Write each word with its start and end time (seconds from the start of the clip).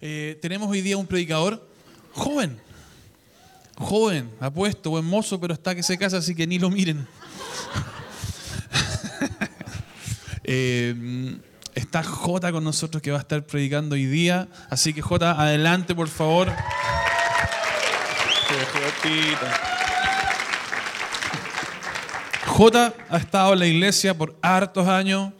Eh, 0.00 0.38
tenemos 0.42 0.68
hoy 0.68 0.82
día 0.82 0.96
un 0.96 1.06
predicador 1.06 1.66
joven. 2.12 2.60
Joven, 3.78 4.30
apuesto, 4.40 4.90
buen 4.90 5.04
mozo, 5.04 5.40
pero 5.40 5.54
está 5.54 5.74
que 5.74 5.82
se 5.82 5.98
casa, 5.98 6.18
así 6.18 6.34
que 6.34 6.46
ni 6.46 6.58
lo 6.58 6.70
miren. 6.70 7.06
Eh, 10.48 10.94
está 11.74 12.04
Jota 12.04 12.52
con 12.52 12.62
nosotros 12.62 13.02
que 13.02 13.10
va 13.10 13.16
a 13.16 13.20
estar 13.20 13.44
predicando 13.44 13.96
hoy 13.96 14.06
día. 14.06 14.46
Así 14.70 14.94
que 14.94 15.02
Jota, 15.02 15.32
adelante 15.32 15.92
por 15.92 16.06
favor. 16.06 16.52
Jota 22.46 22.94
ha 23.10 23.16
estado 23.16 23.54
en 23.54 23.58
la 23.58 23.66
iglesia 23.66 24.16
por 24.16 24.38
hartos 24.40 24.86
años, 24.86 25.32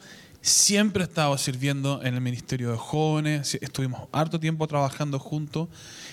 siempre 0.47 1.03
ha 1.03 1.07
estado 1.07 1.37
sirviendo 1.39 2.05
en 2.05 2.15
el 2.15 2.21
ministerio 2.21 2.71
de 2.71 2.77
jóvenes, 2.77 3.59
estuvimos 3.61 4.03
harto 4.13 4.39
tiempo 4.39 4.69
trabajando 4.69 5.19
juntos 5.19 5.69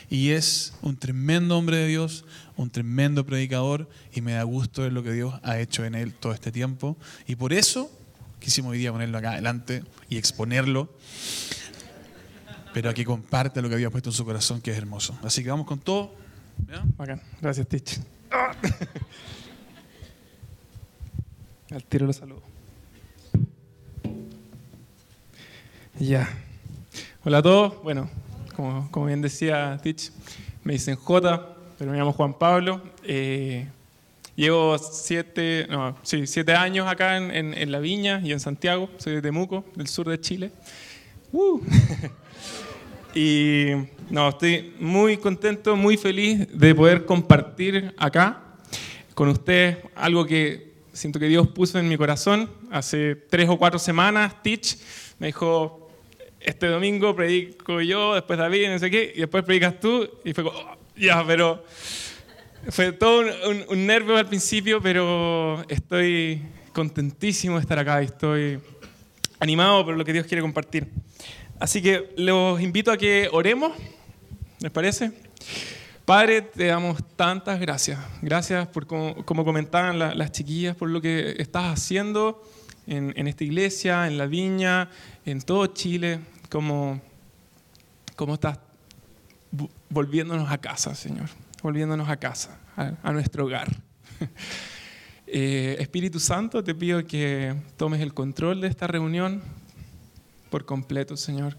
y 0.09 0.31
es 0.31 0.73
un 0.81 0.97
tremendo 0.97 1.55
hombre 1.55 1.77
de 1.77 1.87
Dios, 1.87 2.25
un 2.57 2.71
tremendo 2.71 3.27
predicador 3.27 3.87
y 4.11 4.21
me 4.21 4.33
da 4.33 4.41
gusto 4.41 4.81
ver 4.81 4.91
lo 4.91 5.03
que 5.03 5.11
Dios 5.11 5.35
ha 5.43 5.59
hecho 5.59 5.85
en 5.85 5.93
él 5.93 6.15
todo 6.15 6.33
este 6.33 6.51
tiempo 6.51 6.97
y 7.27 7.35
por 7.35 7.53
eso 7.53 7.91
quisimos 8.39 8.71
hoy 8.71 8.79
día 8.79 8.91
ponerlo 8.91 9.19
acá 9.19 9.33
adelante 9.33 9.83
y 10.09 10.17
exponerlo, 10.17 10.91
pero 12.73 12.89
aquí 12.89 13.05
comparte 13.05 13.61
lo 13.61 13.69
que 13.69 13.75
había 13.75 13.91
puesto 13.91 14.09
en 14.09 14.13
su 14.13 14.25
corazón 14.25 14.61
que 14.61 14.71
es 14.71 14.77
hermoso. 14.77 15.15
Así 15.21 15.43
que 15.43 15.51
vamos 15.51 15.67
con 15.67 15.77
todo. 15.77 16.15
Gracias, 17.39 17.67
Tich. 17.67 17.99
Al 21.69 21.83
tiro 21.83 22.07
los 22.07 22.15
saludo. 22.15 22.52
Ya. 25.99 26.27
Hola 27.23 27.37
a 27.37 27.41
todos. 27.43 27.83
Bueno, 27.83 28.09
como, 28.55 29.05
bien 29.05 29.21
decía 29.21 29.79
Tich, 29.83 30.11
me 30.63 30.73
dicen 30.73 30.95
J, 30.95 31.55
pero 31.77 31.91
me 31.91 31.97
llamo 31.97 32.13
Juan 32.13 32.33
Pablo. 32.33 32.81
Eh, 33.03 33.67
llevo 34.35 34.75
siete, 34.79 35.67
no, 35.69 35.95
sí, 36.01 36.25
siete 36.25 36.55
años 36.55 36.87
acá 36.87 37.17
en, 37.17 37.71
La 37.71 37.79
Viña 37.79 38.21
y 38.23 38.31
en 38.31 38.39
Santiago. 38.39 38.89
Soy 38.97 39.13
de 39.13 39.21
Temuco, 39.21 39.65
del 39.75 39.87
sur 39.87 40.09
de 40.09 40.19
Chile. 40.19 40.51
Uh. 41.31 41.61
y 43.13 43.67
no, 44.09 44.29
estoy 44.29 44.73
muy 44.79 45.17
contento, 45.17 45.75
muy 45.75 45.95
feliz 45.95 46.47
de 46.51 46.73
poder 46.73 47.05
compartir 47.05 47.93
acá 47.97 48.41
con 49.13 49.29
ustedes 49.29 49.77
algo 49.95 50.25
que 50.25 50.73
siento 50.91 51.19
que 51.19 51.27
Dios 51.27 51.47
puso 51.49 51.77
en 51.77 51.87
mi 51.87 51.97
corazón 51.97 52.49
hace 52.71 53.15
tres 53.15 53.47
o 53.47 53.59
cuatro 53.59 53.77
semanas. 53.77 54.41
Teach 54.41 54.77
me 55.19 55.27
dijo, 55.27 55.82
este 56.45 56.67
domingo 56.67 57.15
predico 57.15 57.81
yo, 57.81 58.15
después 58.15 58.37
David, 58.39 58.69
no 58.69 58.79
sé 58.79 58.89
qué, 58.91 59.13
y 59.15 59.19
después 59.19 59.43
predicas 59.43 59.79
tú. 59.79 60.09
Y 60.23 60.33
fue 60.33 60.43
como, 60.43 60.57
oh, 60.57 60.77
ya, 60.95 61.23
pero 61.25 61.63
fue 62.69 62.91
todo 62.93 63.25
un, 63.69 63.85
nervio 63.85 64.15
al 64.17 64.27
principio, 64.27 64.81
pero 64.81 65.63
estoy 65.67 66.41
contentísimo 66.73 67.55
de 67.55 67.61
estar 67.61 67.77
acá 67.77 68.01
estoy 68.01 68.59
animado 69.39 69.85
por 69.85 69.97
lo 69.97 70.05
que 70.05 70.13
Dios 70.13 70.25
quiere 70.25 70.41
compartir. 70.41 70.87
Así 71.59 71.81
que 71.81 72.13
los 72.17 72.61
invito 72.61 72.91
a 72.91 72.97
que 72.97 73.29
oremos, 73.31 73.73
¿les 74.59 74.71
parece? 74.71 75.11
Padre, 76.05 76.41
te 76.41 76.65
damos 76.65 77.01
tantas 77.15 77.59
gracias. 77.59 77.99
Gracias 78.21 78.67
por, 78.67 78.87
como, 78.87 79.45
comentaban 79.45 79.99
las 79.99 80.31
chiquillas, 80.31 80.75
por 80.75 80.89
lo 80.89 81.01
que 81.01 81.35
estás 81.37 81.73
haciendo 81.73 82.41
en, 82.87 83.27
esta 83.27 83.43
iglesia, 83.43 84.07
en 84.07 84.17
la 84.17 84.25
viña, 84.25 84.89
en 85.25 85.41
todo 85.41 85.67
Chile, 85.67 86.19
como, 86.53 87.01
como 88.15 88.35
estás 88.35 88.59
volviéndonos 89.89 90.49
a 90.51 90.57
casa, 90.59 90.93
Señor, 90.93 91.27
volviéndonos 91.61 92.07
a 92.07 92.15
casa, 92.15 92.57
a, 92.77 93.11
nuestro 93.11 93.45
hogar. 93.45 93.67
Eh, 95.35 95.77
Espíritu 95.79 96.19
Santo, 96.19 96.63
te 96.63 96.75
pido 96.75 97.03
que 97.07 97.55
tomes 97.75 98.01
el 98.01 98.13
control 98.13 98.61
de 98.61 98.67
esta 98.67 98.85
reunión 98.85 99.41
por 100.51 100.63
completo, 100.63 101.17
Señor. 101.17 101.57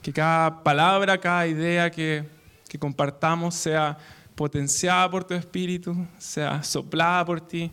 Que 0.00 0.10
cada 0.10 0.62
palabra, 0.62 1.18
cada 1.18 1.46
idea 1.46 1.90
que 1.90 2.24
que 2.70 2.78
compartamos 2.78 3.56
sea 3.56 3.98
potenciada 4.36 5.10
por 5.10 5.24
tu 5.24 5.34
espíritu, 5.34 6.06
sea 6.18 6.62
soplada 6.62 7.24
por 7.24 7.40
ti 7.40 7.72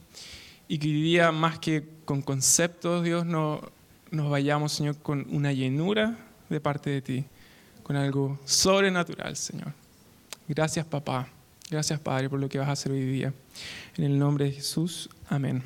y 0.68 0.80
que 0.80 0.88
hoy 0.88 1.02
día 1.04 1.32
más 1.32 1.60
que 1.60 1.88
con 2.04 2.24
conceptos, 2.24 3.04
Dios, 3.04 3.24
no, 3.24 3.62
nos 4.10 4.32
vayamos, 4.32 4.72
Señor, 4.72 4.98
con 4.98 5.28
una 5.30 5.54
llenura 5.54 6.18
de 6.50 6.60
parte 6.60 6.90
de 6.90 7.02
ti, 7.02 7.26
con 7.84 7.96
algo 7.96 8.40
sobrenatural, 8.46 9.36
Señor. 9.36 9.74
Gracias, 10.48 10.86
papá. 10.86 11.28
Gracias, 11.70 12.00
Padre, 12.00 12.30
por 12.30 12.40
lo 12.40 12.48
que 12.48 12.58
vas 12.58 12.70
a 12.70 12.72
hacer 12.72 12.92
hoy 12.92 13.06
día. 13.06 13.34
En 13.98 14.06
el 14.06 14.18
nombre 14.18 14.46
de 14.46 14.52
Jesús, 14.54 15.10
amén. 15.30 15.62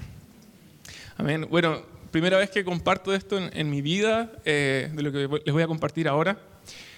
Amén. 1.17 1.47
Bueno, 1.49 1.83
primera 2.09 2.37
vez 2.37 2.49
que 2.49 2.65
comparto 2.65 3.13
esto 3.13 3.37
en, 3.37 3.69
mi 3.69 3.81
vida, 3.81 4.31
eh, 4.45 4.89
de 4.93 5.03
lo 5.03 5.11
que 5.11 5.27
les 5.45 5.53
voy 5.53 5.61
a 5.61 5.67
compartir 5.67 6.07
ahora. 6.07 6.39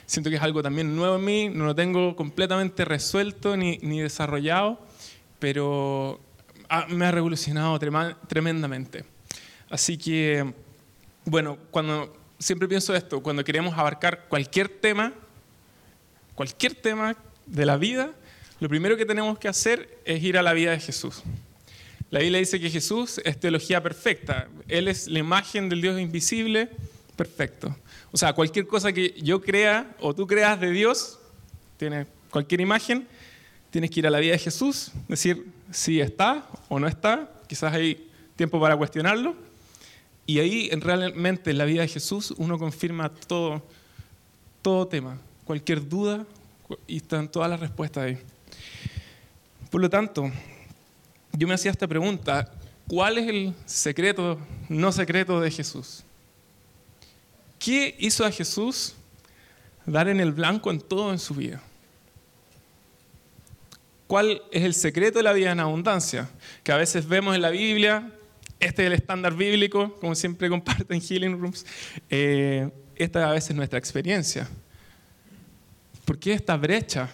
Siento 0.05 0.29
que 0.29 0.37
es 0.37 0.41
algo 0.41 0.63
también 0.63 0.95
nuevo 0.95 1.15
en 1.15 1.25
mí, 1.25 1.49
no 1.49 1.65
lo 1.65 1.75
tengo 1.75 2.15
completamente 2.15 2.85
resuelto 2.85 3.57
ni, 3.57 3.77
ni 3.81 3.99
desarrollado, 3.99 4.79
pero 5.39 6.19
me 6.89 7.05
ha 7.05 7.11
revolucionado 7.11 7.77
tremendamente. 8.27 9.05
Así 9.69 9.97
que, 9.97 10.53
bueno, 11.25 11.57
cuando 11.71 12.13
siempre 12.43 12.67
pienso 12.67 12.93
esto, 12.95 13.23
cuando 13.23 13.43
queremos 13.43 13.77
abarcar 13.77 14.25
cualquier 14.27 14.69
tema, 14.69 15.13
cualquier 16.35 16.75
tema 16.75 17.15
de 17.45 17.65
la 17.65 17.77
vida, 17.77 18.11
lo 18.59 18.69
primero 18.69 18.97
que 18.97 19.05
tenemos 19.05 19.39
que 19.39 19.47
hacer 19.47 19.99
es 20.05 20.21
ir 20.23 20.37
a 20.37 20.41
la 20.41 20.53
vida 20.53 20.71
de 20.71 20.79
Jesús. 20.79 21.23
La 22.11 22.19
Biblia 22.19 22.39
dice 22.39 22.59
que 22.59 22.69
Jesús 22.69 23.19
es 23.25 23.39
teología 23.39 23.81
perfecta. 23.81 24.47
Él 24.67 24.87
es 24.87 25.07
la 25.07 25.19
imagen 25.19 25.67
del 25.67 25.81
Dios 25.81 25.99
invisible 25.99 26.69
perfecto. 27.15 27.75
O 28.11 28.17
sea, 28.17 28.33
cualquier 28.33 28.67
cosa 28.67 28.93
que 28.93 29.15
yo 29.21 29.41
crea 29.41 29.95
o 29.99 30.13
tú 30.13 30.27
creas 30.27 30.59
de 30.59 30.69
Dios, 30.69 31.19
tiene 31.77 32.05
cualquier 32.29 32.61
imagen, 32.61 33.07
tienes 33.71 33.89
que 33.89 34.01
ir 34.01 34.07
a 34.07 34.11
la 34.11 34.19
vida 34.19 34.33
de 34.33 34.39
Jesús, 34.39 34.91
decir 35.07 35.47
si 35.71 35.99
está 35.99 36.47
o 36.69 36.79
no 36.79 36.87
está, 36.87 37.31
quizás 37.47 37.73
hay 37.73 38.09
tiempo 38.35 38.59
para 38.61 38.77
cuestionarlo, 38.77 39.35
y 40.25 40.39
ahí 40.39 40.69
realmente 40.69 41.51
en 41.51 41.57
la 41.57 41.65
vida 41.65 41.81
de 41.81 41.87
Jesús 41.87 42.33
uno 42.37 42.57
confirma 42.57 43.09
todo, 43.09 43.61
todo 44.61 44.87
tema, 44.87 45.17
cualquier 45.45 45.87
duda, 45.87 46.25
y 46.87 46.97
están 46.97 47.29
todas 47.29 47.49
las 47.49 47.59
respuestas 47.59 48.05
ahí. 48.05 48.17
Por 49.69 49.81
lo 49.81 49.89
tanto, 49.89 50.31
yo 51.33 51.47
me 51.47 51.53
hacía 51.53 51.71
esta 51.71 51.87
pregunta, 51.87 52.51
¿cuál 52.87 53.17
es 53.17 53.27
el 53.27 53.53
secreto, 53.65 54.39
no 54.69 54.91
secreto 54.91 55.41
de 55.41 55.51
Jesús? 55.51 56.03
¿Qué 57.59 57.95
hizo 57.99 58.25
a 58.25 58.31
Jesús 58.31 58.93
dar 59.85 60.07
en 60.07 60.19
el 60.19 60.31
blanco 60.31 60.71
en 60.71 60.79
todo 60.79 61.11
en 61.11 61.19
su 61.19 61.33
vida? 61.33 61.61
¿Cuál 64.07 64.41
es 64.51 64.63
el 64.63 64.73
secreto 64.73 65.19
de 65.19 65.23
la 65.23 65.33
vida 65.33 65.51
en 65.51 65.59
abundancia? 65.59 66.29
Que 66.63 66.71
a 66.71 66.77
veces 66.77 67.07
vemos 67.07 67.35
en 67.35 67.41
la 67.41 67.49
Biblia, 67.49 68.11
este 68.65 68.83
es 68.83 68.87
el 68.87 68.93
estándar 68.93 69.35
bíblico, 69.35 69.93
como 69.99 70.15
siempre 70.15 70.49
comparten 70.49 71.01
Healing 71.01 71.39
Rooms, 71.39 71.65
eh, 72.09 72.69
esta 72.95 73.29
a 73.29 73.33
veces 73.33 73.51
es 73.51 73.55
nuestra 73.55 73.77
experiencia. 73.77 74.47
¿Por 76.05 76.17
qué 76.17 76.33
esta 76.33 76.55
brecha? 76.55 77.09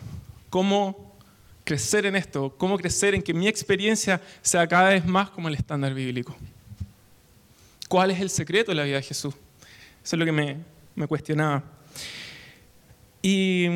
¿Cómo 0.50 1.16
crecer 1.64 2.06
en 2.06 2.16
esto? 2.16 2.56
¿Cómo 2.58 2.78
crecer 2.78 3.16
en 3.16 3.22
que 3.22 3.34
mi 3.34 3.48
experiencia 3.48 4.22
sea 4.42 4.68
cada 4.68 4.90
vez 4.90 5.06
más 5.06 5.30
como 5.30 5.48
el 5.48 5.56
estándar 5.56 5.94
bíblico? 5.94 6.36
¿Cuál 7.88 8.12
es 8.12 8.20
el 8.20 8.30
secreto 8.30 8.72
de 8.72 8.76
la 8.76 8.84
vida 8.84 8.98
de 8.98 9.04
Jesús? 9.04 9.34
Eso 10.04 10.16
es 10.16 10.20
lo 10.20 10.26
que 10.26 10.32
me, 10.32 10.58
me 10.96 11.08
cuestionaba. 11.08 11.64
Y, 13.22 13.68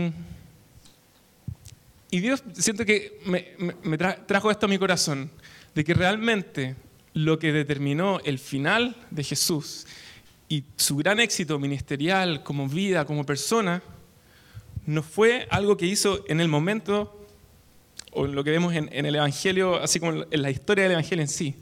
y, 2.11 2.19
Dios, 2.19 2.43
siento 2.53 2.85
que 2.85 3.19
me, 3.25 3.53
me 3.83 3.97
trajo 3.97 4.51
esto 4.51 4.67
a 4.67 4.69
mi 4.69 4.77
corazón, 4.77 5.29
de 5.73 5.83
que 5.83 5.93
realmente 5.93 6.75
lo 7.13 7.39
que 7.39 7.51
determinó 7.51 8.19
el 8.21 8.39
final 8.39 8.95
de 9.11 9.23
Jesús 9.23 9.85
y 10.49 10.63
su 10.77 10.97
gran 10.97 11.19
éxito 11.19 11.59
ministerial 11.59 12.43
como 12.43 12.67
vida, 12.67 13.05
como 13.05 13.25
persona, 13.25 13.81
no 14.85 15.01
fue 15.01 15.47
algo 15.49 15.77
que 15.77 15.85
hizo 15.85 16.23
en 16.27 16.41
el 16.41 16.47
momento, 16.47 17.19
o 18.11 18.25
en 18.25 18.35
lo 18.35 18.43
que 18.43 18.51
vemos 18.51 18.73
en, 18.75 18.89
el 18.91 19.15
Evangelio, 19.15 19.77
así 19.77 19.99
como 19.99 20.25
en 20.29 20.41
la 20.41 20.51
historia 20.51 20.83
del 20.83 20.93
Evangelio 20.93 21.23
en 21.23 21.29
sí, 21.29 21.55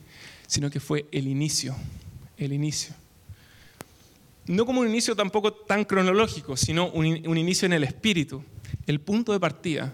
sino 0.48 0.70
que 0.70 0.80
fue 0.80 1.06
el 1.12 1.28
inicio, 1.28 1.76
el 2.38 2.52
inicio 2.52 2.96
no 4.52 4.66
como 4.66 4.82
un 4.82 4.90
inicio 4.90 5.16
tampoco 5.16 5.54
tan 5.54 5.86
cronológico, 5.86 6.58
sino 6.58 6.90
un, 6.90 7.06
inicio 7.08 7.66
en 7.66 7.74
el 7.74 7.84
espíritu, 7.84 8.44
el 8.88 9.00
punto 9.00 9.32
de 9.32 9.40
partida. 9.40 9.94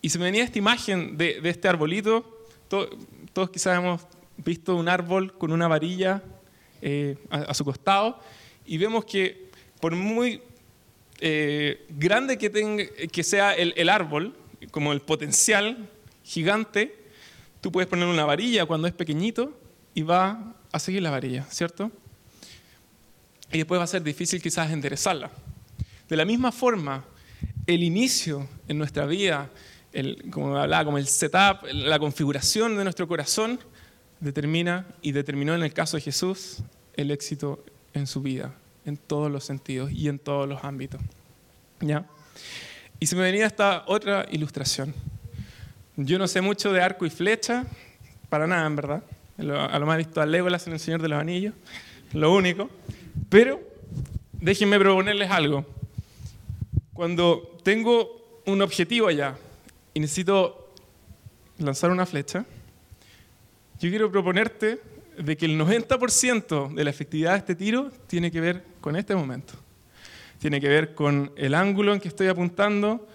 Y 0.00 0.08
se 0.08 0.18
me 0.18 0.24
venía 0.24 0.44
esta 0.44 0.58
imagen 0.58 1.16
de, 1.16 1.40
este 1.44 1.68
arbolito, 1.68 2.46
todos 2.68 3.50
quizás 3.50 3.78
hemos 3.78 4.00
visto 4.44 4.76
un 4.76 4.88
árbol 4.88 5.36
con 5.36 5.52
una 5.52 5.68
varilla 5.68 6.22
eh, 6.80 7.16
a, 7.30 7.54
su 7.54 7.64
costado, 7.64 8.20
y 8.66 8.78
vemos 8.78 9.04
que 9.04 9.50
por 9.80 9.94
muy 9.94 10.42
eh, 11.20 11.86
grande 11.90 12.38
que, 12.38 12.50
tenga, 12.50 12.84
que 13.10 13.22
sea 13.22 13.54
el, 13.54 13.74
el 13.76 13.88
árbol, 13.88 14.34
como 14.70 14.92
el 14.92 15.00
potencial 15.00 15.88
gigante, 16.24 16.96
tú 17.60 17.72
puedes 17.72 17.88
poner 17.88 18.06
una 18.06 18.24
varilla 18.24 18.66
cuando 18.66 18.88
es 18.88 18.94
pequeñito 18.94 19.58
y 19.94 20.02
va 20.02 20.54
a 20.70 20.78
seguir 20.78 21.02
la 21.02 21.10
varilla, 21.10 21.44
¿cierto? 21.50 21.90
Y 23.52 23.58
después 23.58 23.78
va 23.78 23.84
a 23.84 23.88
ser 23.88 24.02
difícil 24.02 24.40
quizás 24.40 24.70
enderezarla. 24.70 25.30
De 26.08 26.16
la 26.16 26.24
misma 26.24 26.52
forma, 26.52 27.04
el 27.66 27.82
inicio 27.82 28.48
en 28.66 28.78
nuestra 28.78 29.06
vida, 29.06 29.50
el, 29.92 30.30
como 30.30 30.56
hablaba, 30.56 30.84
como 30.84 30.98
el 30.98 31.06
setup, 31.06 31.64
la 31.72 31.98
configuración 31.98 32.76
de 32.76 32.84
nuestro 32.84 33.06
corazón, 33.06 33.60
determina 34.22 34.86
y 35.02 35.12
determinó 35.12 35.54
en 35.54 35.62
el 35.62 35.74
caso 35.74 35.96
de 35.96 36.02
Jesús 36.02 36.62
el 36.94 37.10
éxito 37.10 37.62
en 37.92 38.06
su 38.06 38.22
vida, 38.22 38.54
en 38.86 38.96
todos 38.96 39.30
los 39.30 39.44
sentidos 39.44 39.90
y 39.90 40.08
en 40.08 40.18
todos 40.18 40.48
los 40.48 40.62
ámbitos. 40.64 41.00
¿Ya? 41.80 42.06
Y 43.00 43.06
se 43.06 43.16
me 43.16 43.22
venía 43.22 43.46
esta 43.46 43.82
otra 43.86 44.26
ilustración. 44.30 44.94
Yo 45.96 46.18
no 46.18 46.28
sé 46.28 46.40
mucho 46.40 46.72
de 46.72 46.80
arco 46.80 47.04
y 47.04 47.10
flecha, 47.10 47.66
para 48.28 48.46
nada 48.46 48.64
en 48.66 48.76
verdad. 48.76 49.02
A 49.38 49.78
lo 49.78 49.86
más 49.86 49.96
he 49.96 49.98
visto 49.98 50.20
a 50.20 50.26
Legolas 50.26 50.66
en 50.68 50.74
El 50.74 50.78
Señor 50.78 51.02
de 51.02 51.08
los 51.08 51.20
Anillos, 51.20 51.54
lo 52.12 52.32
único. 52.32 52.70
Pero 53.28 53.60
déjenme 54.34 54.78
proponerles 54.78 55.30
algo. 55.30 55.66
Cuando 56.94 57.58
tengo 57.64 58.40
un 58.46 58.62
objetivo 58.62 59.08
allá 59.08 59.36
y 59.94 60.00
necesito 60.00 60.72
lanzar 61.58 61.90
una 61.90 62.06
flecha, 62.06 62.46
yo 63.82 63.90
quiero 63.90 64.12
proponerte 64.12 64.80
de 65.18 65.36
que 65.36 65.44
el 65.44 65.60
90% 65.60 66.72
de 66.72 66.84
la 66.84 66.90
efectividad 66.90 67.32
de 67.32 67.38
este 67.38 67.56
tiro 67.56 67.90
tiene 68.06 68.30
que 68.30 68.40
ver 68.40 68.64
con 68.80 68.94
este 68.94 69.16
momento. 69.16 69.54
Tiene 70.38 70.60
que 70.60 70.68
ver 70.68 70.94
con 70.94 71.32
el 71.34 71.52
ángulo 71.52 71.92
en 71.92 71.98
que 71.98 72.06
estoy 72.06 72.28
apuntando, 72.28 73.08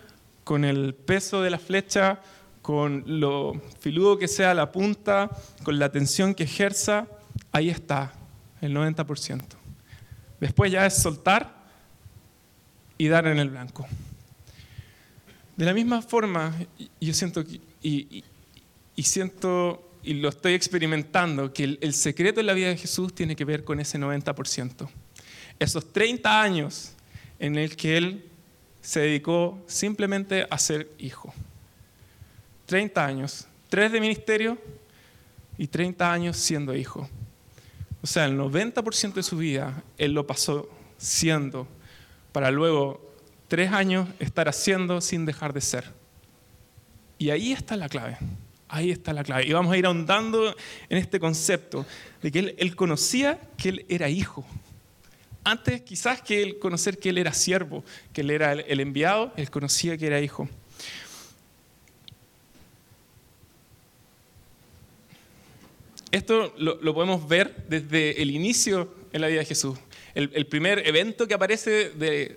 con 0.43 0.65
el 0.65 0.93
peso 0.93 1.41
de 1.41 1.51
la 1.51 1.57
flecha, 1.57 2.19
con 2.61 3.05
lo 3.05 3.61
filudo 3.79 4.17
que 4.17 4.27
sea 4.27 4.53
la 4.53 4.73
punta, 4.73 5.29
con 5.63 5.79
la 5.79 5.89
tensión 5.89 6.35
que 6.35 6.43
ejerza. 6.43 7.07
Ahí 7.53 7.69
está, 7.69 8.11
el 8.59 8.75
90%. 8.75 9.43
Después 10.41 10.69
ya 10.69 10.85
es 10.85 11.01
soltar 11.01 11.63
y 12.97 13.07
dar 13.07 13.25
en 13.27 13.39
el 13.39 13.51
blanco. 13.51 13.87
De 15.55 15.63
la 15.63 15.73
misma 15.73 16.01
forma, 16.01 16.53
yo 16.99 17.13
siento 17.13 17.45
y, 17.81 18.25
siento 18.97 19.86
y 20.07 20.13
lo 20.13 20.29
estoy 20.29 20.53
experimentando 20.53 21.51
que 21.51 21.77
el, 21.81 21.93
secreto 21.93 22.39
en 22.39 22.45
la 22.45 22.53
vida 22.53 22.69
de 22.69 22.77
Jesús 22.77 23.13
tiene 23.13 23.35
que 23.35 23.43
ver 23.43 23.65
con 23.65 23.81
ese 23.81 23.99
90%. 23.99 24.87
Esos 25.59 25.91
30 25.91 26.41
años 26.41 26.93
en 27.39 27.57
el 27.57 27.75
que 27.75 27.97
él 27.97 28.23
se 28.81 29.01
dedicó 29.01 29.61
simplemente 29.67 30.47
a 30.49 30.57
ser 30.57 30.89
hijo. 30.97 31.33
30 32.67 33.05
años, 33.05 33.47
3 33.67 33.91
de 33.91 33.99
ministerio 33.99 34.57
y 35.57 35.67
30 35.67 36.09
años 36.09 36.37
siendo 36.37 36.73
hijo. 36.73 37.09
O 38.01 38.07
sea, 38.07 38.23
el 38.23 38.37
90% 38.37 39.13
de 39.13 39.23
su 39.23 39.35
vida 39.35 39.83
él 39.97 40.13
lo 40.13 40.25
pasó 40.25 40.69
siendo, 40.97 41.67
para 42.31 42.49
luego 42.49 43.13
tres 43.49 43.73
años 43.73 44.07
estar 44.19 44.47
haciendo 44.47 45.01
sin 45.01 45.25
dejar 45.25 45.51
de 45.51 45.59
ser. 45.59 45.91
Y 47.17 47.29
ahí 47.31 47.51
está 47.51 47.75
la 47.75 47.89
clave. 47.89 48.17
Ahí 48.69 48.91
está 48.91 49.13
la 49.13 49.23
clave. 49.23 49.45
Y 49.45 49.53
vamos 49.53 49.71
a 49.73 49.77
ir 49.77 49.85
ahondando 49.85 50.55
en 50.89 50.97
este 50.97 51.19
concepto 51.19 51.85
de 52.21 52.31
que 52.31 52.55
él, 52.57 52.75
conocía 52.75 53.39
que 53.57 53.69
él 53.69 53.85
era 53.87 54.09
hijo. 54.09 54.45
Antes 55.43 55.81
quizás 55.81 56.21
que 56.21 56.43
él 56.43 56.59
conocer 56.59 56.97
que 56.97 57.09
él 57.09 57.17
era 57.17 57.31
siervo, 57.31 57.85
que 58.11 58.21
él 58.21 58.31
era 58.31 58.51
el 58.51 58.79
enviado, 58.79 59.31
él 59.37 59.49
conocía 59.49 59.97
que 59.97 60.07
era 60.07 60.19
hijo. 60.19 60.49
Esto 66.11 66.53
lo, 66.57 66.93
podemos 66.93 67.27
ver 67.27 67.65
desde 67.67 68.21
el 68.21 68.31
inicio 68.31 68.93
en 69.11 69.21
la 69.21 69.27
vida 69.27 69.39
de 69.39 69.45
Jesús. 69.45 69.77
El, 70.15 70.47
primer 70.47 70.87
evento 70.87 71.27
que 71.27 71.33
aparece 71.33 71.91
de, 71.91 72.35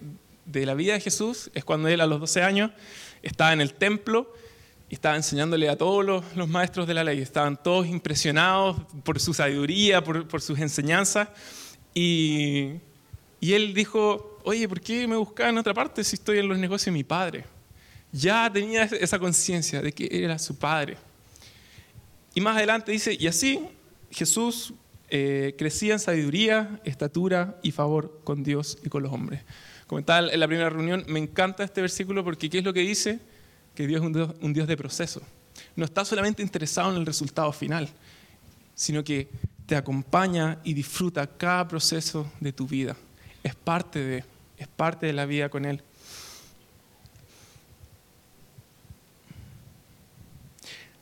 la 0.52 0.74
vida 0.74 0.94
de 0.94 1.00
Jesús 1.00 1.50
es 1.54 1.64
cuando 1.64 1.88
él 1.88 2.00
a 2.00 2.06
los 2.06 2.20
12 2.20 2.42
años 2.42 2.72
estaba 3.22 3.52
en 3.52 3.60
el 3.60 3.74
templo 3.74 4.34
y 4.90 4.94
estaba 4.94 5.14
enseñándole 5.14 5.68
a 5.68 5.76
todos 5.76 6.24
los, 6.34 6.48
maestros 6.48 6.84
de 6.88 6.94
la 6.94 7.04
ley. 7.04 7.20
Estaban 7.20 7.56
todos 7.62 7.86
impresionados 7.86 8.76
por 9.04 9.20
su 9.20 9.32
sabiduría, 9.32 10.02
por, 10.02 10.42
sus 10.42 10.58
enseñanzas. 10.58 11.28
Y, 11.94 12.72
y, 13.38 13.52
él 13.52 13.72
dijo, 13.72 14.40
oye, 14.42 14.68
¿por 14.68 14.80
qué 14.80 15.06
me 15.06 15.14
buscaba 15.14 15.48
en 15.48 15.58
otra 15.58 15.72
parte 15.72 16.02
si 16.02 16.16
estoy 16.16 16.38
en 16.38 16.48
los 16.48 16.58
negocios 16.58 16.86
de 16.86 16.90
mi 16.90 17.04
padre? 17.04 17.44
Ya 18.10 18.50
tenía 18.52 18.82
esa 18.82 19.16
conciencia 19.20 19.80
de 19.80 19.92
que 19.92 20.08
era 20.10 20.36
su 20.40 20.58
padre. 20.58 20.96
Y 22.34 22.40
más 22.40 22.56
adelante 22.56 22.90
dice, 22.90 23.16
y 23.18 23.28
así 23.28 23.60
Jesús 24.10 24.74
eh, 25.08 25.54
crecía 25.56 25.92
en 25.92 26.00
sabiduría, 26.00 26.80
estatura 26.84 27.60
y 27.62 27.70
favor 27.70 28.20
con 28.24 28.42
Dios 28.42 28.76
y 28.84 28.88
con 28.88 29.04
los 29.04 29.12
hombres. 29.12 29.42
Comentaba 29.86 30.32
en 30.32 30.40
la 30.40 30.48
primera 30.48 30.68
reunión, 30.68 31.04
me 31.06 31.20
encanta 31.20 31.62
este 31.62 31.80
versículo 31.80 32.24
porque 32.24 32.50
¿qué 32.50 32.58
es 32.58 32.64
lo 32.64 32.72
que 32.72 32.80
dice? 32.80 33.20
Que 33.74 33.86
Dios 33.86 34.00
es 34.00 34.06
un 34.40 34.52
Dios, 34.52 34.68
de 34.68 34.76
proceso. 34.76 35.22
No 35.76 35.84
está 35.84 36.04
solamente 36.04 36.42
interesado 36.42 36.90
en 36.90 36.96
el 36.96 37.06
resultado 37.06 37.52
final, 37.52 37.88
sino 38.74 39.04
que 39.04 39.28
te 39.66 39.76
acompaña 39.76 40.58
y 40.64 40.74
disfruta 40.74 41.26
cada 41.26 41.66
proceso 41.68 42.30
de 42.40 42.52
tu 42.52 42.66
vida. 42.66 42.96
Es 43.42 43.54
parte 43.54 43.98
de, 44.00 44.24
es 44.58 44.68
parte 44.68 45.06
de 45.06 45.12
la 45.12 45.26
vida 45.26 45.48
con 45.48 45.64
Él. 45.64 45.82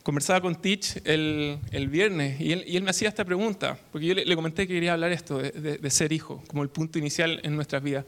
conversaba 0.09 0.41
con 0.41 0.59
Teach 0.59 0.97
el, 1.03 1.87
viernes 1.87 2.41
y 2.41 2.51
él, 2.51 2.81
me 2.81 2.89
hacía 2.89 3.09
esta 3.09 3.23
pregunta, 3.23 3.77
porque 3.91 4.07
yo 4.07 4.15
le, 4.15 4.35
comenté 4.35 4.65
que 4.65 4.73
quería 4.73 4.93
hablar 4.93 5.11
esto 5.11 5.37
de, 5.37 5.89
ser 5.91 6.11
hijo, 6.11 6.43
como 6.47 6.63
el 6.63 6.69
punto 6.69 6.97
inicial 6.97 7.39
en 7.43 7.55
nuestras 7.55 7.83
vidas. 7.83 8.05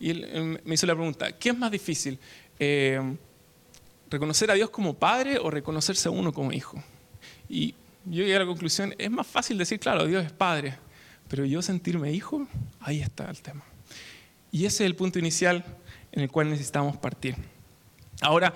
Y 0.00 0.10
él, 0.10 0.60
me 0.64 0.74
hizo 0.74 0.86
la 0.86 0.94
pregunta, 0.94 1.32
¿qué 1.38 1.50
es 1.50 1.58
más 1.58 1.70
difícil? 1.70 2.18
Eh, 2.58 2.98
¿Reconocer 4.12 4.50
a 4.50 4.54
Dios 4.54 4.68
como 4.68 4.92
padre 4.92 5.38
o 5.38 5.50
reconocerse 5.50 6.06
a 6.06 6.10
uno 6.10 6.34
como 6.34 6.52
hijo? 6.52 6.76
Y 7.48 7.74
yo 8.04 8.22
llegué 8.22 8.36
a 8.36 8.40
la 8.40 8.44
conclusión, 8.44 8.94
es 8.98 9.10
más 9.10 9.26
fácil 9.26 9.56
decir, 9.56 9.80
claro, 9.80 10.04
Dios 10.04 10.22
es 10.22 10.30
padre, 10.30 10.76
pero 11.28 11.46
yo 11.46 11.62
sentirme 11.62 12.12
hijo, 12.12 12.46
ahí 12.80 13.00
está 13.00 13.30
el 13.30 13.40
tema. 13.40 13.64
Y 14.50 14.66
ese 14.66 14.84
es 14.84 14.90
el 14.90 14.96
punto 14.96 15.18
inicial 15.18 15.64
en 16.12 16.20
el 16.20 16.30
cual 16.30 16.50
necesitamos 16.50 16.98
partir. 16.98 17.36
Ahora, 18.20 18.52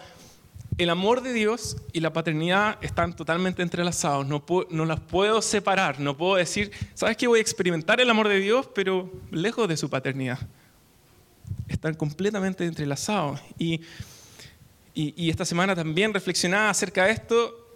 el 0.77 0.91
amor 0.91 1.23
de 1.23 1.33
Dios 1.33 1.79
y 1.95 2.01
la 2.01 2.13
paternidad 2.13 2.77
están 2.83 3.17
totalmente 3.17 3.63
entrelazados, 3.63 4.27
no, 4.27 4.45
no 4.69 4.85
las 4.85 5.01
puedo 5.01 5.41
separar, 5.41 6.01
no 6.01 6.19
puedo 6.19 6.37
decir, 6.37 6.71
¿sabes 6.93 7.17
qué? 7.17 7.29
Voy 7.29 7.39
a 7.39 7.43
experimentar 7.43 7.99
el 7.99 8.11
amor 8.11 8.29
de 8.29 8.41
Dios, 8.41 8.69
pero 8.75 9.11
lejos 9.31 9.67
de 9.71 9.79
su 9.79 9.89
paternidad. 9.89 10.39
Están 11.67 11.95
completamente 11.95 12.67
entrelazados. 12.67 13.41
Y, 13.59 13.81
y, 14.99 15.29
esta 15.29 15.45
semana 15.45 15.75
también 15.75 16.15
reflexionaba 16.15 16.71
acerca 16.71 17.05
de 17.05 17.13
esto 17.13 17.67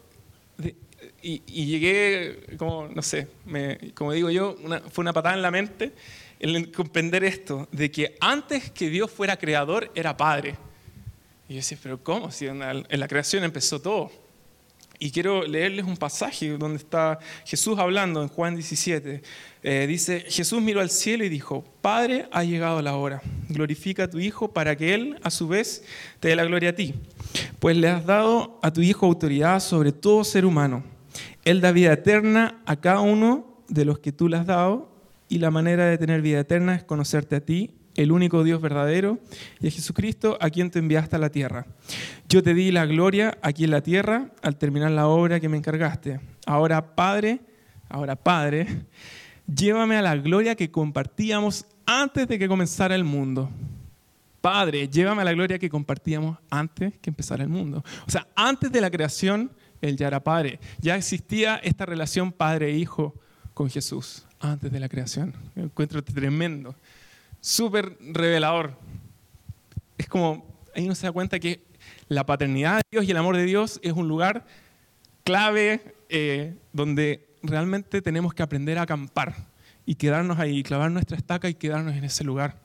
y, 1.22 1.66
llegué, 1.66 2.56
como, 2.56 2.88
no 2.88 3.02
sé, 3.02 3.28
como 3.94 4.12
digo 4.12 4.30
yo, 4.30 4.56
fue 4.90 5.02
una 5.02 5.12
patada 5.12 5.34
en 5.34 5.42
la 5.42 5.50
mente 5.50 5.92
el 6.40 6.72
comprender 6.72 7.22
esto, 7.22 7.68
de 7.70 7.90
que 7.90 8.16
antes 8.18 8.70
que 8.70 8.88
Dios 8.88 9.10
fuera 9.10 9.36
creador, 9.36 9.92
era 9.94 10.16
padre. 10.16 10.56
Y 11.48 11.54
yo 11.54 11.56
decía, 11.56 11.78
pero 11.82 12.02
¿cómo? 12.02 12.30
Si 12.30 12.46
en 12.46 12.58
la, 12.58 13.08
creación 13.08 13.44
empezó 13.44 13.80
todo. 13.80 14.10
Y 15.02 15.10
quiero 15.12 15.46
leerles 15.46 15.86
un 15.86 15.96
pasaje 15.96 16.58
donde 16.58 16.76
está 16.76 17.18
Jesús 17.46 17.78
hablando 17.78 18.22
en 18.22 18.28
Juan 18.28 18.54
17. 18.54 19.22
Eh, 19.62 19.86
dice, 19.88 20.26
Jesús 20.28 20.60
miró 20.60 20.82
al 20.82 20.90
cielo 20.90 21.24
y 21.24 21.30
dijo, 21.30 21.64
Padre, 21.80 22.28
ha 22.30 22.44
llegado 22.44 22.82
la 22.82 22.94
hora. 22.96 23.22
Glorifica 23.48 24.04
a 24.04 24.10
tu 24.10 24.18
Hijo 24.18 24.52
para 24.52 24.76
que 24.76 24.92
Él, 24.92 25.18
a 25.22 25.30
su 25.30 25.48
vez, 25.48 25.84
te 26.20 26.28
dé 26.28 26.36
la 26.36 26.44
gloria 26.44 26.70
a 26.70 26.74
ti. 26.74 26.94
Pues 27.60 27.78
le 27.78 27.88
has 27.88 28.04
dado 28.04 28.58
a 28.62 28.70
tu 28.74 28.82
Hijo 28.82 29.06
autoridad 29.06 29.60
sobre 29.60 29.92
todo 29.92 30.22
ser 30.22 30.44
humano. 30.44 30.84
Él 31.46 31.62
da 31.62 31.72
vida 31.72 31.94
eterna 31.94 32.60
a 32.66 32.76
cada 32.76 33.00
uno 33.00 33.64
de 33.68 33.86
los 33.86 34.00
que 34.00 34.12
tú 34.12 34.28
le 34.28 34.36
has 34.36 34.46
dado 34.46 34.90
y 35.30 35.38
la 35.38 35.50
manera 35.50 35.86
de 35.86 35.96
tener 35.96 36.20
vida 36.20 36.40
eterna 36.40 36.74
es 36.74 36.84
conocerte 36.84 37.36
a 37.36 37.40
ti, 37.40 37.70
el 37.94 38.12
único 38.12 38.44
Dios 38.44 38.60
verdadero, 38.60 39.18
y 39.60 39.68
a 39.68 39.70
Jesucristo 39.70 40.38
a 40.40 40.50
quien 40.50 40.70
te 40.70 40.78
enviaste 40.78 41.16
a 41.16 41.18
la 41.18 41.30
tierra. 41.30 41.66
Yo 42.28 42.42
te 42.42 42.54
di 42.54 42.70
la 42.70 42.86
gloria 42.86 43.38
aquí 43.42 43.64
en 43.64 43.70
la 43.70 43.82
tierra 43.82 44.30
al 44.42 44.56
terminar 44.56 44.90
la 44.92 45.08
obra 45.08 45.40
que 45.40 45.48
me 45.48 45.56
encargaste. 45.56 46.20
Ahora, 46.46 46.94
Padre, 46.94 47.40
ahora, 47.88 48.16
Padre, 48.16 48.66
llévame 49.52 49.96
a 49.96 50.02
la 50.02 50.16
gloria 50.16 50.54
que 50.54 50.70
compartíamos 50.70 51.66
antes 51.86 52.28
de 52.28 52.38
que 52.38 52.48
comenzara 52.48 52.94
el 52.94 53.04
mundo. 53.04 53.50
Padre, 54.40 54.88
llévame 54.88 55.22
a 55.22 55.24
la 55.24 55.32
gloria 55.32 55.58
que 55.58 55.68
compartíamos 55.68 56.38
antes 56.48 56.94
que 57.00 57.10
empezara 57.10 57.42
el 57.42 57.50
mundo. 57.50 57.84
O 58.06 58.10
sea, 58.10 58.26
antes 58.34 58.72
de 58.72 58.80
la 58.80 58.90
creación, 58.90 59.50
Él 59.82 59.96
ya 59.96 60.06
era 60.06 60.22
Padre. 60.22 60.60
Ya 60.80 60.96
existía 60.96 61.56
esta 61.56 61.84
relación 61.84 62.32
Padre-Hijo 62.32 63.14
con 63.52 63.68
Jesús 63.68 64.26
antes 64.38 64.72
de 64.72 64.80
la 64.80 64.88
creación. 64.88 65.34
Me 65.54 65.64
encuentro 65.64 66.02
tremendo 66.02 66.74
súper 67.40 67.96
revelador. 68.00 68.76
es 69.98 70.08
como, 70.08 70.46
ahí 70.74 70.84
uno 70.84 70.94
se 70.94 71.06
da 71.06 71.12
cuenta 71.12 71.38
que 71.38 71.62
la 72.08 72.26
paternidad 72.26 72.76
de 72.76 72.82
Dios 72.90 73.04
y 73.04 73.10
el 73.10 73.16
amor 73.16 73.36
de 73.36 73.44
Dios 73.44 73.80
es 73.82 73.92
un 73.92 74.08
lugar 74.08 74.46
clave 75.24 75.94
eh, 76.08 76.54
donde 76.72 77.28
realmente 77.42 78.02
tenemos 78.02 78.34
que 78.34 78.42
aprender 78.42 78.78
a 78.78 78.82
acampar 78.82 79.34
y 79.86 79.94
quedarnos 79.94 80.38
ahí, 80.38 80.62
clavar 80.62 80.90
nuestra 80.90 81.16
estaca 81.16 81.48
y 81.48 81.54
quedarnos 81.54 81.94
en 81.94 82.04
ese 82.04 82.24
lugar. 82.24 82.58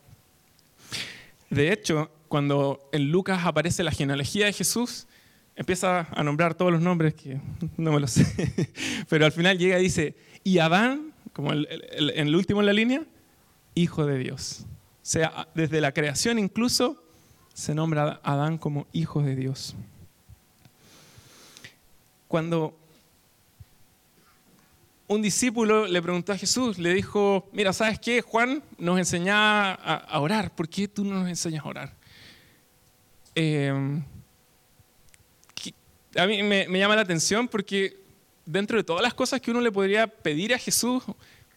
De 1.50 1.72
hecho, 1.72 2.12
cuando 2.28 2.90
en 2.92 3.12
Lucas 3.12 3.46
aparece 3.46 3.84
la 3.84 3.92
genealogía 3.92 4.48
de 4.48 4.54
Jesús, 4.54 5.08
empieza 5.56 6.08
a 6.12 6.24
nombrar 6.24 6.56
todos 6.56 6.72
los 6.72 6.82
nombres 6.82 7.14
que 7.14 7.40
no 7.78 7.92
me 7.92 8.00
los 8.00 8.12
sé, 8.12 8.74
pero 9.10 9.26
al 9.26 9.32
final 9.32 9.58
llega 9.58 9.80
y 9.80 9.84
dice, 9.84 10.16
y 10.44 10.60
Adán, 10.60 11.14
como 11.34 11.54
en 11.54 11.66
el 12.00 12.36
último 12.36 12.62
en 12.62 12.66
la 12.66 12.74
línea, 12.74 13.04
hijo 13.76 14.06
de 14.06 14.18
Dios. 14.18 14.66
O 15.06 15.08
sea, 15.08 15.48
desde 15.54 15.82
la 15.82 15.92
creación 15.92 16.40
incluso 16.40 17.02
se 17.54 17.76
nombra 17.76 18.20
a 18.24 18.34
Adán 18.34 18.58
como 18.58 18.88
hijo 18.92 19.22
de 19.22 19.36
Dios. 19.36 19.76
Cuando 22.28 22.76
un 25.08 25.22
discípulo 25.22 25.86
le 25.86 26.02
preguntó 26.02 26.32
a 26.34 26.38
Jesús, 26.38 26.80
le 26.80 26.94
dijo, 26.94 27.48
mira, 27.54 27.72
¿sabes 27.72 28.00
qué? 28.00 28.22
Juan 28.22 28.64
nos 28.78 28.98
enseñaba 28.98 29.74
a, 29.74 30.20
orar, 30.20 30.56
¿por 30.56 30.68
qué 30.68 30.88
tú 30.88 31.04
no 31.04 31.20
nos 31.20 31.30
enseñas 31.30 31.64
a 31.64 31.68
orar? 31.68 31.94
Em, 33.36 34.04
a 36.18 36.26
mí 36.26 36.42
me, 36.42 36.68
me, 36.68 36.80
llama 36.80 36.96
la 36.96 37.02
atención 37.02 37.48
porque 37.48 37.98
dentro 38.46 38.78
de 38.78 38.84
todas 38.84 39.04
las 39.04 39.14
cosas 39.14 39.40
que 39.42 39.52
uno 39.52 39.62
le 39.62 39.72
podría 39.72 40.08
pedir 40.08 40.54
a 40.54 40.58
Jesús 40.58 41.04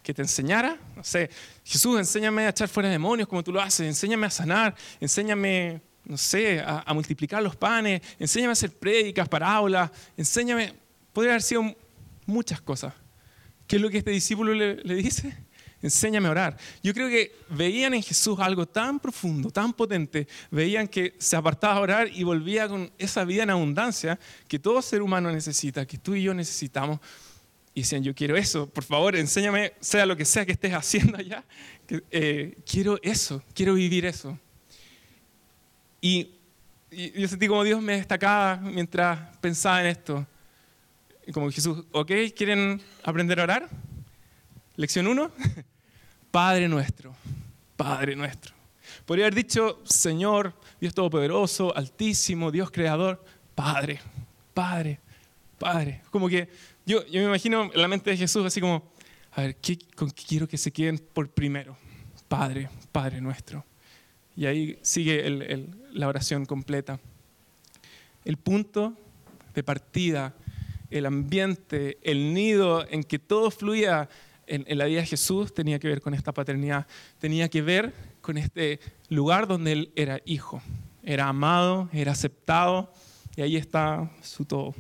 que 0.03 0.15
te 0.15 0.23
enseñara, 0.23 0.79
no 0.97 1.05
sé, 1.05 1.31
Jesús, 1.65 1.99
enséñame 1.99 2.47
a 2.47 2.51
echar 2.51 2.69
fuera 2.69 2.89
demonios 2.89 3.29
como 3.29 3.43
tú 3.43 3.53
lo 3.53 3.61
haces, 3.61 3.87
enséñame 3.87 4.27
a 4.27 4.31
sanar, 4.31 4.75
enséñame, 5.01 5.83
no 6.05 6.17
sé, 6.17 6.61
a, 6.61 6.93
multiplicar 6.95 7.43
los 7.43 7.57
panes, 7.57 8.01
enséñame 8.19 8.51
a 8.51 8.53
hacer 8.53 8.73
prédicas, 8.73 9.29
parábolas, 9.29 9.91
enséñame, 10.17 10.75
podría 11.13 11.33
haber 11.33 11.43
sido 11.43 11.77
muchas 12.27 12.61
cosas. 12.61 12.95
¿Qué 13.67 13.77
es 13.77 13.83
lo 13.83 13.91
que 13.91 13.99
este 13.99 14.11
discípulo 14.11 14.55
le, 14.55 14.77
dice? 14.95 15.37
Enséñame 15.83 16.29
a 16.29 16.31
orar. 16.31 16.57
Yo 16.83 16.95
creo 16.95 17.09
que 17.09 17.37
veían 17.51 17.93
en 17.95 18.03
Jesús 18.03 18.39
algo 18.41 18.67
tan 18.67 18.99
profundo, 18.99 19.51
tan 19.51 19.73
potente. 19.73 20.27
Veían 20.51 20.89
que 20.89 21.15
se 21.19 21.37
apartaba 21.37 21.75
a 21.75 21.81
orar 21.81 22.09
y 22.13 22.25
volvía 22.25 22.67
con 22.67 22.91
esa 22.99 23.25
vida 23.25 23.43
en 23.43 23.51
abundancia 23.51 24.19
que 24.49 24.59
todo 24.59 24.81
ser 24.83 25.03
humano 25.03 25.31
necesita, 25.31 25.87
que 25.87 25.99
tú 25.99 26.15
y 26.15 26.23
yo 26.23 26.35
necesitamos. 26.35 26.99
Y 27.79 27.83
decían, 27.83 28.03
yo 28.03 28.13
quiero 28.13 28.37
eso, 28.37 28.69
por 28.69 28.83
favor, 28.83 29.15
enséñame, 29.15 29.73
sea 29.79 30.05
lo 30.05 30.17
que 30.17 30.25
sea 30.25 30.45
que 30.45 30.51
estés 30.51 30.75
haciendo 30.75 31.17
allá, 31.17 31.45
eh, 32.11 32.57
quiero 32.69 32.99
eso, 33.05 33.41
quiero 33.55 33.75
vivir 33.75 34.05
eso. 34.05 34.37
Y, 36.01 36.33
y 36.91 37.21
yo 37.21 37.29
sentí 37.29 37.47
como 37.47 37.63
Dios 37.63 37.81
me 37.81 37.93
destacaba 37.93 38.57
mientras 38.57 39.37
pensaba 39.37 39.81
en 39.81 39.87
esto 39.87 40.27
como 41.33 41.53
Jesús, 41.53 41.85
¿ok? 41.93 42.11
¿Quieren 42.35 42.83
aprender 43.05 43.39
a 43.39 43.45
orar? 43.45 43.69
Lección 44.75 45.07
1. 45.07 45.31
Padre 46.33 46.67
nuestro, 46.67 47.15
Padre 47.77 48.17
nuestro. 48.17 48.57
Podría 49.07 49.27
haber 49.27 49.37
dicho, 49.37 49.81
Señor, 49.85 50.53
Dios 50.81 50.95
Todopoderoso, 50.95 51.77
Altísimo, 51.77 52.51
Dios 52.51 52.73
Creador, 52.73 53.25
Padre, 53.55 54.01
Padre, 54.53 54.99
Padre. 55.61 56.03
Como 56.11 56.29
que 56.29 56.49
yo, 56.89 57.07
yo 57.07 57.21
me 57.21 57.27
imagino 57.27 57.71
en 57.73 57.81
la 57.81 57.87
mente 57.87 58.11
de 58.11 58.17
Jesús 58.17 58.45
así 58.47 58.61
como, 58.61 58.91
a 59.33 59.43
ver, 59.43 59.57
¿qué, 59.57 59.79
¿con 59.95 60.11
qué 60.11 60.25
quiero 60.27 60.49
que 60.49 60.57
se 60.57 60.73
queden 60.73 60.99
por 60.99 61.29
primero? 61.29 61.77
Padre, 62.29 62.69
Padre 62.91 63.21
nuestro. 63.21 63.65
Y 64.35 64.47
ahí 64.47 64.79
sigue 64.83 65.69
la 65.93 66.09
oración 66.09 66.47
completa. 66.47 66.99
El 68.25 68.37
punto 68.37 68.97
de 69.55 69.63
partida 69.63 70.35
el 70.91 71.07
ambiente, 71.07 71.99
el 72.03 72.33
nido 72.33 72.87
en 72.89 73.05
que 73.05 73.19
todo 73.19 73.51
fluía 73.51 74.09
en, 74.47 74.79
la 74.79 74.87
vida 74.87 75.01
de 75.01 75.07
Jesús 75.07 75.53
tenía 75.53 75.79
que 75.79 75.89
ver 75.89 76.01
con 76.01 76.15
esta 76.15 76.33
paternidad, 76.33 76.87
tenía 77.19 77.49
que 77.49 77.61
ver 77.61 77.93
con 78.23 78.39
este 78.39 78.81
lugar 79.11 79.47
donde 79.47 79.73
él 79.73 79.93
era 79.95 80.21
hijo, 80.25 80.63
era 81.03 81.29
amado, 81.29 81.91
era 81.93 82.13
aceptado 82.13 82.91
y 83.37 83.43
ahí 83.43 83.57
está 83.57 84.11
su 84.23 84.47
todo. 84.47 84.75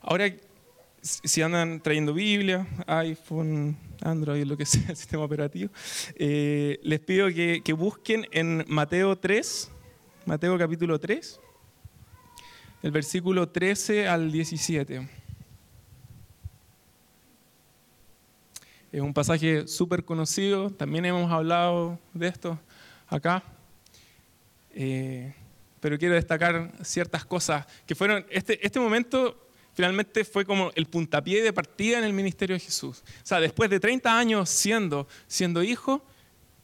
Ahora, 0.00 0.32
si 1.02 1.42
andan 1.42 1.80
trayendo 1.80 2.12
Biblia, 2.12 2.66
iPhone, 2.86 3.76
Android, 4.02 4.44
lo 4.44 4.56
que 4.56 4.66
sea, 4.66 4.90
el 4.90 4.96
sistema 4.96 5.24
operativo, 5.24 5.70
eh, 6.16 6.78
les 6.82 7.00
pido 7.00 7.28
que, 7.28 7.62
que 7.64 7.72
busquen 7.72 8.26
en 8.32 8.64
Mateo 8.68 9.16
3, 9.16 9.70
Mateo 10.26 10.58
capítulo 10.58 10.98
3 10.98 11.40
el 12.82 12.90
versículo 12.90 13.48
13 13.48 14.08
al 14.08 14.32
17. 14.32 15.08
Es 18.92 19.00
un 19.00 19.14
pasaje 19.14 19.68
súper 19.68 20.04
conocido, 20.04 20.70
también 20.70 21.04
hemos 21.04 21.30
hablado 21.30 21.98
de 22.12 22.28
esto 22.28 22.58
acá, 23.06 23.42
eh, 24.72 25.34
pero 25.78 25.98
quiero 25.98 26.14
destacar 26.14 26.72
ciertas 26.82 27.24
cosas 27.24 27.66
que 27.86 27.94
fueron, 27.94 28.24
este, 28.30 28.64
este 28.66 28.80
momento 28.80 29.49
finalmente 29.74 30.24
fue 30.24 30.44
como 30.44 30.70
el 30.74 30.86
puntapié 30.86 31.42
de 31.42 31.52
partida 31.52 31.98
en 31.98 32.04
el 32.04 32.12
ministerio 32.12 32.54
de 32.54 32.60
Jesús. 32.60 33.02
O 33.22 33.26
sea, 33.26 33.40
después 33.40 33.70
de 33.70 33.80
30 33.80 34.18
años 34.18 34.48
siendo, 34.48 35.06
siendo 35.26 35.62
hijo, 35.62 36.04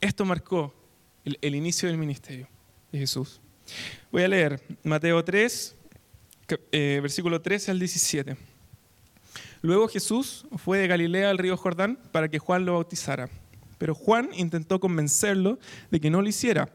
esto 0.01 0.25
marcó 0.25 0.75
el, 1.25 1.55
inicio 1.55 1.89
del 1.89 1.99
ministerio 1.99 2.49
de 2.93 2.99
Jesús. 2.99 3.41
Voy 4.13 4.23
a 4.23 4.29
leer 4.29 4.63
Mateo 4.85 5.25
3, 5.25 5.77
eh, 6.73 7.01
versículo 7.03 7.41
13 7.41 7.73
al 7.73 7.79
17. 7.79 8.37
Luego 9.63 9.89
Jesús 9.89 10.47
fue 10.57 10.79
de 10.79 10.87
Galilea 10.87 11.31
al 11.31 11.39
río 11.39 11.57
Jordán 11.57 11.99
para 12.13 12.29
que 12.29 12.39
Juan 12.39 12.65
lo 12.65 12.75
bautizara. 12.75 13.29
Pero 13.79 13.95
Juan 13.95 14.31
intentó 14.35 14.81
convencerlo 14.81 15.59
de 15.91 16.01
que 16.01 16.11
no 16.11 16.23
lo 16.23 16.29
hiciera. 16.29 16.69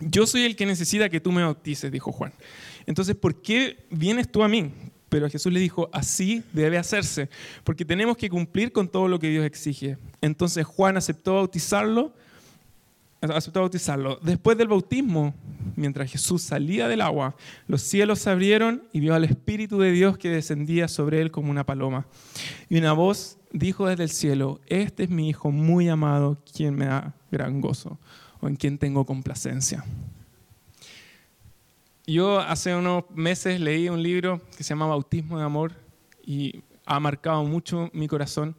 Yo 0.00 0.26
soy 0.26 0.44
el 0.44 0.56
que 0.56 0.66
necesita 0.66 1.08
que 1.08 1.20
tú 1.20 1.32
me 1.32 1.42
bautices, 1.42 1.90
dijo 1.90 2.12
Juan. 2.12 2.32
Entonces, 2.86 3.16
¿por 3.16 3.40
qué 3.42 3.84
vienes 3.90 4.30
tú 4.30 4.42
a 4.42 4.48
mí? 4.48 4.72
Pero 5.14 5.30
Jesús 5.30 5.52
le 5.52 5.60
dijo, 5.60 5.88
así 5.92 6.42
debe 6.52 6.76
hacerse, 6.76 7.28
porque 7.62 7.84
tenemos 7.84 8.16
que 8.16 8.28
cumplir 8.28 8.72
con 8.72 8.88
todo 8.88 9.06
lo 9.06 9.20
que 9.20 9.28
Dios 9.28 9.46
exige. 9.46 9.96
Entonces 10.20 10.66
Juan 10.66 10.96
aceptó 10.96 11.34
bautizarlo 11.34 12.12
aceptó 13.20 13.60
bautizarlo. 13.60 14.18
Después 14.24 14.58
del 14.58 14.66
bautismo, 14.66 15.32
mientras 15.76 16.10
Jesús 16.10 16.42
salía 16.42 16.88
del 16.88 17.00
agua, 17.00 17.36
los 17.68 17.80
cielos 17.80 18.18
se 18.18 18.30
abrieron 18.30 18.82
y 18.92 18.98
vio 18.98 19.14
al 19.14 19.22
Espíritu 19.22 19.78
de 19.78 19.92
Dios 19.92 20.18
que 20.18 20.30
descendía 20.30 20.88
sobre 20.88 21.20
él 21.20 21.30
como 21.30 21.48
una 21.48 21.64
paloma. 21.64 22.08
Y 22.68 22.76
una 22.76 22.92
voz 22.92 23.38
dijo 23.52 23.86
desde 23.86 24.02
el 24.02 24.10
cielo, 24.10 24.60
este 24.66 25.04
es 25.04 25.10
mi 25.10 25.28
Hijo 25.28 25.52
muy 25.52 25.88
amado, 25.88 26.38
quien 26.52 26.74
me 26.74 26.86
da 26.86 27.14
gran 27.30 27.60
gozo, 27.60 28.00
o 28.40 28.48
en 28.48 28.56
quien 28.56 28.78
tengo 28.78 29.06
complacencia. 29.06 29.84
Yo 32.06 32.38
hace 32.38 32.74
unos 32.74 33.04
meses 33.14 33.58
leí 33.60 33.88
un 33.88 34.02
libro 34.02 34.42
que 34.58 34.62
se 34.62 34.70
llama 34.70 34.86
Bautismo 34.86 35.38
de 35.38 35.44
Amor 35.44 35.72
y 36.22 36.62
ha 36.84 37.00
marcado 37.00 37.44
mucho 37.44 37.88
mi 37.94 38.08
corazón 38.08 38.54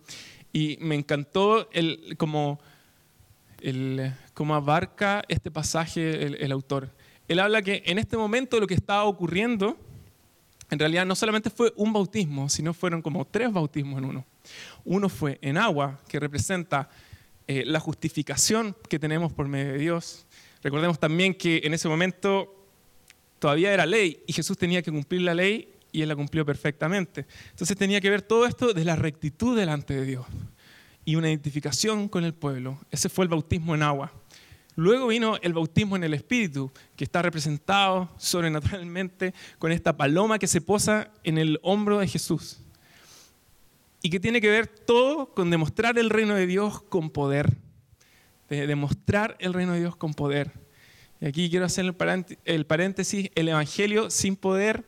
y 0.52 0.80
me 0.82 0.96
encantó 0.96 1.70
el, 1.72 2.16
como 2.18 2.60
el, 3.62 4.12
cómo 4.34 4.56
abarca 4.56 5.22
este 5.28 5.52
pasaje 5.52 6.44
el, 6.44 6.52
autor. 6.52 6.90
Él 7.28 7.40
habla 7.40 7.62
que 7.62 7.84
en 7.86 8.00
este 8.00 8.18
momento 8.18 8.60
lo 8.60 8.66
que 8.66 8.74
estaba 8.74 9.04
ocurriendo, 9.04 9.78
en 10.72 10.80
realidad 10.80 11.06
no 11.06 11.14
solamente 11.14 11.52
fue 11.52 11.72
un 11.76 11.94
bautismo, 11.94 12.50
sino 12.50 12.74
fueron 12.74 13.04
como 13.04 13.26
tres 13.26 13.54
bautismos 13.54 14.00
en 14.00 14.06
uno. 14.06 14.26
Uno 14.86 15.08
fue 15.08 15.38
en 15.44 15.58
agua, 15.58 16.00
que 16.08 16.20
representa 16.20 16.90
eh, 17.48 17.64
la 17.64 17.80
justificación 17.80 18.76
que 18.90 18.98
tenemos 18.98 19.32
por 19.34 19.48
medio 19.48 19.74
de 19.74 19.78
Dios. 19.78 20.26
Recordemos 20.64 20.98
también 20.98 21.36
que 21.36 21.62
en 21.64 21.76
ese 21.76 21.88
momento 21.88 22.55
todavía 23.40 23.74
era 23.74 23.86
ley 23.86 24.24
y 24.28 24.34
Jesús 24.34 24.58
tenía 24.58 24.82
que 24.82 24.92
cumplir 24.92 25.22
la 25.22 25.34
ley 25.34 25.70
y 25.92 26.02
él 26.02 26.10
la 26.10 26.16
cumplió 26.16 26.46
perfectamente. 26.46 27.26
Entonces 27.52 27.78
tenía 27.78 28.02
que 28.02 28.10
ver 28.10 28.22
todo 28.22 28.46
esto 28.46 28.74
de 28.74 28.84
la 28.84 28.96
rectitud 28.96 29.58
delante 29.58 29.94
de 29.94 30.06
Dios 30.06 30.26
y 31.06 31.16
una 31.16 31.30
identificación 31.30 32.10
con 32.10 32.26
el 32.26 32.34
pueblo. 32.34 32.80
Ese 32.92 33.08
fue 33.08 33.26
el 33.26 33.30
bautismo 33.30 33.76
en 33.76 33.84
agua. 33.84 34.12
Luego 34.76 35.08
vino 35.08 35.38
el 35.42 35.54
bautismo 35.54 35.96
en 35.96 36.04
el 36.04 36.14
Espíritu, 36.14 36.70
que 36.98 37.06
está 37.06 37.22
representado 37.22 38.10
sobrenaturalmente 38.18 39.34
con 39.58 39.72
esta 39.72 39.96
paloma 39.96 40.38
que 40.38 40.48
se 40.48 40.60
posa 40.60 41.12
en 41.24 41.38
el 41.38 41.60
hombro 41.64 42.00
de 42.00 42.08
Jesús. 42.08 42.60
Y 44.02 44.10
que 44.10 44.20
tiene 44.20 44.42
que 44.42 44.50
ver 44.50 44.68
todo 44.68 45.34
con 45.34 45.50
demostrar 45.50 45.98
el 45.98 46.10
reino 46.10 46.36
de 46.36 46.46
Dios 46.46 46.82
con 46.82 47.10
poder. 47.10 47.58
De 48.50 48.68
demostrar 48.68 49.38
el 49.40 49.54
reino 49.54 49.74
de 49.74 49.80
Dios 49.80 49.96
con 49.96 50.14
poder. 50.14 50.65
Aquí 51.26 51.50
quiero 51.50 51.66
hacer 51.66 51.86
el 52.46 52.66
paréntesis, 52.66 53.32
el 53.34 53.50
Evangelio 53.50 54.12
sin 54.12 54.36
poder 54.36 54.86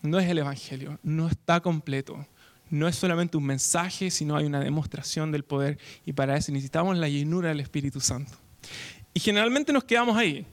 no 0.00 0.20
es 0.20 0.28
el 0.28 0.38
Evangelio, 0.38 1.00
no 1.02 1.26
está 1.26 1.60
completo. 1.60 2.24
No 2.70 2.86
es 2.86 2.94
solamente 2.94 3.36
un 3.36 3.44
mensaje, 3.44 4.10
sino 4.12 4.36
hay 4.36 4.44
una 4.44 4.60
demostración 4.60 5.32
del 5.32 5.44
poder. 5.44 5.78
Y 6.04 6.12
para 6.12 6.36
eso 6.36 6.52
necesitamos 6.52 6.96
la 6.96 7.08
llenura 7.08 7.48
del 7.48 7.58
Espíritu 7.58 8.00
Santo. 8.00 8.32
Y 9.12 9.18
generalmente 9.18 9.72
nos 9.72 9.82
quedamos 9.82 10.16
ahí. 10.16 10.46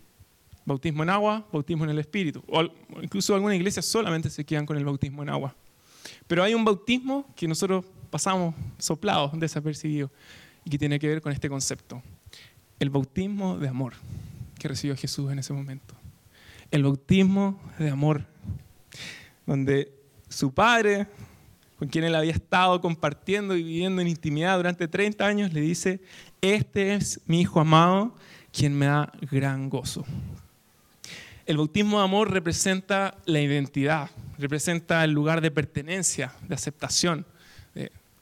Bautismo 0.66 1.04
en 1.04 1.10
agua, 1.12 1.46
bautismo 1.52 1.84
en 1.84 1.92
el 1.92 2.00
Espíritu. 2.00 2.44
O 2.48 2.64
incluso 3.02 3.36
algunas 3.36 3.56
iglesias 3.56 3.86
solamente 3.86 4.32
se 4.32 4.44
quedan 4.44 4.66
con 4.66 4.78
el 4.78 4.86
bautismo 4.86 5.22
en 5.22 5.30
agua. 5.30 5.56
Pero 6.26 6.44
hay 6.44 6.56
un 6.56 6.66
bautismo 6.66 7.32
que 7.36 7.48
nosotros 7.48 7.86
pasamos 8.10 8.56
soplados, 8.80 9.40
desapercibidos, 9.40 10.10
y 10.66 10.72
que 10.72 10.80
tiene 10.80 10.98
que 10.98 11.08
ver 11.08 11.22
con 11.22 11.32
este 11.32 11.50
concepto. 11.50 12.02
El 12.80 12.90
bautismo 12.90 13.60
de 13.60 13.68
amor 13.68 13.94
que 14.64 14.70
recibió 14.70 14.96
Jesús 14.96 15.30
en 15.30 15.40
ese 15.40 15.52
momento. 15.52 15.94
El 16.72 16.84
bautismo 16.84 17.62
de 17.78 17.90
amor, 17.90 18.26
donde 19.46 19.92
su 20.30 20.54
padre, 20.54 21.06
con 21.78 21.90
quien 21.90 22.06
él 22.06 22.16
había 22.16 22.32
estado 22.32 22.80
compartiendo 22.80 23.58
y 23.58 23.64
viviendo 23.64 24.02
en 24.02 24.08
intimidad 24.08 24.56
durante 24.56 24.88
30 24.88 25.28
años, 25.28 25.52
le 25.52 25.60
dice, 25.60 26.00
este 26.42 26.96
es 26.96 27.20
mi 27.26 27.42
hijo 27.42 27.60
amado, 27.60 28.16
quien 28.54 28.74
me 28.74 28.86
da 28.86 29.12
gran 29.30 29.70
gozo. 29.70 30.06
El 31.46 31.58
bautismo 31.58 31.98
de 31.98 32.06
amor 32.06 32.32
representa 32.32 33.18
la 33.26 33.42
identidad, 33.42 34.12
representa 34.38 35.04
el 35.04 35.12
lugar 35.12 35.42
de 35.42 35.52
pertenencia, 35.52 36.32
de 36.48 36.56
aceptación. 36.56 37.26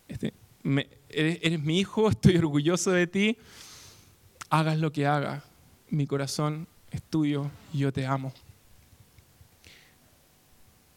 Este, 0.08 0.34
eres, 1.08 1.38
eres 1.44 1.60
mi 1.60 1.78
hijo, 1.78 2.10
estoy 2.10 2.36
orgulloso 2.38 2.90
de 2.90 3.06
ti, 3.06 3.38
hagas 4.50 4.80
lo 4.80 4.92
que 4.92 5.06
hagas, 5.06 5.44
mi 5.92 6.08
corazón 6.08 6.68
es 6.90 7.04
tuyo 7.04 7.52
y 7.72 7.80
yo 7.80 7.94
te 7.94 8.06
amo. 8.06 8.34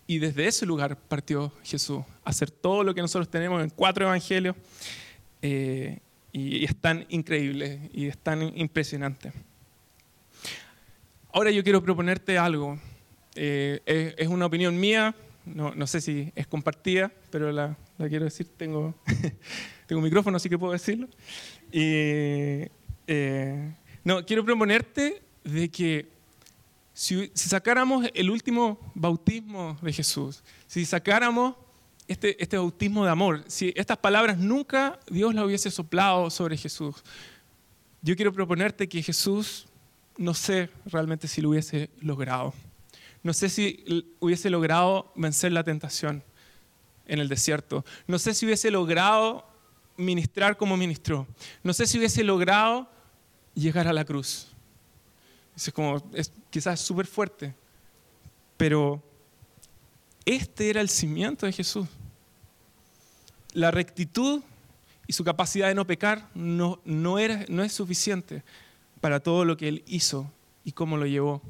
Y 0.06 0.18
desde 0.18 0.46
ese 0.46 0.64
lugar 0.64 0.96
partió 0.96 1.52
Jesús 1.62 2.02
hacer 2.24 2.50
todo 2.50 2.84
lo 2.84 2.94
que 2.94 3.00
nosotros 3.00 3.28
tenemos 3.28 3.62
en 3.62 3.70
cuatro 3.70 4.06
evangelios. 4.06 4.56
Eh, 5.42 5.98
y, 6.32 6.64
es 6.64 6.74
tan 6.76 7.06
increíble 7.08 7.90
y 7.92 8.06
es 8.06 8.18
tan 8.18 8.56
impresionante. 8.56 9.32
Ahora 11.32 11.50
yo 11.50 11.62
quiero 11.62 11.82
proponerte 11.82 12.38
algo. 12.38 12.78
Eh, 13.34 14.14
es, 14.16 14.28
una 14.28 14.46
opinión 14.46 14.78
mía, 14.78 15.14
no, 15.44 15.86
sé 15.86 16.00
si 16.00 16.32
es 16.34 16.46
compartida, 16.46 17.10
pero 17.30 17.50
la, 17.50 17.76
la 17.98 18.08
quiero 18.08 18.24
decir. 18.24 18.48
Tengo, 18.56 18.94
tengo 19.86 19.98
un 19.98 20.04
micrófono, 20.04 20.36
así 20.36 20.48
que 20.48 20.58
puedo 20.58 20.72
decirlo. 20.72 21.08
Y, 21.72 22.68
eh, 23.06 23.74
no, 24.04 24.24
quiero 24.24 24.44
proponerte 24.44 25.22
de 25.42 25.68
que 25.70 26.06
si, 26.92 27.30
sacáramos 27.34 28.06
el 28.14 28.30
último 28.30 28.78
bautismo 28.94 29.76
de 29.82 29.92
Jesús, 29.92 30.42
si 30.66 30.84
sacáramos 30.84 31.56
este, 32.06 32.40
este 32.42 32.58
bautismo 32.58 33.04
de 33.04 33.10
amor, 33.10 33.44
si 33.46 33.72
estas 33.74 33.96
palabras 33.96 34.38
nunca 34.38 35.00
Dios 35.08 35.34
las 35.34 35.44
hubiese 35.44 35.70
soplado 35.70 36.30
sobre 36.30 36.56
Jesús, 36.56 36.96
yo 38.02 38.14
quiero 38.14 38.32
proponerte 38.32 38.88
que 38.88 39.02
Jesús, 39.02 39.66
no 40.18 40.34
sé 40.34 40.68
realmente 40.84 41.26
si 41.26 41.40
lo 41.40 41.50
hubiese 41.50 41.88
logrado. 42.00 42.52
No 43.22 43.32
sé 43.32 43.48
si 43.48 44.12
hubiese 44.20 44.50
logrado 44.50 45.10
vencer 45.16 45.50
la 45.50 45.64
tentación 45.64 46.22
en 47.06 47.18
el 47.18 47.28
desierto. 47.28 47.84
No 48.06 48.18
sé 48.18 48.34
si 48.34 48.44
hubiese 48.44 48.70
logrado 48.70 49.46
ministrar 49.96 50.58
como 50.58 50.76
ministró. 50.76 51.26
No 51.62 51.72
sé 51.72 51.86
si 51.86 51.96
hubiese 51.96 52.22
logrado 52.22 52.86
llegar 53.54 53.88
a 53.88 53.92
la 53.92 54.04
cruz. 54.04 54.48
Es 55.56 55.72
como, 55.72 56.02
es, 56.12 56.32
quizás 56.50 56.80
súper 56.80 57.06
fuerte, 57.06 57.54
pero 58.56 59.02
este 60.24 60.70
era 60.70 60.80
el 60.80 60.88
cimiento 60.88 61.46
de 61.46 61.52
Jesús. 61.52 61.86
La 63.52 63.70
rectitud 63.70 64.42
y 65.06 65.12
su 65.12 65.22
capacidad 65.22 65.68
de 65.68 65.74
no 65.74 65.86
pecar 65.86 66.28
no, 66.34 66.80
no, 66.84 67.18
era, 67.18 67.44
no 67.48 67.62
es 67.62 67.72
suficiente 67.72 68.42
para 69.00 69.20
todo 69.20 69.44
lo 69.44 69.56
que 69.56 69.68
él 69.68 69.84
hizo 69.86 70.30
y 70.64 70.72
cómo 70.72 70.96
lo 70.96 71.06
llevó. 71.06 71.40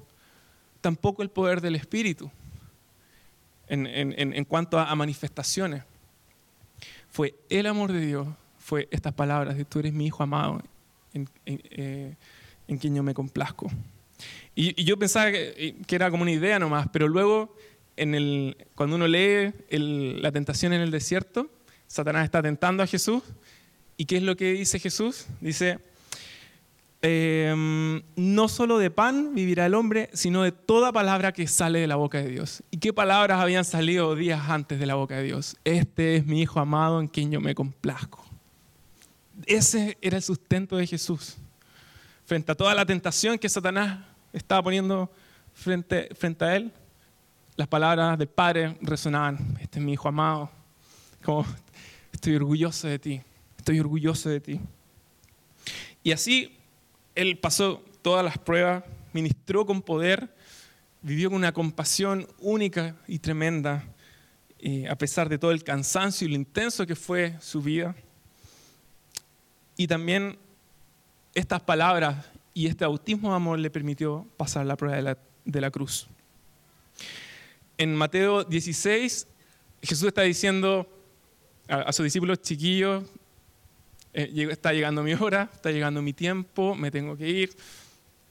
Tampoco 0.80 1.22
el 1.22 1.30
poder 1.30 1.60
del 1.60 1.76
Espíritu 1.76 2.30
en, 3.68 3.86
en, 3.86 4.12
en 4.18 4.44
cuanto 4.44 4.78
a, 4.78 4.94
manifestaciones. 4.94 5.84
Fue 7.10 7.34
el 7.48 7.66
amor 7.66 7.92
de 7.92 8.00
Dios, 8.00 8.28
fue 8.58 8.88
estas 8.90 9.14
palabras 9.14 9.56
de 9.56 9.64
tú 9.64 9.78
eres 9.78 9.92
mi 9.92 10.06
hijo 10.06 10.22
amado 10.22 10.60
en, 11.14 11.28
eh, 11.46 12.14
quien 12.78 12.94
yo 12.94 13.02
me 13.02 13.14
complazco. 13.14 13.70
Y, 14.54 14.82
yo 14.84 14.98
pensaba 14.98 15.30
que, 15.32 15.76
era 15.88 16.10
como 16.10 16.22
una 16.22 16.32
idea 16.32 16.58
nomás, 16.58 16.88
pero 16.92 17.08
luego 17.08 17.56
en 17.96 18.14
el, 18.14 18.56
cuando 18.74 18.96
uno 18.96 19.06
lee 19.06 19.52
la 19.70 20.32
tentación 20.32 20.72
en 20.72 20.80
el 20.80 20.90
desierto, 20.90 21.50
Satanás 21.86 22.24
está 22.24 22.42
tentando 22.42 22.82
a 22.82 22.86
Jesús. 22.86 23.22
¿Y 23.96 24.06
qué 24.06 24.16
es 24.16 24.22
lo 24.22 24.36
que 24.36 24.52
dice 24.52 24.80
Jesús? 24.80 25.26
Dice, 25.40 25.78
em, 27.02 28.02
no 28.16 28.48
solo 28.48 28.78
de 28.78 28.90
pan 28.90 29.34
vivirá 29.34 29.66
el 29.66 29.74
hombre, 29.74 30.10
sino 30.12 30.42
de 30.42 30.50
toda 30.50 30.92
palabra 30.92 31.32
que 31.32 31.46
sale 31.46 31.78
de 31.78 31.86
la 31.86 31.96
boca 31.96 32.18
de 32.18 32.28
Dios. 32.28 32.64
¿Y 32.72 32.78
qué 32.78 32.92
palabras 32.92 33.40
habían 33.40 33.64
salido 33.64 34.16
días 34.16 34.48
antes 34.48 34.80
de 34.80 34.86
la 34.86 34.96
boca 34.96 35.16
de 35.16 35.22
Dios? 35.22 35.56
Este 35.64 36.16
es 36.16 36.26
mi 36.26 36.42
Hijo 36.42 36.58
amado 36.58 37.00
en 37.00 37.06
quien 37.06 37.30
yo 37.30 37.40
me 37.40 37.54
complazco. 37.54 38.23
Ese 39.46 39.98
era 40.00 40.16
el 40.16 40.22
sustento 40.22 40.76
de 40.76 40.86
Jesús. 40.86 41.36
Frente 42.24 42.52
a 42.52 42.54
toda 42.54 42.74
la 42.74 42.86
tentación 42.86 43.38
que 43.38 43.48
Satanás 43.48 44.04
estaba 44.32 44.62
poniendo 44.62 45.10
frente, 45.52 46.08
frente 46.14 46.44
a 46.44 46.56
él, 46.56 46.72
las 47.56 47.68
palabras 47.68 48.18
del 48.18 48.28
Padre 48.28 48.76
resonaban. 48.80 49.56
Este 49.60 49.78
es 49.78 49.84
mi 49.84 49.92
Hijo 49.92 50.08
amado. 50.08 50.50
Como, 51.22 51.46
estoy 52.12 52.34
orgulloso 52.36 52.88
de 52.88 52.98
ti. 52.98 53.20
Estoy 53.58 53.80
orgulloso 53.80 54.28
de 54.28 54.40
ti. 54.40 54.60
Y 56.02 56.12
así 56.12 56.56
él 57.14 57.38
pasó 57.38 57.82
todas 58.02 58.24
las 58.24 58.38
pruebas, 58.38 58.84
ministró 59.12 59.64
con 59.64 59.80
poder, 59.80 60.34
vivió 61.00 61.30
con 61.30 61.38
una 61.38 61.52
compasión 61.52 62.26
única 62.38 62.96
y 63.06 63.18
tremenda, 63.18 63.84
a 64.88 64.96
pesar 64.96 65.28
de 65.28 65.38
todo 65.38 65.50
el 65.50 65.62
cansancio 65.62 66.26
y 66.26 66.30
lo 66.30 66.36
intenso 66.36 66.86
que 66.86 66.96
fue 66.96 67.36
su 67.40 67.62
vida. 67.62 67.94
Y 69.76 69.86
también 69.86 70.38
estas 71.34 71.60
palabras 71.62 72.26
y 72.52 72.66
este 72.66 72.84
bautismo 72.84 73.30
de 73.30 73.36
amor 73.36 73.58
le 73.58 73.70
permitió 73.70 74.26
pasar 74.36 74.64
la 74.66 74.76
prueba 74.76 75.16
de 75.44 75.60
la, 75.60 75.70
cruz. 75.70 76.06
En 77.76 77.94
Mateo 77.96 78.44
16, 78.44 79.26
Jesús 79.82 80.08
está 80.08 80.22
diciendo 80.22 80.88
a, 81.68 81.92
sus 81.92 82.04
discípulos 82.04 82.40
chiquillos, 82.40 83.02
eh, 84.12 84.48
está 84.50 84.72
llegando 84.72 85.02
mi 85.02 85.14
hora, 85.14 85.50
está 85.52 85.72
llegando 85.72 86.00
mi 86.00 86.12
tiempo, 86.12 86.76
me 86.76 86.92
tengo 86.92 87.16
que 87.16 87.28
ir. 87.28 87.56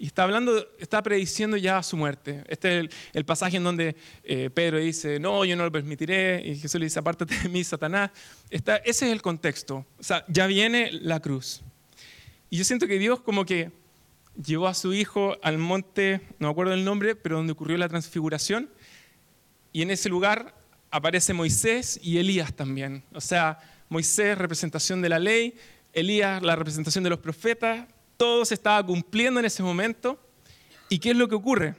Y 0.04 0.08
está 0.08 0.24
hablando, 0.24 0.68
está 0.80 1.02
prediciendo 1.02 1.56
ya 1.56 1.82
su 1.82 1.96
muerte. 1.96 2.44
Este 2.50 2.78
es 2.78 2.90
el, 3.14 3.24
pasaje 3.24 3.56
en 3.56 3.64
donde 3.64 3.96
eh, 4.26 4.50
Pedro 4.54 4.78
dice, 4.78 5.18
no, 5.18 5.46
yo 5.46 5.56
no 5.56 5.64
lo 5.64 5.72
permitiré. 5.72 6.46
Y 6.46 6.58
Jesús 6.58 6.78
le 6.78 6.88
dice, 6.88 7.00
apártate 7.00 7.40
de 7.40 7.48
mí, 7.48 7.64
Satanás. 7.64 8.12
Ese 8.50 8.82
es 8.84 9.02
el 9.04 9.22
contexto. 9.22 9.86
O 9.98 10.04
sea, 10.04 10.26
ya 10.28 10.46
viene 10.46 10.92
la 10.92 11.22
cruz. 11.22 11.62
Y 12.50 12.58
yo 12.58 12.66
siento 12.66 12.86
que 12.86 13.00
Dios 13.00 13.22
como 13.22 13.46
que 13.46 13.72
llevó 14.46 14.68
a 14.68 14.74
su 14.74 14.94
hijo 14.94 15.38
al 15.42 15.58
monte, 15.58 16.20
no 16.38 16.48
me 16.48 16.52
acuerdo 16.52 16.74
el 16.74 16.84
nombre, 16.84 17.16
pero 17.16 17.38
donde 17.38 17.54
ocurrió 17.54 17.78
la 17.78 17.88
transfiguración. 17.88 18.70
Y 19.72 19.84
en 19.84 19.92
ese 19.92 20.10
lugar 20.10 20.54
aparece 20.92 21.32
Moisés 21.32 21.98
y 22.04 22.18
Elías 22.18 22.54
también. 22.54 23.06
O 23.14 23.22
sea, 23.22 23.58
Moisés, 23.88 24.38
representación 24.38 25.02
de 25.02 25.08
la 25.08 25.20
ley, 25.20 25.56
Elías, 25.94 26.44
la 26.44 26.58
representación 26.58 27.06
de 27.06 27.10
los 27.10 27.20
profetas, 27.20 27.88
todo 28.24 28.46
se 28.46 28.54
estaba 28.54 28.82
cumpliendo 28.86 29.42
en 29.42 29.46
ese 29.46 29.62
momento. 29.62 30.18
¿Y 30.88 30.98
qué 31.00 31.12
es 31.12 31.18
lo 31.18 31.28
que 31.28 31.36
ocurre? 31.36 31.76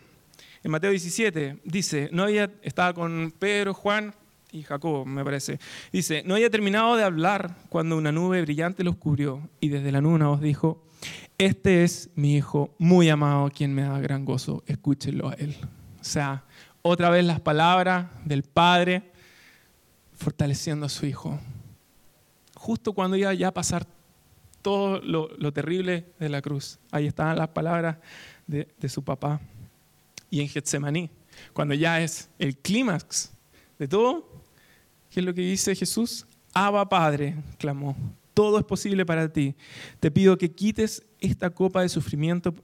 En 0.62 0.70
Mateo 0.70 0.90
17 0.90 1.60
dice, 1.64 2.10
no 2.12 2.24
había, 2.24 2.50
estaba 2.60 2.92
con 2.92 3.32
Pedro, 3.38 3.72
Juan 3.72 4.14
y 4.52 4.62
Jacobo, 4.62 5.06
me 5.06 5.24
parece. 5.24 5.58
Dice, 5.90 6.22
no 6.26 6.34
había 6.34 6.50
terminado 6.50 6.96
de 6.96 7.02
hablar 7.02 7.56
cuando 7.70 7.96
una 7.96 8.12
nube 8.12 8.42
brillante 8.42 8.84
los 8.84 8.96
cubrió 8.96 9.40
y 9.58 9.70
desde 9.70 9.90
la 9.90 10.02
nube 10.02 10.22
os 10.26 10.42
dijo, 10.42 10.82
este 11.38 11.82
es 11.82 12.10
mi 12.14 12.36
hijo 12.36 12.74
muy 12.76 13.08
amado, 13.08 13.48
quien 13.48 13.74
me 13.74 13.80
da 13.80 13.98
gran 14.00 14.26
gozo, 14.26 14.62
escúchenlo 14.66 15.30
a 15.30 15.32
él. 15.34 15.56
O 15.98 16.04
sea, 16.04 16.44
otra 16.82 17.08
vez 17.08 17.24
las 17.24 17.40
palabras 17.40 18.08
del 18.26 18.42
Padre 18.42 19.02
fortaleciendo 20.12 20.84
a 20.84 20.90
su 20.90 21.06
hijo. 21.06 21.40
Justo 22.54 22.92
cuando 22.92 23.16
iba 23.16 23.32
ya 23.32 23.48
a 23.48 23.54
pasar 23.54 23.86
todo 24.64 24.98
lo, 25.02 25.52
terrible 25.52 26.06
de 26.18 26.30
la 26.30 26.40
cruz. 26.40 26.78
Ahí 26.90 27.06
estaban 27.06 27.36
las 27.36 27.48
palabras 27.48 27.98
de, 28.46 28.88
su 28.88 29.04
papá. 29.04 29.38
Y 30.30 30.40
en 30.40 30.48
Getsemaní, 30.48 31.10
cuando 31.52 31.74
ya 31.74 32.00
es 32.00 32.30
el 32.38 32.56
clímax 32.56 33.30
de 33.78 33.86
todo, 33.86 34.26
¿qué 35.10 35.20
es 35.20 35.26
lo 35.26 35.34
que 35.34 35.42
dice 35.42 35.76
Jesús? 35.76 36.26
Abba 36.54 36.88
Padre, 36.88 37.36
clamó, 37.58 37.94
todo 38.32 38.58
es 38.58 38.64
posible 38.64 39.04
para 39.04 39.30
ti. 39.30 39.54
Te 40.00 40.10
pido 40.10 40.38
que 40.38 40.50
quites 40.50 41.04
esta 41.20 41.50
copa 41.50 41.82
de 41.82 41.90
sufrimiento 41.90 42.54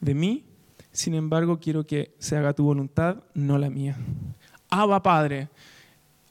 de 0.00 0.14
mí, 0.14 0.44
sin 0.92 1.14
embargo 1.14 1.58
quiero 1.58 1.84
que 1.84 2.14
se 2.20 2.36
haga 2.36 2.52
tu 2.52 2.62
voluntad, 2.62 3.16
no 3.34 3.58
la 3.58 3.68
mía. 3.68 3.96
Abba 4.70 5.02
Padre. 5.02 5.48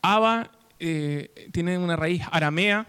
Abba 0.02 0.52
eh, 0.80 1.50
tiene 1.52 1.78
una 1.78 1.98
raíz 1.98 2.24
aramea, 2.32 2.88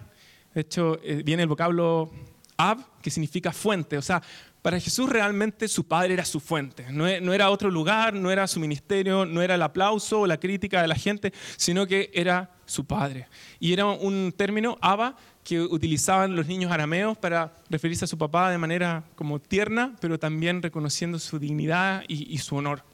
de 0.55 0.61
hecho 0.61 1.01
eh, 1.03 1.22
viene 1.24 1.42
el 1.42 1.48
vocablo 1.48 2.12
Ab, 2.59 2.81
que 3.01 3.11
significa 3.11 3.53
fuente. 3.53 3.97
O 3.97 4.03
sea, 4.03 4.21
Para 4.61 4.81
Jesús 4.81 5.09
realmente 5.09 5.68
su 5.68 5.87
padre 5.87 6.14
era 6.14 6.25
su 6.25 6.40
fuente, 6.40 6.85
no 6.90 7.07
e, 7.07 7.23
era 7.35 7.49
otro 7.49 7.71
lugar, 7.71 8.12
no 8.12 8.31
era 8.31 8.47
su 8.49 8.59
ministerio, 8.59 9.25
no 9.25 9.40
era 9.40 9.55
el 9.55 9.62
aplauso 9.62 10.21
o 10.21 10.27
la 10.27 10.38
crítica 10.38 10.83
de 10.83 10.88
la 10.88 10.97
gente, 10.97 11.33
sino 11.57 11.87
que 11.87 12.11
era 12.12 12.51
su 12.66 12.85
padre. 12.85 13.29
Y 13.61 13.73
era 13.73 13.87
un 13.87 14.35
término, 14.37 14.77
Abba, 14.81 15.16
que 15.49 15.62
utilizaban 15.62 16.37
los 16.37 16.47
niños 16.47 16.71
arameos 16.71 17.16
para 17.16 17.55
referirse 17.71 18.05
a 18.05 18.09
su 18.09 18.18
papá 18.18 18.51
de 18.51 18.59
manera 18.59 19.05
como 19.14 19.38
tierna, 19.38 19.97
pero 19.99 20.18
también 20.18 20.61
reconociendo 20.61 21.18
su 21.18 21.38
dignidad 21.38 22.05
y, 22.07 22.37
su 22.37 22.57
honor. 22.57 22.85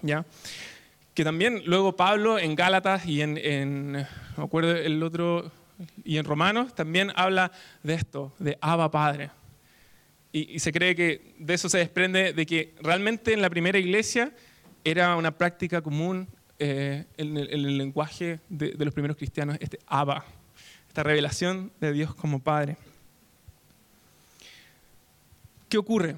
¿Ya? 0.00 0.24
Que 1.12 1.22
también 1.22 1.62
luego 1.66 1.94
Pablo 1.94 2.38
en 2.38 2.54
Gálatas 2.54 3.04
y 3.04 3.20
en, 3.20 3.36
en, 3.36 4.06
acuerdo 4.38 4.74
el 4.74 5.02
otro, 5.02 5.52
y 6.04 6.16
en 6.18 6.24
Romanos 6.24 6.74
también 6.74 7.12
habla 7.16 7.52
de 7.82 7.94
esto, 7.94 8.32
de 8.38 8.58
Abba 8.60 8.90
Padre. 8.90 9.30
Y, 10.32 10.58
se 10.58 10.72
cree 10.72 10.94
que 10.94 11.34
de 11.38 11.54
eso 11.54 11.68
se 11.68 11.78
desprende 11.78 12.32
de 12.32 12.46
que 12.46 12.74
realmente 12.82 13.32
en 13.32 13.40
la 13.40 13.48
primera 13.48 13.78
iglesia 13.78 14.32
era 14.84 15.16
una 15.16 15.36
práctica 15.36 15.80
común 15.80 16.28
eh, 16.58 17.04
en, 17.16 17.36
el, 17.36 17.78
lenguaje 17.78 18.40
de, 18.48 18.74
los 18.84 18.92
primeros 18.92 19.16
cristianos, 19.16 19.56
este 19.60 19.78
Abba 19.86 20.24
esta 20.96 21.02
revelación 21.02 21.70
de 21.78 21.92
Dios 21.92 22.14
como 22.14 22.38
Padre. 22.38 22.78
¿Qué 25.68 25.76
ocurre? 25.76 26.16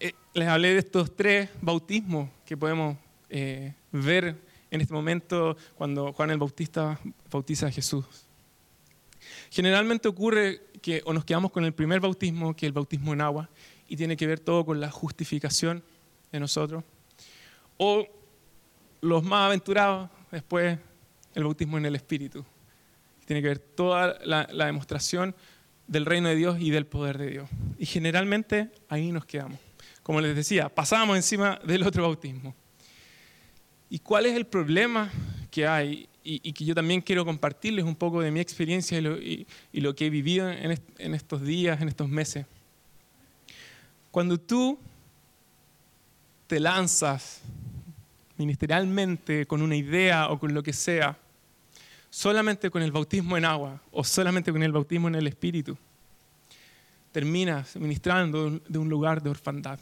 Eh, 0.00 0.14
les 0.32 0.48
hablé 0.48 0.72
de 0.72 0.78
estos 0.78 1.14
tres 1.14 1.48
bautismos 1.62 2.28
que 2.44 2.56
podemos 2.56 2.96
eh, 3.30 3.72
ver 3.92 4.36
en 4.72 4.80
este 4.80 4.92
momento 4.92 5.56
cuando 5.76 6.12
Juan 6.12 6.30
el 6.30 6.38
Bautista 6.38 6.98
bautiza 7.30 7.68
a 7.68 7.70
Jesús. 7.70 8.23
Generalmente 9.54 10.08
ocurre 10.08 10.62
que 10.82 11.00
o 11.04 11.12
nos 11.12 11.24
quedamos 11.24 11.52
con 11.52 11.64
el 11.64 11.72
primer 11.72 12.00
bautismo, 12.00 12.56
que 12.56 12.66
es 12.66 12.70
el 12.70 12.72
bautismo 12.72 13.12
en 13.12 13.20
agua, 13.20 13.48
y 13.86 13.96
tiene 13.96 14.16
que 14.16 14.26
ver 14.26 14.40
todo 14.40 14.66
con 14.66 14.80
la 14.80 14.90
justificación 14.90 15.84
de 16.32 16.40
nosotros, 16.40 16.82
o 17.76 18.04
los 19.00 19.22
más 19.22 19.46
aventurados 19.46 20.10
después 20.32 20.76
el 21.36 21.44
bautismo 21.44 21.78
en 21.78 21.86
el 21.86 21.94
Espíritu, 21.94 22.44
tiene 23.26 23.42
que 23.42 23.46
ver 23.46 23.60
toda 23.60 24.18
la, 24.24 24.66
demostración 24.66 25.36
del 25.86 26.04
reino 26.04 26.30
de 26.30 26.34
Dios 26.34 26.56
y 26.58 26.70
del 26.70 26.86
poder 26.86 27.16
de 27.16 27.30
Dios. 27.30 27.48
Y 27.78 27.86
generalmente 27.86 28.72
ahí 28.88 29.12
nos 29.12 29.24
quedamos. 29.24 29.60
Como 30.02 30.20
les 30.20 30.34
decía, 30.34 30.68
pasamos 30.68 31.14
encima 31.14 31.60
del 31.64 31.84
otro 31.84 32.02
bautismo. 32.02 32.56
¿Y 33.88 34.00
cuál 34.00 34.26
es 34.26 34.34
el 34.34 34.46
problema 34.48 35.12
que 35.52 35.64
hay? 35.64 36.08
Y, 36.26 36.52
que 36.54 36.64
yo 36.64 36.74
también 36.74 37.02
quiero 37.02 37.24
compartirles 37.26 37.84
un 37.84 37.94
poco 37.94 38.22
de 38.22 38.30
mi 38.30 38.40
experiencia 38.40 38.98
y 38.98 39.46
lo, 39.74 39.94
que 39.94 40.06
he 40.06 40.10
vivido 40.10 40.50
en, 40.50 40.80
en 40.98 41.14
estos 41.14 41.42
días, 41.42 41.82
en 41.82 41.88
estos 41.88 42.08
meses. 42.08 42.46
Cuando 44.10 44.38
tú 44.38 44.78
te 46.46 46.58
lanzas 46.58 47.42
ministerialmente 48.38 49.46
con 49.46 49.60
una 49.60 49.76
idea 49.76 50.30
o 50.30 50.38
con 50.38 50.54
lo 50.54 50.62
que 50.62 50.72
sea, 50.72 51.18
solamente 52.10 52.70
con 52.70 52.82
el 52.82 52.92
bautismo 52.92 53.36
en 53.36 53.44
agua 53.44 53.80
o 53.90 54.04
solamente 54.04 54.52
con 54.52 54.62
el 54.62 54.72
bautismo 54.72 55.08
en 55.08 55.16
el 55.16 55.26
Espíritu, 55.26 55.76
terminas 57.12 57.76
ministrando 57.76 58.60
de 58.68 58.78
un 58.78 58.88
lugar 58.88 59.22
de 59.22 59.30
orfandad. 59.30 59.78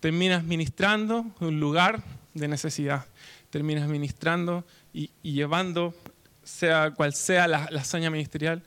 Terminas 0.00 0.42
ministrando 0.44 1.26
de 1.38 1.46
un 1.46 1.60
lugar 1.60 2.02
de 2.34 2.48
necesidad. 2.48 3.06
Terminas 3.50 3.88
ministrando 3.88 4.64
y, 4.92 5.10
llevando, 5.22 5.94
sea 6.42 6.92
cual 6.92 7.14
sea 7.14 7.48
la, 7.48 7.64
hazaña 7.76 8.10
ministerial, 8.10 8.62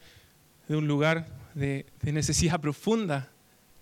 de 0.68 0.76
un 0.76 0.88
lugar 0.88 1.28
de 1.54 1.86
necesidad 2.02 2.60
profunda 2.60 3.30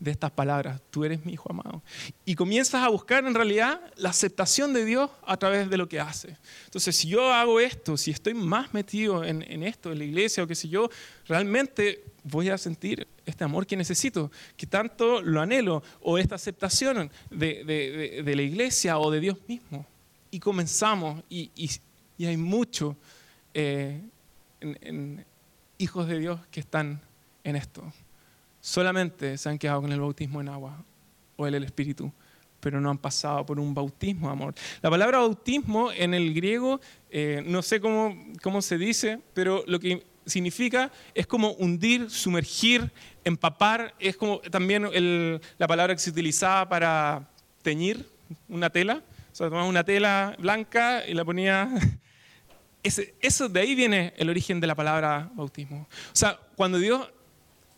de 0.01 0.10
estas 0.10 0.32
palabras, 0.32 0.82
tú 0.89 1.06
eres 1.06 1.23
mi 1.23 1.34
hijo 1.34 1.51
amado. 1.51 1.84
Y 2.25 2.34
comienzas 2.34 2.84
a 2.84 2.89
buscar 2.89 3.23
en 3.23 3.36
realidad 3.36 3.80
la 3.97 4.10
aceptación 4.10 4.73
de 4.73 4.84
Dios 4.84 5.12
a 5.27 5.38
través 5.38 5.69
de 5.69 5.77
lo 5.77 5.88
que 5.88 5.99
hace. 5.99 6.38
Entonces, 6.65 6.95
si 6.95 7.08
yo 7.08 7.32
hago 7.32 7.60
esto, 7.60 7.95
si 7.97 8.10
estoy 8.10 8.34
más 8.34 8.73
metido 8.73 9.23
en, 9.23 9.62
esto, 9.62 9.91
en 9.91 9.99
la 9.99 10.04
iglesia, 10.04 10.43
o 10.43 10.47
que 10.47 10.56
si 10.56 10.69
yo 10.69 10.89
realmente 11.27 12.04
voy 12.23 12.49
a 12.49 12.58
sentir 12.58 13.08
este 13.27 13.43
amor 13.43 13.67
que 13.67 13.77
necesito, 13.77 14.32
que 14.58 14.65
tanto 14.65 15.21
lo 15.21 15.39
anhelo, 15.39 15.84
o 16.01 16.17
esta 16.17 16.34
aceptación 16.34 17.12
de, 17.30 18.23
la 18.25 18.41
iglesia 18.41 18.97
o 18.97 19.12
de 19.12 19.19
Dios 19.19 19.38
mismo. 19.47 19.86
Y 20.32 20.39
comenzamos, 20.39 21.23
y, 21.30 21.69
hay 22.26 22.38
muchos 22.38 22.96
eh, 23.54 24.02
hijos 25.78 26.08
de 26.08 26.20
Dios 26.20 26.40
que 26.52 26.60
están 26.60 27.02
en 27.44 27.56
esto 27.56 27.84
solamente 28.62 29.38
se 29.38 29.50
han 29.50 29.58
quedado 29.58 29.82
con 29.82 29.92
el 29.92 30.00
bautismo 30.00 30.40
en 30.40 30.48
agua 30.48 30.86
o 31.36 31.48
en 31.48 31.56
el 31.56 31.64
Espíritu, 31.64 32.12
pero 32.60 32.80
no 32.80 32.92
han 32.92 33.00
pasado 33.00 33.46
por 33.46 33.60
un 33.60 33.74
bautismo 33.74 34.30
amor. 34.30 34.54
La 34.82 34.90
palabra 34.90 35.18
bautismo 35.18 35.92
en 35.92 36.14
el 36.14 36.34
griego, 36.34 36.80
eh, 37.10 37.44
no 37.46 37.64
sé 37.64 37.82
cómo, 37.82 38.16
cómo 38.42 38.62
se 38.62 38.78
dice, 38.78 39.20
pero 39.34 39.64
lo 39.68 39.80
que 39.80 40.06
significa 40.28 40.92
es 41.16 41.26
como 41.26 41.54
hundir, 41.54 42.10
sumergir, 42.12 42.92
empapar, 43.24 43.96
es 44.00 44.16
como 44.16 44.40
también 44.40 44.88
la 45.58 45.68
palabra 45.68 45.96
que 45.96 46.00
se 46.00 46.12
utilizaba 46.12 46.70
para 46.70 47.28
teñir 47.64 48.08
una 48.48 48.70
tela. 48.70 49.04
O 49.32 49.36
sea, 49.36 49.48
tomaba 49.48 49.68
una 49.68 49.84
tela 49.84 50.36
blanca 50.38 51.04
y 51.08 51.14
la 51.14 51.26
eso 52.84 53.50
de 53.50 53.60
ahí 53.60 53.76
viene 53.76 54.13
el 54.17 54.30
origen 54.30 54.60
de 54.60 54.67
la 54.67 54.76
palabra 54.76 55.30
bautismo. 55.36 55.88
O 55.91 56.15
sea, 56.15 56.39
cuando 56.56 56.78
Dios 56.78 57.08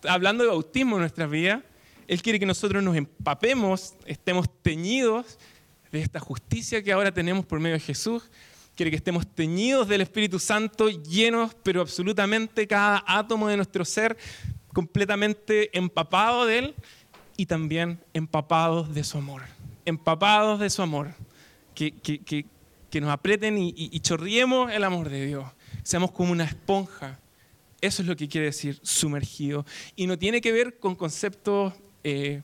hablando 0.08 0.44
de 0.44 0.50
bautismo 0.50 0.96
en 0.96 1.02
nuestras 1.02 1.30
vidas, 1.30 1.62
Él 2.08 2.22
quiere 2.22 2.39
que 2.39 2.46
nosotros 2.46 2.84
nos 2.84 2.96
empapemos, 2.96 3.96
estemos 4.06 4.48
teñidos 4.62 5.38
de 5.92 6.02
esta 6.02 6.20
justicia 6.20 6.84
que 6.84 6.92
ahora 6.92 7.12
tenemos 7.12 7.46
por 7.46 7.60
medio 7.60 7.76
de 7.76 7.80
Jesús. 7.80 8.30
Quiere 8.76 8.89
que 8.89 8.98
estemos 8.98 9.28
teñidos 9.28 9.88
del 9.88 10.02
Espíritu 10.02 10.39
Santo, 10.39 10.89
llenos, 10.89 11.56
pero 11.62 11.82
absolutamente 11.82 12.68
cada 12.68 13.04
átomo 13.06 13.48
de 13.48 13.58
nuestro 13.58 13.86
ser, 13.86 14.18
completamente 14.74 15.76
empapado 15.78 16.46
de 16.46 16.58
Él 16.58 16.76
y 17.38 17.46
también 17.46 18.00
empapados 18.13 18.94
de 18.94 19.04
su 19.04 19.20
amor. 19.20 19.44
Empapados 19.86 20.60
de 20.60 20.70
su 20.70 20.82
amor. 20.82 21.13
Que, 21.76 21.92
que, 21.92 22.46
nos 23.02 23.12
aprieten 23.12 23.58
y, 23.58 23.74
y 23.76 24.00
chorriemos 24.00 24.72
el 24.72 24.84
amor 24.84 25.10
de 25.10 25.26
Dios. 25.26 25.46
Seamos 25.84 26.12
como 26.12 26.32
una 26.32 26.44
esponja 26.44 27.20
eso 27.84 28.02
es 28.02 28.08
lo 28.08 28.16
que 28.16 28.30
quiere 28.30 28.46
decir 28.48 28.80
sumergido. 28.82 29.66
Y 29.98 30.08
no 30.08 30.18
tiene 30.18 30.40
que 30.40 30.54
ver 30.54 30.80
con 30.80 30.96
conceptos 30.96 31.74
eh, 32.06 32.42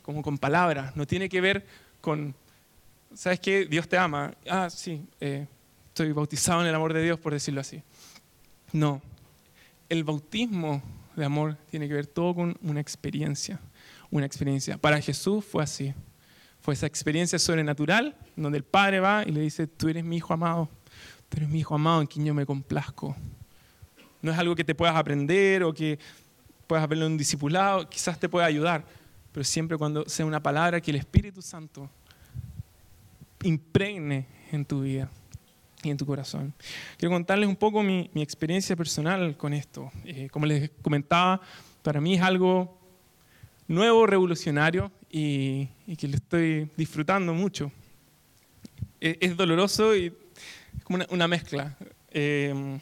como 0.00 0.22
con 0.22 0.38
palabras, 0.38 0.96
no 0.96 1.06
tiene 1.06 1.28
que 1.28 1.42
ver 1.42 1.66
con, 2.00 2.34
¿sabes 3.14 3.40
qué? 3.40 3.66
Dios 3.66 3.86
te 3.86 3.98
ama. 3.98 4.34
Ah, 4.48 4.70
sí, 4.70 5.06
eh, 5.20 5.46
estoy 5.88 6.12
bautizado 6.12 6.62
en 6.62 6.68
el 6.68 6.74
amor 6.74 6.94
de 6.94 7.02
Dios, 7.02 7.20
por 7.20 7.34
decirlo 7.34 7.60
así. 7.60 7.82
No, 8.72 9.02
el 9.90 10.02
bautismo 10.02 10.82
de 11.14 11.26
amor 11.26 11.58
tiene 11.70 11.86
que 11.86 11.92
ver 11.92 12.06
todo 12.06 12.34
con 12.34 12.56
una 12.62 12.80
experiencia, 12.80 13.60
una 14.10 14.24
experiencia. 14.24 14.78
Para 14.78 14.98
Jesús 14.98 15.44
fue 15.44 15.62
así. 15.62 15.92
Fue 16.64 16.72
esa 16.72 16.86
experiencia 16.86 17.38
sobrenatural 17.38 18.16
donde 18.36 18.56
el 18.56 18.64
Padre 18.64 18.98
va 18.98 19.22
y 19.26 19.32
le 19.32 19.42
dice, 19.42 19.66
tú 19.66 19.90
eres 19.90 20.02
mi 20.02 20.16
hijo 20.16 20.32
amado, 20.32 20.70
tú 21.28 21.36
eres 21.36 21.50
mi 21.50 21.58
hijo 21.58 21.74
amado 21.74 22.00
en 22.00 22.06
quien 22.06 22.24
yo 22.24 22.32
me 22.32 22.46
complazco. 22.46 23.14
No 24.22 24.32
es 24.32 24.38
algo 24.38 24.56
que 24.56 24.64
te 24.64 24.74
puedas 24.74 24.96
aprender 24.96 25.62
o 25.62 25.74
que 25.74 25.98
puedas 26.66 26.88
verlo 26.88 27.04
en 27.04 27.12
un 27.12 27.18
discipulado, 27.18 27.86
quizás 27.90 28.18
te 28.18 28.30
pueda 28.30 28.46
ayudar, 28.46 28.82
pero 29.30 29.44
siempre 29.44 29.76
cuando 29.76 30.08
sea 30.08 30.24
una 30.24 30.42
palabra 30.42 30.80
que 30.80 30.90
el 30.90 30.96
Espíritu 30.96 31.42
Santo 31.42 31.90
impregne 33.42 34.26
en 34.50 34.64
tu 34.64 34.80
vida 34.80 35.10
y 35.82 35.90
en 35.90 35.98
tu 35.98 36.06
corazón. 36.06 36.54
Quiero 36.96 37.14
contarles 37.14 37.46
un 37.46 37.56
poco 37.56 37.82
mi, 37.82 38.10
experiencia 38.14 38.74
personal 38.74 39.36
con 39.36 39.52
esto. 39.52 39.92
Eh, 40.06 40.30
como 40.30 40.46
les 40.46 40.70
comentaba, 40.80 41.42
para 41.82 42.00
mí 42.00 42.14
es 42.14 42.22
algo 42.22 42.80
nuevo, 43.68 44.06
revolucionario 44.06 44.90
y, 45.10 45.68
que 45.98 46.08
lo 46.08 46.16
estoy 46.16 46.70
disfrutando 46.76 47.34
mucho. 47.34 47.70
Es, 49.00 49.36
doloroso 49.36 49.94
y 49.94 50.06
es 50.06 50.84
como 50.84 51.04
una, 51.10 51.28
mezcla. 51.28 51.76
Eh, 52.10 52.80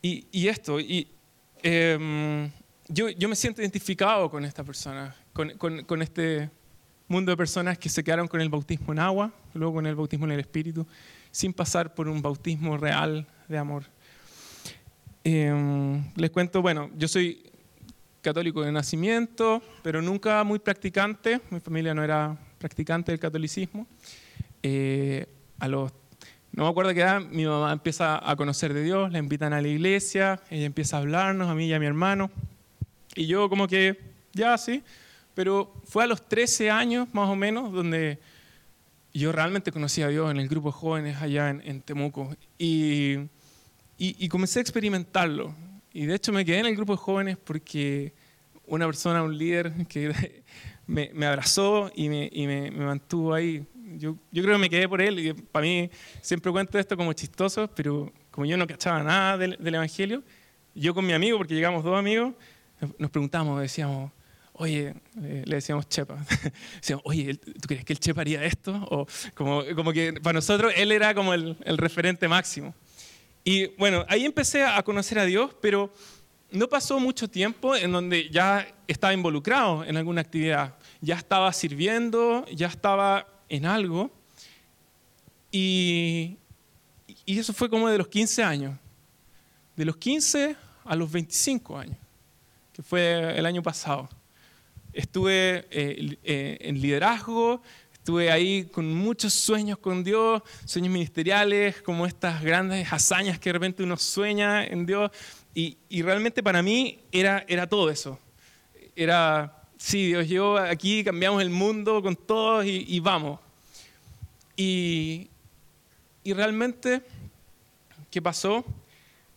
y, 0.00 0.48
esto, 0.48 0.80
y, 0.80 1.06
em, 1.62 2.50
yo, 2.88 3.10
yo, 3.10 3.28
me 3.28 3.36
siento 3.36 3.60
identificado 3.60 4.30
con 4.30 4.44
esta 4.44 4.64
persona, 4.64 5.14
con, 5.32 5.50
con, 5.58 6.02
este 6.02 6.50
mundo 7.06 7.30
de 7.30 7.36
personas 7.36 7.78
que 7.78 7.88
se 7.88 8.02
quedaron 8.02 8.26
con 8.26 8.40
el 8.40 8.48
bautismo 8.48 8.92
en 8.92 8.98
agua, 8.98 9.32
luego 9.52 9.74
con 9.74 9.86
el 9.86 9.94
bautismo 9.94 10.24
en 10.24 10.32
el 10.32 10.40
Espíritu, 10.40 10.86
sin 11.30 11.52
pasar 11.52 11.94
por 11.94 12.08
un 12.08 12.22
bautismo 12.22 12.78
real 12.78 13.26
de 13.48 13.58
amor. 13.58 13.84
Em, 15.22 16.02
les 16.16 16.30
cuento, 16.30 16.62
bueno, 16.62 16.90
yo 16.96 17.06
soy 17.06 17.51
católico 18.22 18.62
de 18.62 18.72
nacimiento, 18.72 19.62
pero 19.82 20.00
nunca 20.00 20.42
muy 20.44 20.58
practicante. 20.58 21.40
Mi 21.50 21.60
familia 21.60 21.92
no 21.92 22.02
era 22.02 22.36
practicante 22.58 23.12
del 23.12 23.20
catolicismo. 23.20 23.86
Eh, 24.62 25.26
a 25.58 25.68
los 25.68 25.92
no 26.52 26.64
me 26.64 26.70
acuerdo 26.70 26.92
qué 26.92 27.00
edad, 27.00 27.22
mi 27.22 27.46
mamá 27.46 27.72
empieza 27.72 28.30
a 28.30 28.36
conocer 28.36 28.74
de 28.74 28.82
Dios, 28.82 29.10
la 29.10 29.18
invitan 29.18 29.54
a 29.54 29.62
la 29.62 29.68
iglesia, 29.68 30.38
ella 30.50 30.66
empieza 30.66 30.98
a 30.98 31.00
hablarnos, 31.00 31.48
a 31.48 31.54
mí 31.54 31.66
y 31.66 31.72
a 31.72 31.78
mi 31.78 31.86
hermano. 31.86 32.30
Y 33.14 33.26
yo 33.26 33.48
como 33.48 33.66
que, 33.66 33.98
ya 34.34 34.58
sí, 34.58 34.82
pero 35.34 35.72
fue 35.86 36.04
a 36.04 36.06
los 36.06 36.28
13 36.28 36.70
años 36.70 37.08
más 37.14 37.30
o 37.30 37.36
menos 37.36 37.72
donde 37.72 38.18
yo 39.14 39.32
realmente 39.32 39.72
conocí 39.72 40.02
a 40.02 40.08
Dios 40.08 40.30
en 40.30 40.38
el 40.38 40.48
grupo 40.48 40.68
de 40.68 40.72
jóvenes 40.72 41.22
allá 41.22 41.48
en, 41.48 41.80
Temuco 41.80 42.36
y, 42.58 43.16
y, 43.96 44.28
comencé 44.28 44.58
a 44.58 44.62
experimentarlo. 44.62 45.54
Y 45.92 46.06
de 46.06 46.14
hecho 46.14 46.32
me 46.32 46.44
quedé 46.44 46.58
en 46.58 46.66
el 46.66 46.76
grupo 46.76 46.94
de 46.94 46.98
jóvenes 46.98 47.36
porque 47.36 48.12
una 48.66 48.86
persona, 48.86 49.22
un 49.22 49.36
líder 49.36 49.72
que 49.86 50.42
me, 50.86 51.10
me 51.12 51.26
abrazó 51.26 51.90
y, 51.94 52.08
me, 52.08 52.30
y 52.32 52.46
me, 52.46 52.70
me, 52.70 52.84
mantuvo 52.84 53.34
ahí. 53.34 53.64
Yo, 53.98 54.16
yo 54.30 54.42
creo 54.42 54.56
que 54.56 54.60
me 54.60 54.70
quedé 54.70 54.88
por 54.88 55.02
él 55.02 55.18
y 55.18 55.32
para 55.34 55.64
mí 55.64 55.90
siempre 56.20 56.50
cuento 56.50 56.78
esto 56.78 56.96
como 56.96 57.12
chistoso, 57.12 57.68
pero 57.74 58.12
como 58.30 58.46
yo 58.46 58.56
no 58.56 58.66
cachaba 58.66 59.02
nada 59.02 59.36
del, 59.36 59.56
del 59.60 59.74
Evangelio, 59.74 60.22
yo 60.74 60.94
con 60.94 61.04
mi 61.04 61.12
amigo, 61.12 61.36
porque 61.36 61.54
llegamos 61.54 61.84
dos 61.84 61.98
amigos, 61.98 62.34
nos 62.98 63.10
preguntamos, 63.10 63.60
decíamos, 63.60 64.10
oye, 64.54 64.94
eh, 65.22 65.42
le 65.44 65.56
decíamos 65.56 65.88
Chepa, 65.88 66.24
decíamos, 66.76 67.02
oye, 67.04 67.34
¿tú 67.34 67.66
crees 67.68 67.84
que 67.84 67.92
el 67.92 68.00
Chepa 68.00 68.22
haría 68.22 68.42
esto? 68.44 68.72
O 68.90 69.06
como, 69.34 69.62
como 69.74 69.92
que 69.92 70.14
para 70.14 70.34
nosotros 70.34 70.72
él 70.76 70.92
era 70.92 71.14
como 71.14 71.34
el, 71.34 71.56
el 71.64 71.76
referente 71.76 72.26
máximo. 72.28 72.74
Y 73.44 73.68
bueno, 73.76 74.04
ahí 74.08 74.24
empecé 74.24 74.62
a 74.62 74.82
conocer 74.82 75.18
a 75.18 75.24
Dios, 75.24 75.54
pero 75.60 75.92
no 76.50 76.68
pasó 76.68 77.00
mucho 77.00 77.28
tiempo 77.28 77.74
en 77.74 77.90
donde 77.92 78.28
ya 78.30 78.66
estaba 78.86 79.12
involucrado 79.12 79.84
en 79.84 79.96
alguna 79.96 80.20
actividad, 80.20 80.76
ya 81.00 81.16
estaba 81.16 81.52
sirviendo, 81.52 82.44
ya 82.52 82.68
estaba 82.68 83.26
en 83.48 83.66
algo. 83.66 84.10
Y, 85.50 86.36
y 87.26 87.38
eso 87.38 87.52
fue 87.52 87.68
como 87.68 87.88
de 87.88 87.98
los 87.98 88.08
15 88.08 88.42
años. 88.42 88.78
De 89.76 89.84
los 89.84 89.96
15 89.96 90.56
a 90.84 90.96
los 90.96 91.10
25 91.10 91.78
años, 91.78 91.96
que 92.72 92.82
fue 92.82 93.38
el 93.38 93.46
año 93.46 93.62
pasado. 93.62 94.08
Estuve 94.92 95.66
eh, 95.70 96.18
eh, 96.22 96.58
en 96.60 96.80
liderazgo, 96.80 97.62
estuve 98.02 98.32
ahí 98.32 98.64
con 98.64 98.92
muchos 98.92 99.32
sueños 99.32 99.78
con 99.78 100.02
Dios, 100.02 100.42
sueños 100.64 100.92
ministeriales, 100.92 101.80
como 101.82 102.04
estas 102.04 102.42
grandes 102.42 102.92
hazañas 102.92 103.38
que 103.38 103.50
de 103.50 103.52
repente 103.52 103.84
uno 103.84 103.96
sueña 103.96 104.66
en 104.66 104.84
Dios. 104.86 105.12
Y, 105.54 105.76
realmente 106.02 106.42
para 106.42 106.64
mí 106.64 106.98
era, 107.12 107.44
era 107.46 107.68
todo 107.68 107.88
eso. 107.90 108.18
Era, 108.96 109.62
sí, 109.78 110.08
Dios, 110.08 110.26
yo 110.26 110.58
aquí 110.58 111.04
cambiamos 111.04 111.40
el 111.42 111.50
mundo 111.50 112.02
con 112.02 112.16
todos 112.16 112.66
y, 112.66 112.98
vamos. 112.98 113.38
Y, 114.56 115.28
y, 116.24 116.32
realmente, 116.32 117.02
¿qué 118.10 118.20
pasó? 118.20 118.64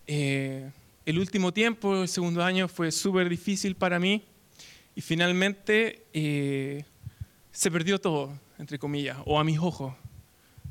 Eh, 0.07 0.71
el 1.05 1.19
último 1.19 1.53
tiempo, 1.53 2.01
el 2.01 2.07
segundo 2.07 2.43
año, 2.43 2.67
fue 2.67 2.91
súper 2.91 3.29
difícil 3.29 3.75
para 3.75 3.99
mí 3.99 4.23
y 4.95 5.01
finalmente 5.01 6.07
eh, 6.13 6.83
se 7.51 7.69
perdió 7.69 8.01
todo, 8.01 8.33
entre 8.57 8.79
comillas, 8.79 9.17
o 9.25 9.39
a 9.39 9.43
mis 9.43 9.59
ojos. 9.59 9.93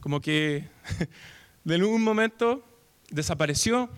Como 0.01 0.20
que 0.20 0.68
de 1.64 1.85
un 1.85 2.03
momento 2.03 2.64
desapareció 3.11 3.88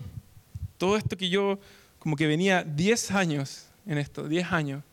todo 0.77 0.97
esto 0.97 1.17
que 1.17 1.29
yo, 1.29 1.59
como 1.99 2.15
que 2.15 2.27
venía 2.27 2.63
10 2.63 3.11
años 3.11 3.67
en 3.85 3.97
esto, 3.97 4.27
10 4.27 4.51
años, 4.51 4.83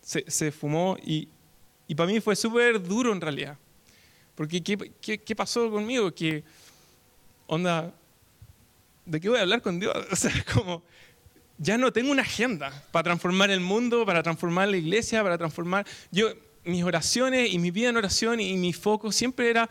se, 0.00 0.24
se 0.30 0.52
fumó 0.52 0.96
y, 1.02 1.28
y, 1.88 1.94
para 1.94 2.10
mí 2.10 2.20
fue 2.20 2.36
súper 2.36 2.82
duro 2.82 3.12
en 3.12 3.20
realidad. 3.20 3.56
Porque 4.34 4.62
¿qué, 4.62 4.92
qué, 5.00 5.18
qué 5.18 5.36
pasó 5.36 5.70
conmigo? 5.70 6.14
Que, 6.14 6.44
onda, 7.46 7.92
¿de 9.06 9.20
qué 9.20 9.28
voy 9.28 9.38
a 9.38 9.42
hablar 9.42 9.62
con 9.62 9.80
Dios? 9.80 9.94
O 10.12 10.16
sea, 10.16 10.32
como, 10.52 10.82
ya 11.58 11.78
no 11.78 11.92
tengo 11.92 12.10
una 12.10 12.22
agenda 12.22 12.70
para 12.92 13.04
transformar 13.04 13.50
el 13.50 13.60
mundo, 13.60 14.04
para 14.04 14.22
transformar 14.22 14.68
la 14.68 14.76
iglesia, 14.76 15.22
para 15.22 15.38
transformar... 15.38 15.86
Yo, 16.10 16.28
mis 16.64 16.82
oraciones 16.82 17.52
y 17.52 17.58
mi 17.58 17.70
vida 17.70 17.90
en 17.90 17.96
oración 17.96 18.40
y 18.40 18.56
mi 18.56 18.72
foco 18.72 19.12
siempre 19.12 19.50
era, 19.50 19.68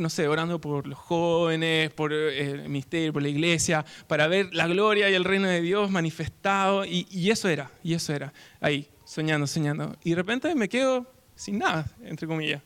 no 0.00 0.08
sé, 0.10 0.26
orando 0.28 0.60
por 0.60 0.86
los 0.86 0.98
jóvenes, 0.98 1.90
por 1.90 2.12
eh, 2.12 2.50
el 2.52 2.68
ministerio, 2.68 3.12
por 3.12 3.22
la 3.22 3.28
iglesia, 3.28 3.84
para 4.06 4.26
ver 4.26 4.54
la 4.54 4.66
gloria 4.66 5.10
y 5.10 5.14
el 5.14 5.24
reino 5.24 5.48
de 5.48 5.60
Dios 5.60 5.90
manifestado. 5.90 6.84
Y, 6.84 7.06
y, 7.10 7.30
eso 7.30 7.48
era, 7.48 7.70
y 7.82 7.94
eso 7.94 8.12
era, 8.12 8.32
ahí, 8.60 8.88
soñando, 9.04 9.46
soñando. 9.46 9.96
Y 10.02 10.10
de 10.10 10.16
repente 10.16 10.54
me 10.54 10.68
quedo 10.68 11.06
sin 11.34 11.58
nada, 11.58 11.86
entre 12.02 12.26
comillas. 12.26 12.62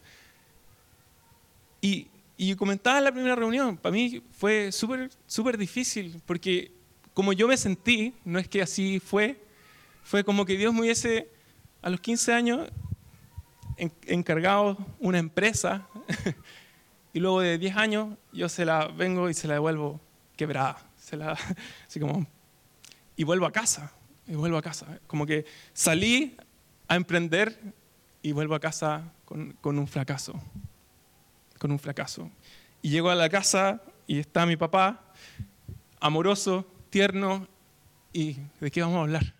Y, 1.80 2.08
y 2.36 2.54
comentaba 2.54 2.98
en 2.98 3.04
la 3.04 3.12
primera 3.12 3.36
reunión, 3.36 3.76
para 3.76 3.92
mí 3.92 4.22
fue 4.32 4.72
súper 4.72 5.10
súper 5.26 5.58
difícil, 5.58 6.20
porque 6.26 6.72
como 7.12 7.32
yo 7.32 7.46
me 7.46 7.56
sentí, 7.56 8.12
no 8.24 8.38
es 8.38 8.48
que 8.48 8.60
así 8.60 8.98
fue, 8.98 9.40
fue 10.02 10.24
como 10.24 10.44
que 10.44 10.56
Dios 10.56 10.74
me 10.74 10.80
hubiese, 10.80 11.28
a 11.80 11.90
los 11.90 12.00
15 12.00 12.32
años, 12.32 12.68
encargado 13.76 14.76
una 15.00 15.18
empresa, 15.18 15.88
y 17.12 17.20
luego 17.20 17.40
de 17.40 17.58
10 17.58 17.76
años 17.76 18.18
yo 18.32 18.48
se 18.48 18.64
la 18.64 18.88
vengo 18.88 19.28
y 19.28 19.34
se 19.34 19.48
la 19.48 19.54
devuelvo 19.54 20.00
quebrada, 20.36 20.78
se 20.96 21.16
la, 21.16 21.36
así 21.86 22.00
como, 22.00 22.26
y 23.16 23.24
vuelvo 23.24 23.46
a 23.46 23.52
casa, 23.52 23.92
y 24.26 24.34
vuelvo 24.34 24.58
a 24.58 24.62
casa, 24.62 25.00
como 25.06 25.26
que 25.26 25.44
salí 25.72 26.36
a 26.88 26.96
emprender 26.96 27.58
y 28.22 28.32
vuelvo 28.32 28.54
a 28.54 28.60
casa 28.60 29.12
con, 29.24 29.52
con 29.60 29.78
un 29.78 29.86
fracaso 29.86 30.40
con 31.64 31.72
un 31.72 31.78
fracaso. 31.78 32.30
Y 32.82 32.90
llego 32.90 33.08
a 33.08 33.14
la 33.14 33.30
casa 33.30 33.80
y 34.06 34.18
está 34.18 34.44
mi 34.44 34.54
papá, 34.54 35.02
amoroso, 35.98 36.66
tierno, 36.90 37.48
y 38.12 38.36
¿de 38.60 38.70
qué 38.70 38.82
vamos 38.82 38.98
a 38.98 39.00
hablar? 39.00 39.34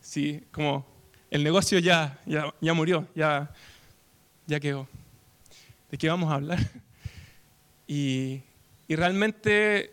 Sí, 0.00 0.42
como 0.50 0.86
el 1.34 1.42
negocio 1.42 1.80
ya, 1.80 2.16
ya, 2.26 2.54
ya 2.60 2.74
murió, 2.74 3.08
ya, 3.12 3.52
ya 4.46 4.60
quedó. 4.60 4.86
¿De 5.90 5.98
qué 5.98 6.08
vamos 6.08 6.30
a 6.30 6.36
hablar? 6.36 6.58
Y, 7.86 8.40
y 8.88 8.96
realmente 8.96 9.92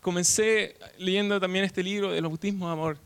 comencé 0.00 0.76
leyendo 0.98 1.40
también 1.40 1.64
este 1.64 1.82
libro 1.82 2.12
del 2.12 2.22
bautismo 2.22 2.66
de 2.66 2.72
amor 2.72 2.98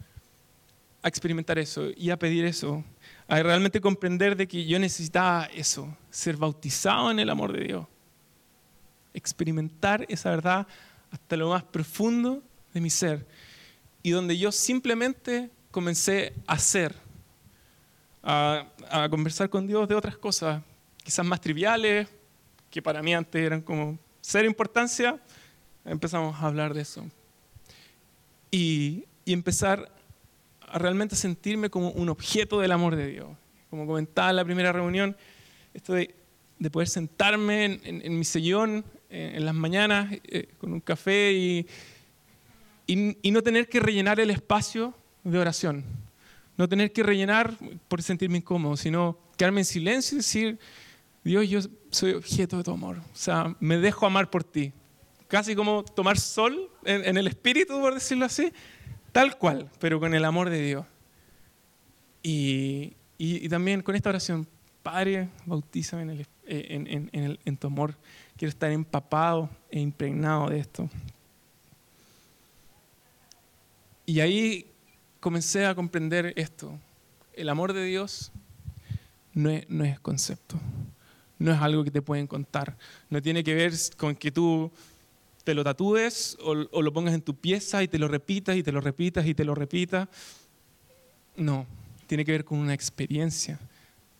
a 1.03 1.09
experimentar 1.09 1.59
eso 1.59 1.89
y 1.97 2.11
a 2.11 2.19
pedir 2.19 2.45
eso 2.45 2.85
a 3.27 3.43
realmente 3.43 3.81
comprender 3.81 4.37
de 4.37 4.47
que 4.47 4.67
yo 4.67 4.79
necesitaba 4.79 5.47
eso, 5.55 5.97
ser 6.11 6.37
bautizado 6.37 7.11
en 7.11 7.21
el 7.21 7.31
amor 7.31 7.55
de 7.55 7.65
Dios, 7.65 7.87
experimentar 9.15 10.05
esa 10.11 10.29
verdad 10.29 10.67
hasta 11.11 11.37
lo 11.39 11.49
más 11.49 11.63
profundo 11.63 12.43
de 12.75 12.81
mi 12.83 12.91
ser 12.91 13.27
y 14.03 14.11
donde 14.11 14.37
yo 14.37 14.53
simplemente 14.53 15.49
comencé 15.71 16.35
a 16.47 16.53
hacer, 16.53 16.95
a, 18.31 19.09
conversar 19.11 19.49
con 19.49 19.67
Dios 19.67 19.89
de 19.89 19.95
otras 19.95 20.17
cosas, 20.19 20.63
quizás 21.03 21.25
más 21.25 21.41
triviales, 21.41 22.07
que 22.71 22.83
para 22.83 23.03
mí 23.03 23.15
antes 23.15 23.41
eran 23.41 23.63
como 23.63 23.99
ser 24.21 24.45
importancia, 24.45 25.19
empezamos 25.85 26.37
a 26.37 26.47
hablar 26.47 26.75
de 26.75 26.83
eso. 26.83 27.07
Y, 28.51 29.05
y 29.25 29.33
empezar 29.33 29.91
a 30.61 30.79
realmente 30.79 31.17
sentirme 31.17 31.71
como 31.71 31.91
un 31.93 32.11
objeto 32.11 32.61
del 32.61 32.73
amor 32.73 32.97
de 32.97 33.09
Dios. 33.09 33.29
Como 33.71 33.87
comentaba 33.87 34.31
en 34.31 34.37
la 34.37 34.45
primera 34.45 34.73
reunión, 34.73 35.17
esto 35.73 35.95
de, 35.95 36.15
de 36.59 36.71
poder 36.71 36.89
sentarme 36.89 37.81
en, 37.83 38.19
mi 38.19 38.25
sillón 38.25 38.85
en, 39.09 39.37
en 39.37 39.45
las 39.47 39.55
mañanas 39.55 40.13
eh, 40.25 40.49
con 40.59 40.73
un 40.73 40.81
café 40.81 41.33
y, 41.33 41.67
y, 42.87 43.31
no 43.31 43.43
tener 43.43 43.69
que 43.69 43.81
rellenar 43.81 44.19
el 44.21 44.31
espacio 44.31 44.95
de 45.25 45.39
oración. 45.39 45.85
No 46.59 46.69
tener 46.69 46.93
que 46.93 47.03
rellenar 47.03 47.57
por 47.89 48.03
sentirme 48.03 48.39
incómodo, 48.39 48.77
sino 48.77 49.17
quedarme 49.39 49.63
en 49.63 49.65
silencio 49.65 50.17
y 50.17 50.19
decir, 50.19 50.59
Dios, 51.25 51.49
yo 51.49 51.61
soy 51.91 52.13
objeto 52.13 52.59
de 52.59 52.65
tu 52.65 52.73
amor. 52.73 52.99
O 52.99 53.17
sea, 53.17 53.57
me 53.61 53.79
dejo 53.79 54.05
amar 54.05 54.29
por 54.29 54.45
ti. 54.45 54.73
Casi 55.29 55.55
como 55.55 55.83
tomar 55.85 56.19
sol 56.19 56.71
en, 56.85 57.17
el 57.17 57.27
espíritu, 57.27 57.81
por 57.81 57.95
decirlo 57.95 58.27
así 58.27 58.53
tal 59.13 59.37
cual, 59.37 59.69
pero 59.79 60.01
con 60.01 60.15
el 60.15 60.25
amor 60.25 60.51
de 60.51 60.63
Dios. 60.63 60.87
Y, 62.23 62.95
y, 63.17 63.49
también 63.49 63.83
con 63.83 63.95
esta 63.95 64.11
oración, 64.11 64.47
Padre, 64.83 65.29
bautízame 65.45 66.03
en, 66.03 66.11
el, 66.11 66.27
en, 66.47 67.11
en, 67.13 67.39
en, 67.45 67.57
tu 67.57 67.67
amor. 67.67 67.97
Quiero 68.37 68.51
estar 68.51 68.71
empapado 68.71 69.51
e 69.71 69.81
impregnado 69.81 70.49
de 70.49 70.61
esto. 70.61 70.89
Y 74.07 74.21
ahí 74.21 74.67
comencé 75.21 75.67
a 75.67 75.75
comprender 75.75 76.33
esto. 76.37 76.79
El 77.35 77.49
amor 77.49 77.73
de 77.73 77.85
Dios 77.85 78.33
no 79.33 79.51
es, 79.51 79.69
no 79.69 79.85
es 79.85 80.01
concepto, 80.01 80.59
no 81.39 81.53
es 81.53 81.61
algo 81.61 81.85
que 81.85 81.91
te 81.91 82.03
pueden 82.03 82.27
contar. 82.27 82.77
No 83.11 83.23
tiene 83.23 83.45
que 83.45 83.55
ver 83.55 83.73
con 83.97 84.15
que 84.17 84.31
tú 84.33 84.71
te 85.45 85.55
lo 85.55 85.65
tatúes 85.65 86.37
o, 86.43 86.55
lo 86.55 86.93
pongas 86.93 87.15
en 87.15 87.23
tu 87.23 87.35
pieza 87.35 87.83
y 87.83 87.89
te 87.89 87.99
lo 87.99 88.07
repitas 88.07 88.57
y 88.57 88.63
te 88.63 88.71
lo 88.71 88.81
repitas 88.81 89.27
y 89.27 89.35
te 89.35 89.45
lo 89.45 89.55
repitas. 89.55 90.09
No, 91.37 91.67
tiene 92.07 92.25
que 92.25 92.33
ver 92.33 92.45
con 92.45 92.59
una 92.59 92.75
experiencia, 92.75 93.59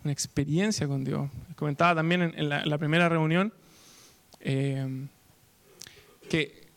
una 0.05 0.13
experiencia 0.13 0.87
con 0.89 1.05
Dios. 1.05 1.29
Comentaba 1.57 1.97
también 1.97 2.33
en, 2.35 2.49
la, 2.49 2.79
primera 2.79 3.09
reunión 3.09 3.53
eh, 4.41 5.07
que 6.31 6.69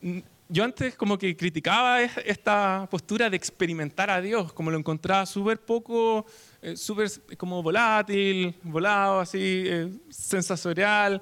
yo 0.51 0.65
antes 0.65 0.95
como 0.95 1.17
que 1.17 1.35
criticaba 1.37 2.03
esta 2.03 2.85
postura 2.91 3.29
de 3.29 3.37
experimentar 3.37 4.09
a 4.09 4.19
Dios, 4.19 4.51
como 4.51 4.69
lo 4.69 4.77
encontraba 4.77 5.25
súper 5.25 5.61
poco, 5.61 6.25
eh, 6.61 6.75
súper 6.75 7.09
como 7.37 7.63
volátil, 7.63 8.53
volado, 8.63 9.21
así, 9.21 9.39
eh, 9.39 9.89
sensorial. 10.09 11.21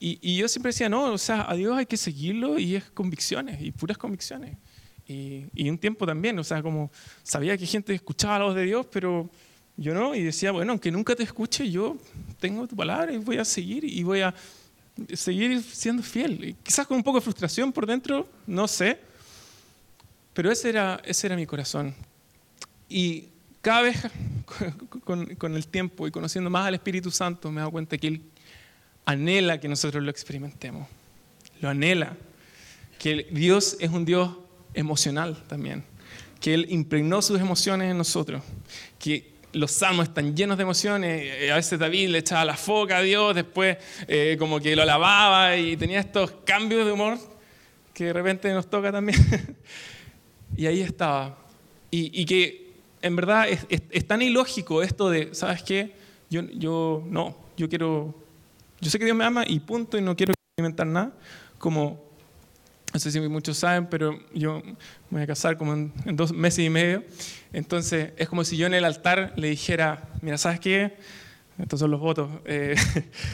Y, 0.00 0.18
y, 0.22 0.38
yo 0.38 0.48
siempre 0.48 0.70
decía, 0.70 0.88
no, 0.88 1.12
o 1.12 1.18
sea, 1.18 1.44
a 1.48 1.54
Dios 1.54 1.76
hay 1.76 1.84
que 1.84 1.98
seguirlo 1.98 2.58
y 2.58 2.76
es 2.76 2.90
convicciones, 2.90 3.60
y 3.60 3.70
puras 3.70 3.98
convicciones. 3.98 4.56
Y, 5.06 5.44
y 5.54 5.68
un 5.68 5.76
tiempo 5.76 6.06
también, 6.06 6.38
o 6.38 6.44
sea, 6.44 6.62
como 6.62 6.90
sabía 7.22 7.58
que 7.58 7.66
gente 7.66 7.94
escuchaba 7.94 8.38
la 8.38 8.44
voz 8.46 8.54
de 8.54 8.64
Dios, 8.64 8.86
pero 8.90 9.28
yo 9.76 9.92
no, 9.92 10.14
y 10.14 10.22
decía, 10.22 10.52
bueno, 10.52 10.72
aunque 10.72 10.90
nunca 10.90 11.14
te 11.14 11.22
escuche, 11.22 11.70
yo 11.70 11.98
tengo 12.40 12.66
tu 12.66 12.76
palabra 12.76 13.12
y 13.12 13.18
voy 13.18 13.36
a 13.36 13.44
seguir 13.44 13.84
y 13.84 14.02
voy 14.02 14.22
a 14.22 14.34
seguir 15.14 15.62
siendo 15.62 16.02
fiel. 16.02 16.56
Quizás 16.62 16.86
con 16.86 16.96
un 16.96 17.02
poco 17.02 17.18
de 17.18 17.22
frustración 17.24 17.72
por 17.72 17.86
dentro, 17.86 18.28
no 18.46 18.68
sé, 18.68 18.98
pero 20.32 20.50
ese 20.50 20.68
era, 20.68 21.00
ese 21.04 21.26
era 21.26 21.36
mi 21.36 21.46
corazón. 21.46 21.94
Y 22.88 23.28
cada 23.60 23.82
vez 23.82 23.96
con, 25.04 25.34
con 25.36 25.54
el 25.56 25.66
tiempo 25.66 26.06
y 26.06 26.10
conociendo 26.10 26.50
más 26.50 26.66
al 26.66 26.74
Espíritu 26.74 27.10
Santo, 27.10 27.50
me 27.50 27.58
he 27.58 27.60
dado 27.60 27.70
cuenta 27.70 27.96
que 27.98 28.08
Él 28.08 28.22
anhela 29.04 29.60
que 29.60 29.68
nosotros 29.68 30.02
lo 30.02 30.10
experimentemos. 30.10 30.88
Lo 31.60 31.68
anhela. 31.68 32.16
Que 32.98 33.28
Dios 33.30 33.76
es 33.80 33.90
un 33.90 34.04
Dios 34.04 34.30
emocional 34.74 35.42
también. 35.46 35.84
Que 36.40 36.54
Él 36.54 36.66
impregnó 36.70 37.22
sus 37.22 37.40
emociones 37.40 37.90
en 37.90 37.98
nosotros. 37.98 38.42
Que 38.98 39.33
los 39.54 39.70
salmos 39.72 40.08
están 40.08 40.36
llenos 40.36 40.56
de 40.56 40.62
emociones. 40.62 41.22
Eh, 41.24 41.52
a 41.52 41.56
veces 41.56 41.78
David 41.78 42.08
le 42.08 42.18
echaba 42.18 42.44
la 42.44 42.56
foca 42.56 42.98
a 42.98 43.02
Dios, 43.02 43.34
después 43.34 43.78
eh, 44.06 44.36
como 44.38 44.60
que 44.60 44.76
lo 44.76 44.82
alababa 44.82 45.56
y 45.56 45.76
tenía 45.76 46.00
estos 46.00 46.32
cambios 46.44 46.84
de 46.84 46.92
humor 46.92 47.18
que 47.92 48.04
de 48.06 48.12
repente 48.12 48.52
nos 48.52 48.68
toca 48.68 48.92
también. 48.92 49.18
y 50.56 50.66
ahí 50.66 50.80
estaba. 50.80 51.38
Y, 51.90 52.24
que 52.26 52.72
en 53.02 53.14
verdad 53.14 53.46
es, 53.48 54.06
tan 54.08 54.20
ilógico 54.20 54.82
esto 54.82 55.10
de, 55.10 55.32
¿sabes 55.32 55.62
qué? 55.62 55.94
Yo, 56.28 56.42
yo 56.54 57.04
no, 57.06 57.36
yo 57.56 57.68
quiero, 57.68 58.12
yo 58.80 58.90
sé 58.90 58.98
que 58.98 59.04
Dios 59.04 59.16
me 59.16 59.24
ama 59.24 59.44
y 59.46 59.60
punto, 59.60 59.96
y 59.96 60.02
no 60.02 60.16
quiero 60.16 60.32
experimentar 60.32 60.88
nada, 60.88 61.12
como 61.56 62.03
no 62.94 63.00
sé 63.00 63.10
si 63.10 63.18
muchos 63.20 63.58
saben, 63.58 63.88
pero 63.88 64.20
yo 64.32 64.62
me 65.10 65.18
voy 65.18 65.22
a 65.22 65.26
casar 65.26 65.56
como 65.56 65.72
en, 65.72 65.92
dos 66.12 66.32
meses 66.32 66.64
y 66.64 66.70
medio. 66.70 67.02
Entonces 67.52 68.12
es 68.16 68.28
como 68.28 68.44
si 68.44 68.56
yo 68.56 68.68
en 68.68 68.74
el 68.74 68.84
altar 68.84 69.32
le 69.34 69.48
dijera, 69.48 70.10
mira, 70.22 70.38
¿sabes 70.38 70.60
qué? 70.60 70.94
Estos 71.58 71.80
son 71.80 71.90
los 71.90 71.98
votos. 71.98 72.30
Eh, 72.44 72.76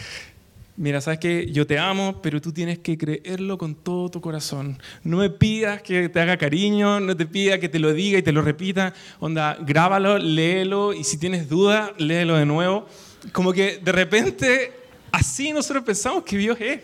mira, 0.78 1.02
¿sabes 1.02 1.20
qué? 1.20 1.52
Yo 1.52 1.66
te 1.66 1.78
amo, 1.78 2.22
pero 2.22 2.40
tú 2.40 2.52
tienes 2.52 2.78
que 2.78 2.96
creerlo 2.96 3.58
con 3.58 3.74
todo 3.74 4.08
tu 4.08 4.22
corazón. 4.22 4.78
No 5.04 5.18
me 5.18 5.28
pidas 5.28 5.82
que 5.82 6.08
te 6.08 6.20
haga 6.20 6.38
cariño, 6.38 6.98
no 6.98 7.14
te 7.14 7.26
pida 7.26 7.60
que 7.60 7.68
te 7.68 7.78
lo 7.78 7.92
diga 7.92 8.18
y 8.18 8.22
te 8.22 8.32
lo 8.32 8.40
repita. 8.40 8.94
Onda, 9.18 9.58
grábalo, 9.60 10.16
léelo 10.16 10.94
y 10.94 11.04
si 11.04 11.18
tienes 11.18 11.50
duda, 11.50 11.92
léelo 11.98 12.36
de 12.36 12.46
nuevo. 12.46 12.88
Como 13.32 13.52
que 13.52 13.76
de 13.76 13.92
repente 13.92 14.72
así 15.12 15.52
nosotros 15.52 15.84
pensamos 15.84 16.24
que 16.24 16.38
Dios 16.38 16.58
es, 16.58 16.80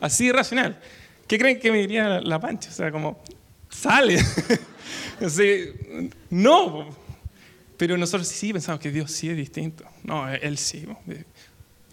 así 0.00 0.32
racional. 0.32 0.80
¿Qué 1.26 1.38
creen 1.38 1.58
que 1.58 1.70
me 1.70 1.78
diría 1.78 2.20
la, 2.20 2.40
pancha? 2.40 2.70
O 2.70 2.72
sea, 2.72 2.92
como, 2.92 3.22
sale. 3.70 4.18
no. 6.30 6.88
Pero 7.76 7.96
nosotros 7.96 8.28
sí 8.28 8.52
pensamos 8.52 8.80
que 8.80 8.90
Dios 8.90 9.10
sí 9.10 9.30
es 9.30 9.36
distinto. 9.36 9.84
No, 10.02 10.28
Él 10.28 10.58
sí. 10.58 10.86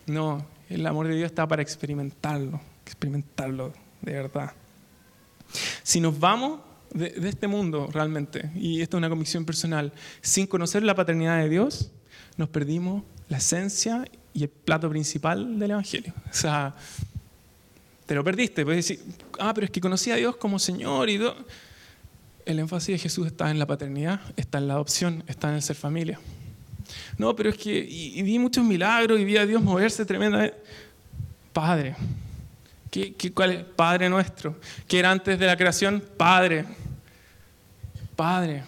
No, 0.06 0.46
el 0.70 0.86
amor 0.86 1.08
de 1.08 1.16
Dios 1.16 1.28
está 1.28 1.48
para 1.48 1.62
experimentarlo, 1.62 2.60
experimentarlo 2.86 3.74
de 4.02 4.14
verdad. 4.14 4.52
Si 5.84 6.00
nos 6.00 6.20
vamos 6.20 6.60
de, 6.94 7.14
este 7.28 7.48
mundo 7.48 7.90
realmente, 7.92 8.52
y 8.56 8.82
esto 8.82 8.98
es 8.98 9.00
una 9.00 9.10
convicción 9.10 9.46
personal, 9.46 9.94
sin 10.22 10.48
conocer 10.48 10.84
la 10.84 10.96
paternidad 10.96 11.40
de 11.40 11.50
Dios, 11.50 11.92
nos 12.38 12.50
perdimos 12.50 13.04
la 13.30 13.38
esencia 13.38 14.06
y 14.34 14.44
el 14.44 14.50
plato 14.50 14.90
principal 14.90 15.60
del 15.60 15.72
Evangelio. 15.72 16.14
O 16.30 16.34
sea, 16.34 16.76
te 18.12 18.16
lo 18.16 18.26
perdiste. 18.26 18.66
Puedes 18.66 18.86
decir, 18.86 19.06
ah, 19.40 19.54
pero 19.54 19.64
es 19.64 19.72
que 19.72 19.80
conocí 19.80 20.12
a 20.12 20.18
Dios 20.18 20.36
como 20.36 20.60
Señor 20.60 21.10
y 21.10 21.18
El 22.46 22.60
énfasis 22.60 22.96
de 22.96 23.00
Jesús 23.00 23.28
está 23.28 23.50
en 23.50 23.58
la 23.58 23.66
paternidad, 23.66 24.20
está 24.36 24.58
en 24.58 24.68
la 24.68 24.74
adopción, 24.74 25.24
está 25.28 25.48
en 25.48 25.56
el 25.56 25.62
ser 25.62 25.78
familia. 25.78 26.20
No, 27.18 27.34
pero 27.34 27.52
es 27.52 27.58
que 27.58 27.74
y, 27.74 28.22
vi 28.22 28.38
muchos 28.38 28.66
milagros 28.66 29.18
y 29.18 29.24
vi 29.24 29.38
a 29.38 29.46
Dios 29.46 29.64
moverse 29.64 30.04
tremendamente. 30.04 30.58
Padre. 31.54 31.96
¿Qué, 32.90 33.14
qué, 33.14 33.32
cuál 33.32 33.52
es? 33.52 33.64
Padre 33.64 34.10
nuestro. 34.10 34.60
¿Qué 34.90 35.00
era 35.00 35.10
antes 35.10 35.40
de 35.40 35.46
la 35.46 35.56
creación? 35.56 36.04
Padre. 36.18 36.66
Padre. 38.18 38.66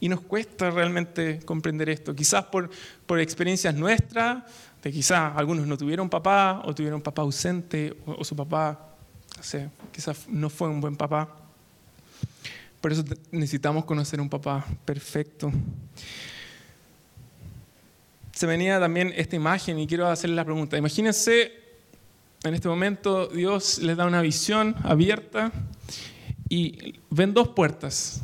Y 0.00 0.08
nos 0.08 0.22
cuesta 0.22 0.72
realmente 0.72 1.38
comprender 1.44 1.88
esto. 1.88 2.12
Quizás 2.16 2.46
por, 2.46 2.68
por 3.06 3.20
experiencias 3.20 3.76
nuestras, 3.76 4.42
de 4.84 4.92
quizás 4.92 5.32
algunos 5.34 5.66
no 5.66 5.78
tuvieron 5.78 6.10
papá 6.10 6.60
o 6.66 6.74
tuvieron 6.74 7.00
papá 7.00 7.22
ausente 7.22 7.96
o, 8.04 8.22
su 8.22 8.36
papá, 8.36 8.94
no 9.34 9.42
sé, 9.42 9.70
quizás 9.90 10.28
no 10.28 10.50
fue 10.50 10.68
un 10.68 10.78
buen 10.78 10.94
papá. 10.94 11.34
Por 12.82 12.92
eso 12.92 13.02
necesitamos 13.30 13.86
conocer 13.86 14.20
un 14.20 14.28
papá 14.28 14.62
perfecto. 14.84 15.50
Se 18.32 18.46
venía 18.46 18.78
también 18.78 19.10
esta 19.16 19.36
imagen 19.36 19.78
y 19.78 19.86
quiero 19.86 20.06
hacerle 20.06 20.36
la 20.36 20.44
pregunta. 20.44 20.76
Imagínense, 20.76 21.52
en 22.42 22.52
este 22.52 22.68
momento 22.68 23.28
Dios 23.28 23.78
les 23.78 23.96
da 23.96 24.04
una 24.04 24.20
visión 24.20 24.76
abierta 24.82 25.50
y 26.50 27.00
ven 27.08 27.32
dos 27.32 27.48
puertas. 27.48 28.20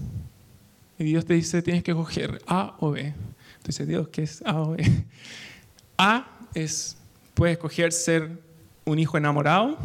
Y 0.99 1.05
Dios 1.05 1.25
te 1.25 1.33
dice, 1.33 1.63
tienes 1.63 1.83
que 1.83 1.95
coger 1.95 2.43
A 2.47 2.77
o 2.81 2.91
B. 2.91 3.15
Entonces, 3.57 3.89
Dios, 3.89 4.09
¿qué 4.09 4.25
es 4.25 4.43
A 4.45 4.61
o 4.61 4.73
B? 4.73 4.85
A 5.97 6.40
es, 6.55 6.97
puede 7.35 7.53
escoger 7.53 7.93
ser 7.93 8.39
un 8.85 8.99
hijo 8.99 9.17
enamorado, 9.17 9.79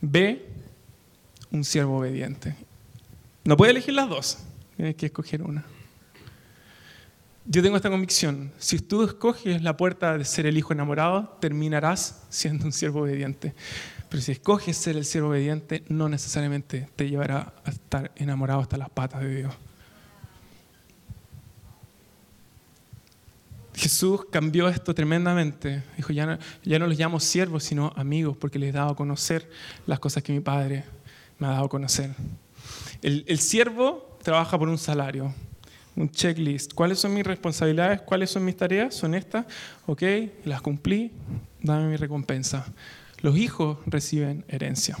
B, 0.00 0.46
un 1.50 1.64
siervo 1.64 1.98
obediente. 1.98 2.54
No 3.44 3.56
puede 3.56 3.72
elegir 3.72 3.94
las 3.94 4.08
dos, 4.08 4.38
tienes 4.76 4.96
que 4.96 5.06
escoger 5.06 5.42
una. 5.42 5.64
Yo 7.50 7.62
tengo 7.62 7.76
esta 7.76 7.88
convicción, 7.88 8.52
si 8.58 8.78
tú 8.78 9.04
escoges 9.04 9.62
la 9.62 9.76
puerta 9.76 10.18
de 10.18 10.24
ser 10.26 10.44
el 10.44 10.58
hijo 10.58 10.74
enamorado, 10.74 11.38
terminarás 11.40 12.22
siendo 12.28 12.66
un 12.66 12.72
siervo 12.72 13.00
obediente. 13.00 13.54
Pero 14.10 14.22
si 14.22 14.32
escoges 14.32 14.76
ser 14.76 14.96
el 14.96 15.04
siervo 15.06 15.30
obediente, 15.30 15.82
no 15.88 16.08
necesariamente 16.08 16.88
te 16.94 17.08
llevará 17.08 17.54
a 17.64 17.70
estar 17.70 18.12
enamorado 18.16 18.60
hasta 18.60 18.76
las 18.76 18.90
patas 18.90 19.22
de 19.22 19.34
Dios. 19.34 19.54
Jesús 23.78 24.22
cambió 24.30 24.68
esto 24.68 24.92
tremendamente. 24.92 25.84
Dijo, 25.96 26.12
ya 26.12 26.26
no, 26.26 26.38
ya 26.64 26.80
no 26.80 26.88
los 26.88 26.98
llamo 26.98 27.20
siervos, 27.20 27.62
sino 27.62 27.92
amigos, 27.94 28.36
porque 28.36 28.58
les 28.58 28.70
he 28.70 28.72
dado 28.72 28.90
a 28.90 28.96
conocer 28.96 29.48
las 29.86 30.00
cosas 30.00 30.24
que 30.24 30.32
mi 30.32 30.40
Padre 30.40 30.84
me 31.38 31.46
ha 31.46 31.50
dado 31.50 31.66
a 31.66 31.68
conocer. 31.68 32.10
El, 33.02 33.24
el 33.28 33.38
siervo 33.38 34.18
trabaja 34.22 34.58
por 34.58 34.68
un 34.68 34.78
salario, 34.78 35.32
un 35.94 36.10
checklist. 36.10 36.74
¿Cuáles 36.74 36.98
son 36.98 37.14
mis 37.14 37.24
responsabilidades? 37.24 38.00
¿Cuáles 38.00 38.30
son 38.30 38.44
mis 38.44 38.56
tareas? 38.56 38.96
Son 38.96 39.14
estas. 39.14 39.46
Ok, 39.86 40.02
las 40.44 40.60
cumplí, 40.60 41.12
dame 41.62 41.88
mi 41.88 41.96
recompensa. 41.96 42.66
Los 43.20 43.38
hijos 43.38 43.78
reciben 43.86 44.44
herencia. 44.48 44.96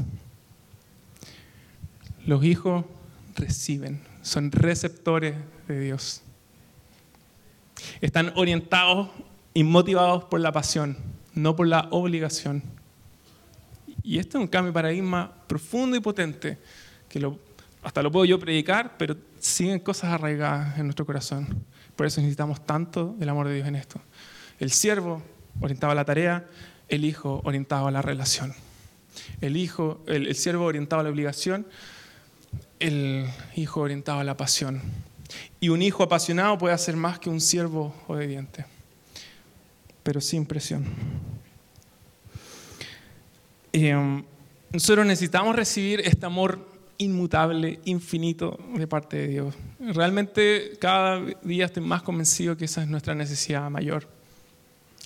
Los 2.26 2.44
hijos 2.44 2.84
reciben, 3.34 4.02
son 4.22 4.52
receptores 4.52 5.34
de 5.66 5.80
Dios. 5.80 6.22
Están 8.00 8.32
orientados 8.36 9.08
y 9.54 9.64
motivados 9.64 10.24
por 10.24 10.40
la 10.40 10.52
pasión, 10.52 10.96
no 11.34 11.56
por 11.56 11.66
la 11.66 11.88
obligación. 11.90 12.62
Y 14.02 14.18
este 14.18 14.38
es 14.38 14.42
un 14.42 14.48
cambio 14.48 14.70
de 14.70 14.74
paradigma 14.74 15.32
profundo 15.46 15.96
y 15.96 16.00
potente, 16.00 16.58
que 17.08 17.20
lo, 17.20 17.38
hasta 17.82 18.02
lo 18.02 18.10
puedo 18.10 18.24
yo 18.24 18.38
predicar, 18.38 18.96
pero 18.96 19.16
siguen 19.38 19.80
cosas 19.80 20.12
arraigadas 20.12 20.78
en 20.78 20.84
nuestro 20.84 21.04
corazón. 21.04 21.64
Por 21.96 22.06
eso 22.06 22.20
necesitamos 22.20 22.64
tanto 22.64 23.14
del 23.18 23.28
amor 23.28 23.48
de 23.48 23.56
Dios 23.56 23.68
en 23.68 23.74
esto. 23.74 24.00
El 24.58 24.70
siervo 24.70 25.22
orientado 25.60 25.92
a 25.92 25.94
la 25.94 26.04
tarea, 26.04 26.46
el 26.88 27.04
hijo 27.04 27.40
orientado 27.44 27.88
a 27.88 27.90
la 27.90 28.02
relación. 28.02 28.54
El, 29.40 29.56
hijo, 29.56 30.00
el 30.06 30.34
siervo 30.36 30.64
orientado 30.64 31.00
a 31.00 31.02
la 31.02 31.10
obligación, 31.10 31.66
el 32.78 33.26
hijo 33.56 33.80
orientado 33.80 34.20
a 34.20 34.24
la 34.24 34.36
pasión. 34.36 34.80
Y 35.60 35.68
un 35.68 35.82
hijo 35.82 36.02
apasionado 36.02 36.56
puede 36.58 36.74
hacer 36.74 36.96
más 36.96 37.18
que 37.18 37.30
un 37.30 37.40
siervo 37.40 37.94
obediente, 38.06 38.64
pero 40.02 40.20
sin 40.20 40.46
presión. 40.46 40.84
Um, 43.74 44.24
nosotros 44.72 45.06
necesitamos 45.06 45.54
recibir 45.54 46.00
este 46.00 46.26
amor 46.26 46.66
inmutable, 46.98 47.78
infinito 47.84 48.58
de 48.74 48.86
parte 48.86 49.16
de 49.16 49.28
Dios. 49.28 49.54
Realmente 49.78 50.72
cada 50.80 51.20
día 51.42 51.66
estoy 51.66 51.82
más 51.82 52.02
convencido 52.02 52.56
que 52.56 52.64
esa 52.64 52.82
es 52.82 52.88
nuestra 52.88 53.14
necesidad 53.14 53.70
mayor. 53.70 54.08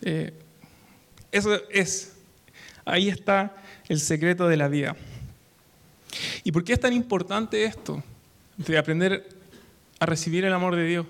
Eh, 0.01 0.33
eso 1.31 1.51
es, 1.71 2.15
ahí 2.85 3.09
está 3.09 3.55
el 3.89 4.01
secreto 4.01 4.49
de 4.49 4.57
la 4.57 4.69
vida. 4.69 4.97
¿Y 6.45 6.53
por 6.53 6.65
qué 6.65 6.73
es 6.73 6.81
tan 6.81 6.93
importante 6.93 7.65
esto 7.65 8.03
de 8.57 8.79
aprender 8.79 9.29
a 10.03 10.07
recibir 10.07 10.45
el 10.45 10.53
amor 10.53 10.75
de 10.75 10.85
Dios? 10.85 11.07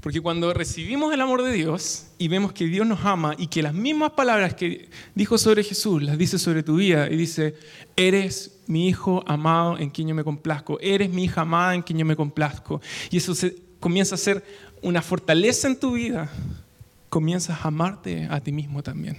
Porque 0.00 0.20
cuando 0.20 0.54
recibimos 0.54 1.12
el 1.12 1.20
amor 1.20 1.42
de 1.42 1.52
Dios 1.52 2.06
y 2.18 2.28
vemos 2.28 2.52
que 2.52 2.64
Dios 2.64 2.86
nos 2.86 3.04
ama 3.04 3.34
y 3.36 3.48
que 3.48 3.62
las 3.62 3.74
mismas 3.74 4.12
palabras 4.12 4.54
que 4.54 4.88
dijo 5.14 5.36
sobre 5.36 5.62
Jesús 5.62 6.02
las 6.02 6.16
dice 6.16 6.38
sobre 6.38 6.62
tu 6.62 6.76
vida 6.76 7.08
y 7.10 7.16
dice, 7.16 7.54
eres 7.96 8.58
mi 8.66 8.88
hijo 8.88 9.22
amado 9.26 9.78
en 9.78 9.90
quien 9.90 10.08
yo 10.08 10.14
me 10.14 10.24
complazco, 10.24 10.78
eres 10.80 11.10
mi 11.10 11.24
hija 11.24 11.42
amada 11.42 11.74
en 11.74 11.82
quien 11.82 11.98
yo 11.98 12.06
me 12.06 12.16
complazco. 12.16 12.80
Y 13.10 13.18
eso 13.18 13.34
comienza 13.78 14.14
a 14.14 14.18
ser 14.18 14.42
una 14.80 15.02
fortaleza 15.02 15.68
en 15.68 15.78
tu 15.78 15.92
vida, 15.92 16.30
comienzas 17.10 17.60
a 17.62 17.68
amarte 17.68 18.26
a 18.30 18.40
ti 18.40 18.52
mismo 18.52 18.82
también. 18.82 19.18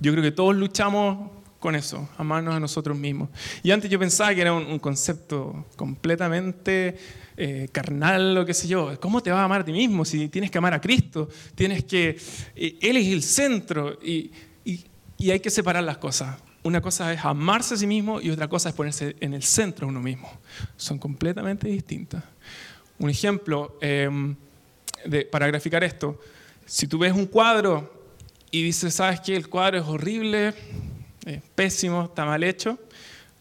Yo 0.00 0.10
creo 0.10 0.24
que 0.24 0.32
todos 0.32 0.56
luchamos 0.56 1.30
con 1.64 1.74
eso, 1.74 2.06
amarnos 2.18 2.54
a 2.54 2.60
nosotros 2.60 2.94
mismos. 2.94 3.30
Y 3.62 3.70
antes 3.70 3.90
yo 3.90 3.98
pensaba 3.98 4.34
que 4.34 4.42
era 4.42 4.52
un, 4.52 4.78
concepto 4.78 5.64
completamente 5.76 6.94
eh, 7.38 7.68
carnal 7.72 8.36
o 8.36 8.44
qué 8.44 8.52
sé 8.52 8.68
yo. 8.68 9.00
¿Cómo 9.00 9.22
te 9.22 9.30
vas 9.30 9.40
a 9.40 9.44
amar 9.44 9.62
a 9.62 9.64
ti 9.64 9.72
mismo 9.72 10.04
si 10.04 10.28
tienes 10.28 10.50
que 10.50 10.58
amar 10.58 10.74
a 10.74 10.80
Cristo? 10.82 11.26
Tienes 11.54 11.84
que... 11.84 12.18
Eh, 12.54 12.76
él 12.82 12.98
es 12.98 13.06
el 13.06 13.22
centro 13.22 13.98
y, 14.02 14.30
y 14.66 15.30
hay 15.30 15.40
que 15.40 15.48
separar 15.48 15.82
las 15.84 15.96
cosas. 15.96 16.36
Una 16.64 16.82
cosa 16.82 17.10
es 17.14 17.24
amarse 17.24 17.72
a 17.72 17.76
sí 17.78 17.86
mismo 17.86 18.20
y 18.20 18.28
otra 18.28 18.46
cosa 18.46 18.68
es 18.68 18.74
ponerse 18.74 19.16
en 19.20 19.32
el 19.32 19.42
centro 19.42 19.88
uno 19.88 20.02
mismo. 20.02 20.30
Son 20.76 20.98
completamente 20.98 21.66
distintas. 21.66 22.22
Un 22.98 23.08
ejemplo 23.08 23.78
em, 23.80 24.36
para 25.32 25.46
graficar 25.46 25.82
esto, 25.82 26.20
si 26.66 26.86
tú 26.86 26.98
ves 26.98 27.14
un 27.14 27.24
cuadro 27.24 27.90
y 28.50 28.62
dices, 28.62 28.92
¿sabes 28.92 29.20
qué? 29.20 29.34
El 29.34 29.48
cuadro 29.48 29.78
es 29.78 29.86
horrible, 29.86 30.52
es 31.24 31.42
pésimo, 31.54 32.04
está 32.04 32.24
mal 32.24 32.42
hecho. 32.42 32.78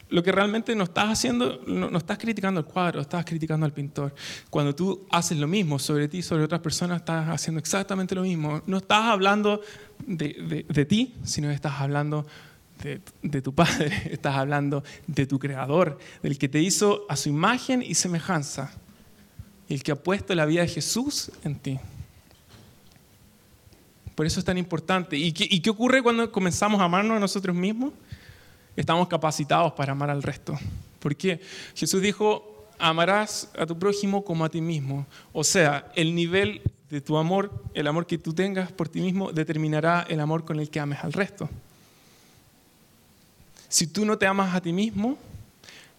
Lo 0.10 0.22
que 0.22 0.32
realmente 0.32 0.76
no 0.76 0.84
estás 0.84 1.10
haciendo, 1.10 1.62
no, 1.66 1.98
estás 1.98 2.18
criticando 2.20 2.60
el 2.60 2.66
cuadro, 2.68 3.02
estás 3.02 3.26
criticando 3.26 3.66
al 3.66 3.74
pintor. 3.74 4.14
Cuando 4.50 4.76
tú 4.76 5.08
haces 5.10 5.38
lo 5.38 5.48
mismo 5.48 5.80
sobre 5.80 6.08
ti, 6.08 6.22
sobre 6.22 6.44
otras 6.44 6.62
personas, 6.62 7.00
estás 7.00 7.28
haciendo 7.30 7.60
exactamente 7.60 8.14
lo 8.14 8.22
mismo. 8.22 8.62
No 8.68 8.78
estás 8.78 9.06
hablando 9.06 9.62
de, 10.06 10.66
de, 10.70 10.86
ti, 10.86 11.16
sino 11.24 11.50
estás 11.50 11.82
hablando 11.82 12.28
de, 12.84 13.02
de, 13.24 13.42
tu 13.42 13.56
Padre, 13.56 13.92
estás 14.12 14.36
hablando 14.36 14.84
de 15.08 15.26
tu 15.26 15.40
Creador, 15.40 15.98
del 16.22 16.38
que 16.38 16.48
te 16.48 16.62
hizo 16.62 17.06
a 17.10 17.16
su 17.16 17.30
imagen 17.30 17.82
y 17.82 17.96
semejanza 17.96 18.72
el 19.68 19.82
que 19.82 19.94
ha 19.94 19.96
puesto 19.96 20.36
la 20.36 20.46
vida 20.46 20.62
de 20.62 20.68
Jesús 20.68 21.32
en 21.44 21.56
ti. 21.56 21.80
Por 24.16 24.26
eso 24.26 24.40
es 24.40 24.46
tan 24.46 24.58
importante. 24.58 25.18
¿Y 25.18 25.32
qué, 25.32 25.48
¿Y 25.50 25.60
qué, 25.60 25.70
ocurre 25.70 26.02
cuando 26.02 26.32
comenzamos 26.32 26.80
a 26.82 26.86
amarnos 26.86 27.18
a 27.18 27.20
nosotros 27.20 27.56
mismos? 27.56 27.94
Estamos 28.76 29.08
capacitados 29.08 29.74
para 29.74 29.92
amar 29.92 30.10
al 30.10 30.24
resto. 30.24 30.58
¿Por 31.00 31.16
qué? 31.16 31.40
Jesús 31.76 32.02
dijo, 32.02 32.68
amarás 32.80 33.50
a 33.58 33.66
tu 33.66 33.78
prójimo 33.78 34.24
como 34.24 34.46
a 34.46 34.50
ti 34.50 34.62
mismo. 34.62 35.06
O 35.32 35.44
sea, 35.44 35.92
el 35.96 36.14
nivel 36.16 36.62
de 36.90 37.02
tu 37.02 37.18
amor, 37.18 37.52
el 37.74 37.88
amor 37.88 38.06
que 38.06 38.18
tú 38.18 38.34
tengas 38.34 38.72
por 38.72 38.90
ti 38.90 39.02
mismo, 39.02 39.32
determinará 39.32 40.06
el 40.10 40.20
amor 40.20 40.46
con 40.46 40.60
el 40.60 40.70
que 40.70 40.80
ames 40.80 41.04
al 41.04 41.14
resto. 41.14 41.50
Si 43.68 43.88
tú 43.88 44.06
no 44.06 44.18
te 44.18 44.28
amas 44.28 44.54
a 44.54 44.62
ti 44.62 44.72
mismo, 44.72 45.18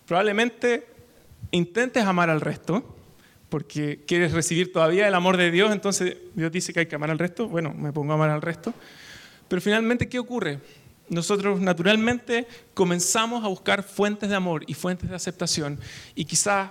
probablemente 0.06 0.86
intentes 1.50 2.04
amar 2.04 2.30
al 2.30 2.40
resto, 2.40 2.93
porque 3.54 4.00
quieres 4.04 4.32
recibir 4.32 4.72
todavía 4.72 5.06
el 5.06 5.14
amor 5.14 5.36
de 5.36 5.52
Dios, 5.52 5.70
entonces 5.70 6.16
Dios 6.34 6.50
dice 6.50 6.72
que 6.72 6.80
hay 6.80 6.86
que 6.86 6.96
amar 6.96 7.12
al 7.12 7.20
resto, 7.20 7.48
bueno, 7.48 7.72
me 7.72 7.92
pongo 7.92 8.10
a 8.10 8.16
amar 8.16 8.30
al 8.30 8.42
resto. 8.42 8.74
Pero 9.46 9.62
finalmente, 9.62 10.08
¿qué 10.08 10.18
ocurre? 10.18 10.58
Nosotros 11.08 11.60
naturalmente 11.60 12.48
comenzamos 12.74 13.44
a 13.44 13.46
buscar 13.46 13.84
fuentes 13.84 14.28
de 14.28 14.34
amor 14.34 14.64
y 14.66 14.74
fuentes 14.74 15.08
de 15.08 15.14
aceptación 15.14 15.78
y 16.16 16.24
quizás 16.24 16.70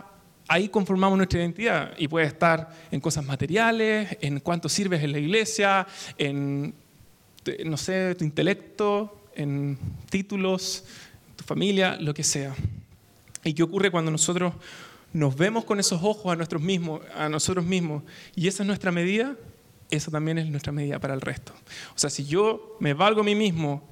ahí 0.50 0.68
conformamos 0.68 1.16
nuestra 1.16 1.40
identidad 1.40 1.94
y 1.98 2.10
puede 2.10 2.26
estar 2.26 2.70
en 2.92 3.00
cosas 3.00 3.24
materiales, 3.24 4.18
en 4.20 4.42
cuánto 4.42 4.68
sirves 4.68 5.02
en 5.04 5.14
la 5.14 5.20
iglesia, 5.20 5.88
en, 6.18 6.76
no 7.64 7.78
sé, 7.78 8.14
tu 8.16 8.26
intelecto, 8.26 9.30
en 9.36 9.78
títulos, 10.10 10.84
tu 11.38 11.46
familia, 11.46 11.96
lo 11.96 12.14
que 12.14 12.26
sea. 12.26 12.54
¿Y 13.46 13.54
qué 13.54 13.64
ocurre 13.64 13.90
cuando 13.90 14.12
nosotros 14.12 14.54
nos 15.14 15.36
vemos 15.36 15.64
con 15.64 15.80
esos 15.80 16.02
ojos 16.04 16.36
a, 16.36 16.58
mismos, 16.60 17.02
a 17.16 17.30
nosotros 17.30 17.66
mismos 17.66 18.04
y 18.36 18.48
esa 18.48 18.64
es 18.64 18.68
nuestra 18.68 18.92
medida, 18.92 19.36
esa 19.90 20.12
también 20.12 20.40
es 20.40 20.48
nuestra 20.48 20.72
medida 20.72 21.00
para 21.00 21.14
el 21.14 21.22
resto. 21.22 21.54
O 21.96 22.00
sea, 22.00 22.10
si 22.10 22.26
yo 22.26 22.78
me 22.80 22.94
valgo 22.94 23.22
a 23.22 23.24
mí 23.24 23.36
mismo 23.36 23.84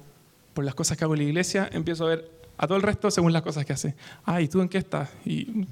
por 0.52 0.64
las 0.64 0.74
cosas 0.74 0.98
que 0.98 1.04
hago 1.04 1.14
en 1.14 1.20
la 1.20 1.26
iglesia, 1.26 1.70
empiezo 1.72 2.04
a 2.06 2.08
ver 2.08 2.30
a 2.58 2.66
todo 2.66 2.76
el 2.76 2.82
resto 2.82 3.10
según 3.10 3.32
las 3.32 3.42
cosas 3.42 3.64
que 3.64 3.72
hace. 3.72 3.94
Ah, 4.24 4.40
¿y 4.40 4.48
tú 4.48 4.60
en 4.60 4.68
qué 4.68 4.78
estás? 4.78 5.08
Y, 5.24 5.66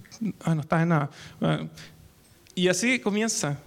ah, 0.45 0.55
no 0.55 0.63
estás 0.63 0.83
en 0.83 0.89
nada. 0.89 1.11
Ah, 1.41 1.65
y 2.55 2.69
así 2.69 2.99
comienza 3.01 3.59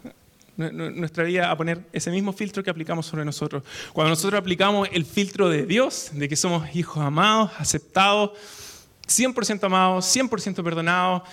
nuestra 0.55 1.23
vida 1.23 1.49
a 1.49 1.57
poner 1.57 1.81
ese 1.91 2.11
mismo 2.11 2.31
filtro 2.31 2.63
que 2.63 2.69
aplicamos 2.69 3.05
sobre 3.05 3.25
nosotros. 3.25 3.63
Cuando 3.91 4.11
nosotros 4.11 4.39
aplicamos 4.39 4.87
el 4.91 5.05
filtro 5.05 5.49
de 5.49 5.65
Dios, 5.65 6.11
de 6.13 6.29
que 6.29 6.35
somos 6.35 6.75
hijos 6.75 7.03
amados, 7.03 7.51
aceptados, 7.57 8.31
100% 9.07 9.63
amados, 9.63 10.15
100% 10.15 10.63
perdonados, 10.63 11.23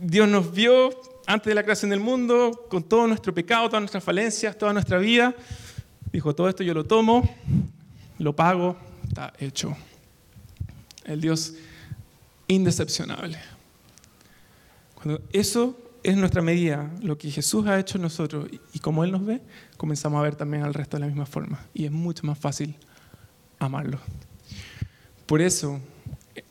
Dios 0.00 0.28
nos 0.28 0.52
vio 0.52 0.90
antes 1.26 1.50
de 1.50 1.54
la 1.54 1.62
creación 1.62 1.90
del 1.90 2.00
mundo, 2.00 2.66
con 2.70 2.82
todo 2.82 3.06
nuestro 3.06 3.34
pecado, 3.34 3.68
todas 3.68 3.82
nuestras 3.82 4.04
falencias, 4.04 4.56
toda 4.56 4.72
nuestra 4.72 4.98
vida. 4.98 5.34
Dijo, 6.12 6.34
todo 6.34 6.48
esto 6.48 6.62
yo 6.62 6.72
lo 6.72 6.84
tomo, 6.84 7.28
lo 8.18 8.34
pago, 8.34 8.76
está 9.06 9.32
hecho. 9.38 9.76
El 11.04 11.20
Dios 11.20 11.54
indecepcionable. 12.46 13.38
Cuando 14.94 15.22
eso 15.32 15.76
es 16.02 16.16
nuestra 16.16 16.42
medida, 16.42 16.90
lo 17.02 17.18
que 17.18 17.30
Jesús 17.30 17.66
ha 17.66 17.78
hecho 17.78 17.98
en 17.98 18.02
nosotros 18.02 18.48
y 18.72 18.78
como 18.78 19.04
Él 19.04 19.12
nos 19.12 19.24
ve, 19.26 19.40
comenzamos 19.76 20.18
a 20.20 20.22
ver 20.22 20.36
también 20.36 20.62
al 20.62 20.74
resto 20.74 20.96
de 20.96 21.02
la 21.02 21.06
misma 21.06 21.26
forma. 21.26 21.66
Y 21.74 21.84
es 21.84 21.92
mucho 21.92 22.26
más 22.26 22.38
fácil 22.38 22.76
amarlo. 23.58 23.98
Por 25.26 25.42
eso 25.42 25.80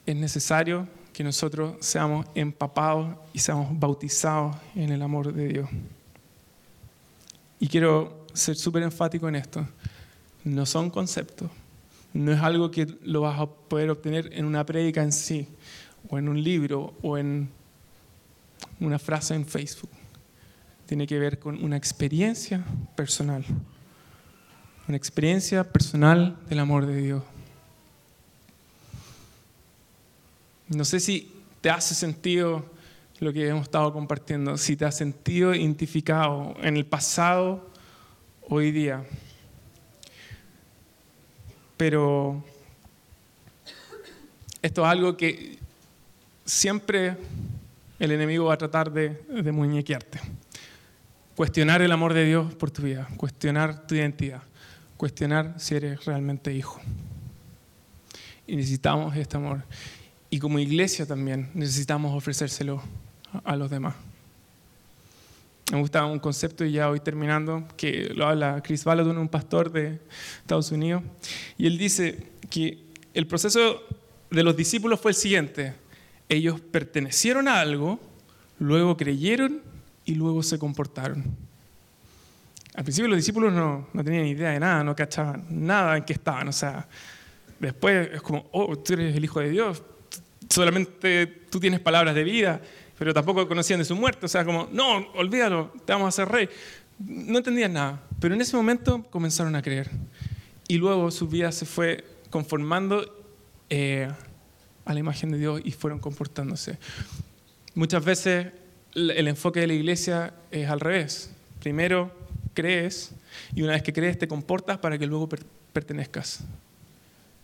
es 0.06 0.16
necesario 0.16 0.88
que 1.18 1.24
nosotros 1.24 1.78
seamos 1.80 2.28
empapados 2.36 3.16
y 3.34 3.40
seamos 3.40 3.70
bautizados 3.80 4.56
en 4.76 4.92
el 4.92 5.02
amor 5.02 5.34
de 5.34 5.48
Dios. 5.48 5.70
Y 7.60 7.68
quiero 7.68 8.28
ser 8.36 8.56
súper 8.56 8.84
enfático 8.84 9.28
en 9.28 9.34
esto. 9.34 9.68
No 10.44 10.64
son 10.68 10.92
conceptos. 10.92 11.50
No 12.14 12.32
es 12.32 12.40
algo 12.40 12.70
que 12.70 12.86
lo 13.02 13.22
vas 13.22 13.40
a 13.40 13.48
poder 13.48 13.90
obtener 13.90 14.30
en 14.32 14.46
una 14.46 14.64
prédica 14.64 15.02
en 15.02 15.12
sí, 15.12 15.48
o 16.08 16.20
en 16.20 16.30
un 16.30 16.44
libro, 16.44 16.94
o 17.02 17.18
en 17.18 17.50
una 18.80 19.00
frase 19.00 19.34
en 19.34 19.48
Facebook. 19.48 19.90
Tiene 20.86 21.08
que 21.08 21.18
ver 21.18 21.40
con 21.40 21.64
una 21.64 21.78
experiencia 21.78 22.64
personal. 22.96 23.44
Una 24.88 24.98
experiencia 24.98 25.64
personal 25.64 26.38
del 26.48 26.60
amor 26.60 26.86
de 26.86 26.96
Dios. 26.96 27.24
No 30.70 30.84
sé 30.84 31.00
si 31.00 31.32
te 31.62 31.70
hace 31.70 31.96
sentido 31.96 32.66
lo 33.20 33.32
que 33.32 33.48
hemos 33.48 33.64
estado 33.64 33.92
compartiendo, 33.94 34.58
si 34.58 34.76
te 34.76 34.86
has 34.86 34.98
sentido 34.98 35.56
identificado 35.56 36.56
en 36.62 36.76
el 36.78 36.86
pasado, 36.86 37.72
hoy 38.50 38.72
día. 38.72 39.04
Pero 41.78 42.44
esto 44.62 44.84
es 44.84 44.88
algo 44.88 45.16
que 45.16 45.58
siempre 46.46 47.18
el 48.00 48.12
enemigo 48.12 48.46
va 48.46 48.56
a 48.56 48.58
tratar 48.58 48.92
de, 48.92 49.22
de 49.30 49.52
muñequearte. 49.52 50.20
Cuestionar 51.36 51.82
el 51.82 51.92
amor 51.92 52.14
de 52.14 52.26
Dios 52.26 52.54
por 52.56 52.72
tu 52.72 52.82
vida, 52.82 53.08
cuestionar 53.16 53.88
tu 53.88 53.96
identidad, 53.96 54.42
cuestionar 54.98 55.56
si 55.58 55.76
eres 55.76 56.04
realmente 56.06 56.54
hijo. 56.54 56.82
Y 58.46 58.56
necesitamos 58.56 59.16
este 59.16 59.38
amor. 59.38 59.64
Y 60.30 60.40
como 60.40 60.60
iglesia 60.60 61.06
también 61.06 61.50
necesitamos 61.54 62.16
ofrecérselo 62.16 62.82
a 63.44 63.56
los 63.56 63.70
demás. 63.70 63.96
Me 65.72 65.80
gusta 65.80 66.06
un 66.06 66.20
concepto, 66.20 66.64
y 66.64 66.72
ya 66.72 66.90
hoy 66.90 67.02
terminando, 67.02 67.68
que 67.76 68.12
lo 68.16 68.26
habla 68.26 68.62
Chris 68.64 68.86
Balaton, 68.86 69.18
un 69.18 69.28
pastor 69.28 69.72
de 69.72 70.00
Estados 70.42 70.72
Unidos, 70.72 71.04
y 71.58 71.68
él 71.68 71.78
dice 71.78 72.28
que 72.50 72.78
el 73.14 73.28
proceso 73.28 73.84
de 74.30 74.44
los 74.44 74.56
discípulos 74.56 75.00
fue 75.00 75.12
el 75.12 75.16
siguiente. 75.16 75.74
Ellos 76.30 76.60
pertenecieron 76.60 77.48
a 77.48 77.60
algo, 77.60 78.00
luego 78.60 78.96
creyeron 78.96 79.62
y 80.06 80.16
luego 80.16 80.42
se 80.44 80.58
comportaron. 80.58 81.24
Al 82.74 82.84
principio 82.84 83.10
los 83.10 83.18
discípulos 83.18 83.52
no, 83.52 83.88
no 83.92 84.04
tenían 84.04 84.26
idea 84.26 84.52
de 84.52 84.60
nada, 84.60 84.84
no 84.84 84.96
cachaban 84.96 85.46
nada 85.50 85.98
en 85.98 86.04
qué 86.04 86.14
estaban. 86.14 86.48
O 86.48 86.54
sea, 86.54 86.88
después 87.60 88.10
es 88.14 88.22
como, 88.22 88.46
oh, 88.52 88.78
tú 88.78 88.94
eres 88.94 89.16
el 89.16 89.24
Hijo 89.24 89.40
de 89.40 89.50
Dios, 89.50 89.82
solamente 90.50 91.28
tú 91.28 91.60
tienes 91.60 91.80
palabras 91.80 92.16
de 92.16 92.24
vida, 92.24 92.62
pero 92.98 93.14
tampoco 93.14 93.48
conocían 93.48 93.80
de 93.80 93.86
su 93.86 93.96
muerte. 93.96 94.26
O 94.26 94.30
sea, 94.30 94.46
como, 94.46 94.68
no, 94.72 95.08
olvídalo, 95.14 95.72
te 95.86 95.94
vamos 95.94 96.06
a 96.06 96.10
hacer 96.10 96.28
rey. 96.28 96.50
No 97.00 97.38
entendían 97.38 97.74
nada, 97.74 98.02
pero 98.20 98.34
en 98.34 98.42
ese 98.42 98.56
momento 98.56 99.04
comenzaron 99.10 99.56
a 99.56 99.62
creer. 99.62 99.90
Y 100.68 100.78
luego 100.78 101.12
su 101.12 101.28
vida 101.28 101.52
se 101.52 101.66
fue 101.66 102.04
conformando 102.30 103.06
eh, 103.70 104.10
a 104.86 104.94
la 104.94 105.00
imagen 105.00 105.32
de 105.32 105.38
Dios 105.38 105.62
y 105.64 105.72
fueron 105.72 106.00
comportándose. 106.00 106.78
Muchas 107.76 108.04
veces 108.04 108.48
el 108.96 109.28
enfoque 109.28 109.60
de 109.60 109.68
la 109.68 109.74
iglesia 109.74 110.34
es 110.52 110.68
al 110.70 110.80
revés. 110.80 111.32
Primero 111.60 112.12
crees 112.54 113.12
y 113.54 113.62
una 113.62 113.74
vez 113.74 113.84
que 113.84 113.94
crees 113.94 114.18
te 114.18 114.28
comportas 114.28 114.80
para 114.80 114.98
que 114.98 115.06
luego 115.06 115.30
pertenezcas. 115.72 116.40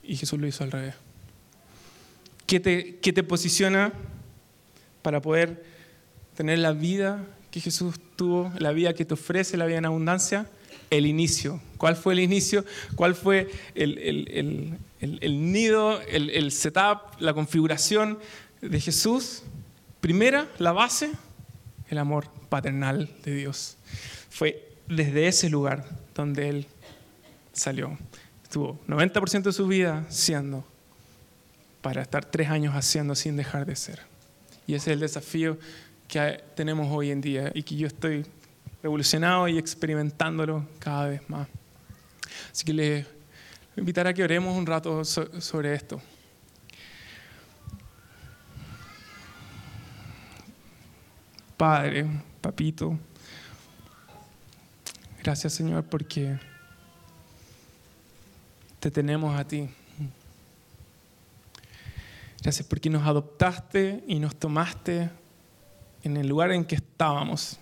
Y 0.02 0.16
Jesús 0.16 0.40
lo 0.40 0.48
hizo 0.48 0.64
al 0.64 0.72
revés. 0.72 0.96
¿Qué 2.62 3.14
te, 3.14 3.24
posiciona 3.24 3.92
para 5.02 5.24
poder 5.24 5.66
tener 6.36 6.60
la 6.60 6.72
vida 6.72 7.26
que 7.50 7.60
Jesús 7.60 7.96
tuvo, 8.16 8.54
la 8.60 8.72
vida 8.72 8.94
que 8.94 9.06
te 9.06 9.16
ofrece, 9.16 9.58
la 9.58 9.66
vida 9.66 9.80
en 9.80 9.86
abundancia? 9.86 10.48
El 10.92 11.08
inicio. 11.08 11.60
¿Cuál 11.78 11.96
fue 11.96 12.14
el 12.14 12.20
inicio? 12.20 12.64
¿Cuál 12.94 13.16
fue 13.16 13.50
el, 13.74 13.98
el 15.00 15.52
nido, 15.52 16.00
el 16.02 16.52
setup, 16.52 17.20
la 17.20 17.34
configuración 17.34 18.20
de 18.62 18.80
Jesús? 18.80 19.42
Primera, 20.00 20.48
la 20.60 20.74
base, 20.74 21.10
el 21.90 21.98
amor 21.98 22.28
paternal 22.50 23.10
de 23.24 23.34
Dios. 23.34 23.78
Fue 24.30 24.76
desde 24.88 25.26
ese 25.26 25.50
lugar 25.50 25.86
donde 26.14 26.50
Él 26.50 26.68
salió. 27.52 27.98
Estuvo 28.44 28.80
90% 28.88 29.42
de 29.42 29.54
su 29.54 29.66
vida 29.66 30.06
siendo 30.10 30.64
para 31.84 32.02
estar 32.02 32.24
tres 32.24 32.50
años 32.50 32.74
haciendo 32.74 33.14
sin 33.14 33.36
dejar 33.36 33.66
de 33.66 33.76
ser. 33.76 34.00
Y 34.66 34.74
ese 34.74 34.90
es 34.90 34.94
el 34.94 35.02
desafío 35.02 35.60
que 36.08 36.42
tenemos 36.56 36.88
hoy 36.90 37.12
en 37.12 37.20
día 37.20 37.52
y 37.54 37.62
que 37.62 37.76
yo 37.76 37.88
estoy 37.88 38.26
revolucionado 38.82 39.50
y 39.50 39.58
experimentándolo 39.58 40.66
cada 40.80 41.10
vez 41.10 41.30
más. 41.30 41.48
Así 42.52 42.64
que 42.64 42.74
le 42.74 43.06
invitaré 43.76 44.10
a 44.10 44.14
que 44.14 44.24
oremos 44.24 44.58
un 44.58 44.66
rato 44.66 45.04
sobre 45.04 45.76
esto. 45.76 46.02
Padre, 51.58 52.06
papito, 52.40 52.98
gracias 55.22 55.54
Señor 55.54 55.84
porque 55.84 56.40
te 58.80 58.90
tenemos 58.90 59.38
a 59.38 59.46
ti. 59.46 59.70
Gracias 62.44 62.68
porque 62.68 62.90
nos 62.90 63.08
adoptaste 63.08 64.04
y 64.06 64.20
nos 64.20 64.36
tomaste 64.36 65.10
en 66.04 66.18
el 66.18 66.28
lugar 66.28 66.52
en 66.52 66.66
que 66.66 66.76
estábamos. 66.76 67.58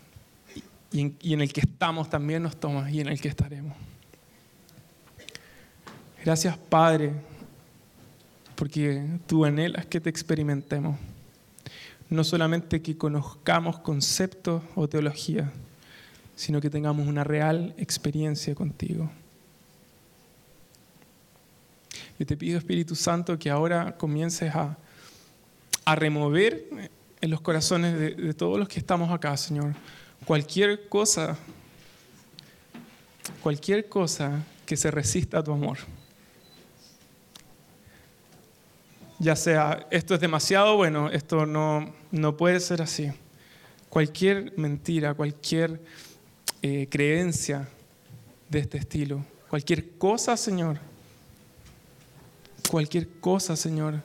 Y 0.91 1.01
en, 1.33 1.41
el 1.41 1.53
que 1.53 1.61
estamos 1.61 2.09
también 2.09 2.43
nos 2.43 2.59
tomas 2.59 2.91
y 2.91 2.99
en 2.99 3.07
el 3.07 3.21
que 3.21 3.27
estaremos. 3.27 3.77
Gracias 6.25 6.57
Padre, 6.57 7.13
porque 8.55 9.07
tú 9.27 9.45
anhelas 9.45 9.85
que 9.85 10.01
te 10.01 10.09
experimentemos. 10.09 10.97
No 12.09 12.23
solamente 12.23 12.81
que 12.81 12.97
conozcamos 12.97 13.79
conceptos 13.79 14.63
o 14.75 14.89
teología, 14.89 15.51
sino 16.35 16.59
que 16.59 16.71
tengamos 16.71 17.07
una 17.07 17.23
real 17.23 17.75
experiencia 17.77 18.55
contigo. 18.55 19.11
Yo 22.21 22.27
te 22.27 22.37
pido, 22.37 22.59
Espíritu 22.59 22.93
Santo, 22.93 23.39
que 23.39 23.49
ahora 23.49 23.97
comiences 23.97 24.53
a, 24.53 24.77
remover 25.95 26.91
en 27.19 27.31
los 27.31 27.41
corazones 27.41 27.97
de, 27.97 28.13
de 28.13 28.33
todos 28.35 28.59
los 28.59 28.69
que 28.69 28.77
estamos 28.77 29.11
acá, 29.11 29.35
Señor, 29.35 29.73
cualquier 30.23 30.87
cosa, 30.87 31.35
cualquier 33.41 33.89
cosa 33.89 34.43
que 34.67 34.77
se 34.77 34.91
resista 34.91 35.39
a 35.39 35.43
tu 35.43 35.51
amor. 35.51 35.79
Ya 39.17 39.35
sea, 39.35 39.87
esto 39.89 40.13
es 40.13 40.21
demasiado 40.21 40.77
bueno, 40.77 41.09
esto 41.09 41.47
no, 41.47 41.91
no 42.11 42.37
puede 42.37 42.59
ser 42.59 42.83
así. 42.83 43.11
Cualquier 43.89 44.53
mentira, 44.59 45.15
cualquier 45.15 45.81
eh, 46.61 46.85
creencia 46.87 47.67
de 48.47 48.59
este 48.59 48.77
estilo, 48.77 49.25
cualquier 49.49 49.97
cosa, 49.97 50.37
Señor, 50.37 50.90
cualquier 52.69 53.07
cosa, 53.19 53.55
Señor, 53.55 54.03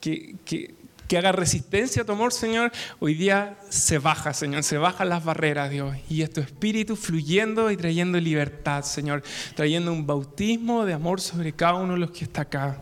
que, 0.00 0.36
que, 0.44 0.74
haga 1.16 1.32
resistencia 1.32 2.02
a 2.02 2.04
tu 2.04 2.12
amor, 2.12 2.32
Señor, 2.32 2.70
hoy 3.00 3.14
día 3.14 3.58
se 3.68 3.98
baja, 3.98 4.32
Señor, 4.32 4.62
se 4.62 4.78
bajan 4.78 5.08
las 5.08 5.24
barreras, 5.24 5.68
Dios. 5.68 5.96
Y 6.08 6.22
es 6.22 6.30
tu 6.32 6.40
espíritu 6.40 6.94
fluyendo 6.94 7.70
y 7.72 7.76
trayendo 7.76 8.20
libertad, 8.20 8.84
Señor, 8.84 9.24
trayendo 9.56 9.92
un 9.92 10.06
bautismo 10.06 10.84
de 10.84 10.92
amor 10.92 11.20
sobre 11.20 11.52
cada 11.52 11.74
uno 11.74 11.94
de 11.94 11.98
los 11.98 12.12
que 12.12 12.24
está 12.24 12.42
acá. 12.42 12.78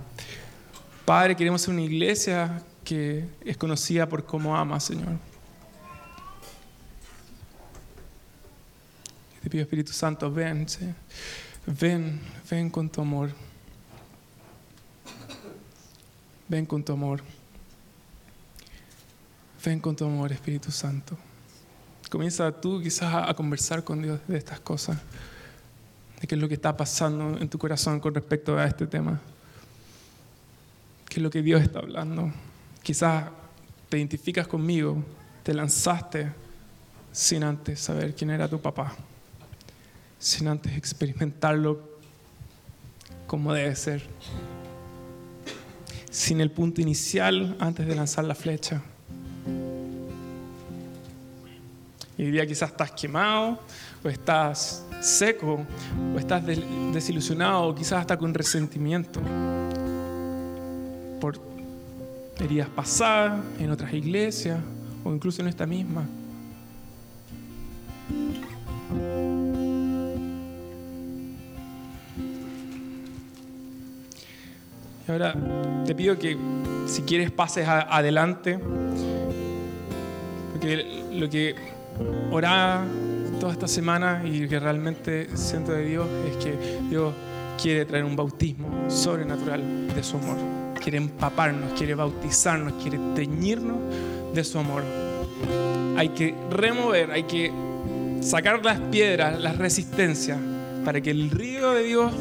Padre, 1.07 1.37
queremos 1.37 1.63
ser 1.63 1.73
una 1.73 1.83
iglesia 1.83 2.63
que 2.85 3.25
es 3.45 3.57
conocida 3.57 4.07
por 4.07 4.27
cómo 4.27 4.55
ama, 4.55 4.79
Señor. 4.79 5.17
Te 9.43 9.49
pido, 9.49 9.63
Espíritu 9.63 9.93
Santo, 9.93 10.31
ven, 10.31 10.67
ven, 11.67 12.21
ven 12.51 12.69
con 12.69 12.91
tu 12.91 13.01
amor. 13.01 13.31
Ven 16.49 16.65
con 16.65 16.83
tu 16.83 16.93
amor. 16.93 17.23
Ven 19.65 19.81
con 19.81 19.95
tu 19.95 20.05
amor, 20.05 20.33
Espíritu 20.33 20.71
Santo. 20.71 21.17
Comienza 22.11 22.51
tú 22.53 22.81
quizás 22.81 23.29
a 23.29 23.35
conversar 23.35 23.85
con 23.85 24.01
Dios 24.01 24.21
de 24.27 24.39
estas 24.39 24.61
cosas, 24.61 24.99
de 26.21 26.27
qué 26.27 26.35
es 26.35 26.41
lo 26.41 26.49
que 26.49 26.55
está 26.55 26.75
pasando 26.75 27.39
en 27.39 27.49
tu 27.51 27.59
corazón 27.59 28.01
con 28.01 28.15
respecto 28.15 28.57
a 28.57 28.65
este 28.65 28.87
tema. 28.87 29.21
¿Qué 31.07 31.17
es 31.17 31.23
lo 31.23 31.29
que 31.29 31.43
Dios 31.43 31.61
está 31.61 31.81
hablando? 31.81 32.33
Quizás 32.83 33.27
te 33.91 33.99
identificas 33.99 34.49
conmigo, 34.49 35.05
te 35.43 35.53
lanzaste 35.53 36.33
sin 37.13 37.45
antes 37.45 37.81
saber 37.81 38.15
quién 38.15 38.31
era 38.31 38.49
tu 38.49 38.61
papá, 38.61 38.95
sin 40.19 40.49
antes 40.49 40.77
experimentarlo 40.77 41.99
como 43.27 43.53
debe 43.53 43.77
ser, 43.77 44.03
sin 46.19 46.41
el 46.41 46.51
punto 46.51 46.81
inicial 46.81 47.57
antes 47.61 47.87
de 47.87 47.95
lanzar 47.95 48.25
la 48.25 48.35
flecha. 48.35 48.83
Y 52.17 52.25
día 52.25 52.45
quizás 52.45 52.73
estás 52.73 52.91
quemado, 52.91 53.61
o 54.03 54.09
estás 54.09 54.85
seco, 55.01 55.65
o 56.13 56.19
estás 56.19 56.43
desilusionado, 56.93 57.69
o 57.69 57.75
quizás 57.75 58.01
hasta 58.01 58.17
con 58.17 58.35
resentimiento 58.35 59.21
por 61.21 61.41
heridas 62.41 62.69
pasadas 62.71 63.41
en 63.61 63.71
otras 63.71 63.93
iglesias, 63.93 64.59
o 65.05 65.15
incluso 65.15 65.41
en 65.41 65.47
esta 65.47 65.67
misma. 65.67 66.05
Ahora 75.13 75.35
te 75.87 75.95
pido 75.95 76.19
que 76.19 76.37
si 76.87 77.03
quieres 77.03 77.31
pases 77.31 77.67
adelante, 77.69 78.59
porque 80.53 81.05
lo 81.13 81.29
que 81.29 81.55
orar 82.31 82.85
toda 83.41 83.53
esta 83.53 83.69
semana 83.69 84.23
y 84.25 84.49
que 84.49 84.59
realmente 84.59 85.37
siento 85.37 85.73
de 85.73 85.85
Dios 85.85 86.07
es 86.31 86.37
que 86.45 86.81
Dios 86.89 87.15
quiere 87.61 87.85
traer 87.85 88.05
un 88.05 88.17
bautismo 88.17 88.91
sobrenatural 88.91 89.89
de 89.95 90.03
su 90.03 90.17
amor. 90.17 90.37
Quiere 90.81 90.99
empaparnos, 90.99 91.73
quiere 91.73 91.95
bautizarnos, 91.95 92.75
quiere 92.83 92.99
teñirnos 93.15 93.79
de 94.33 94.45
su 94.45 94.59
amor. 94.59 94.83
Hay 95.97 96.11
que 96.11 96.35
remover, 96.51 97.11
hay 97.11 97.25
que 97.25 97.53
sacar 98.21 98.65
las 98.65 98.79
piedras, 98.81 99.39
las 99.41 99.59
resistencias, 99.59 100.39
para 100.85 101.01
que 101.01 101.11
el 101.11 101.31
río 101.31 101.73
de 101.73 101.83
Dios, 101.83 102.13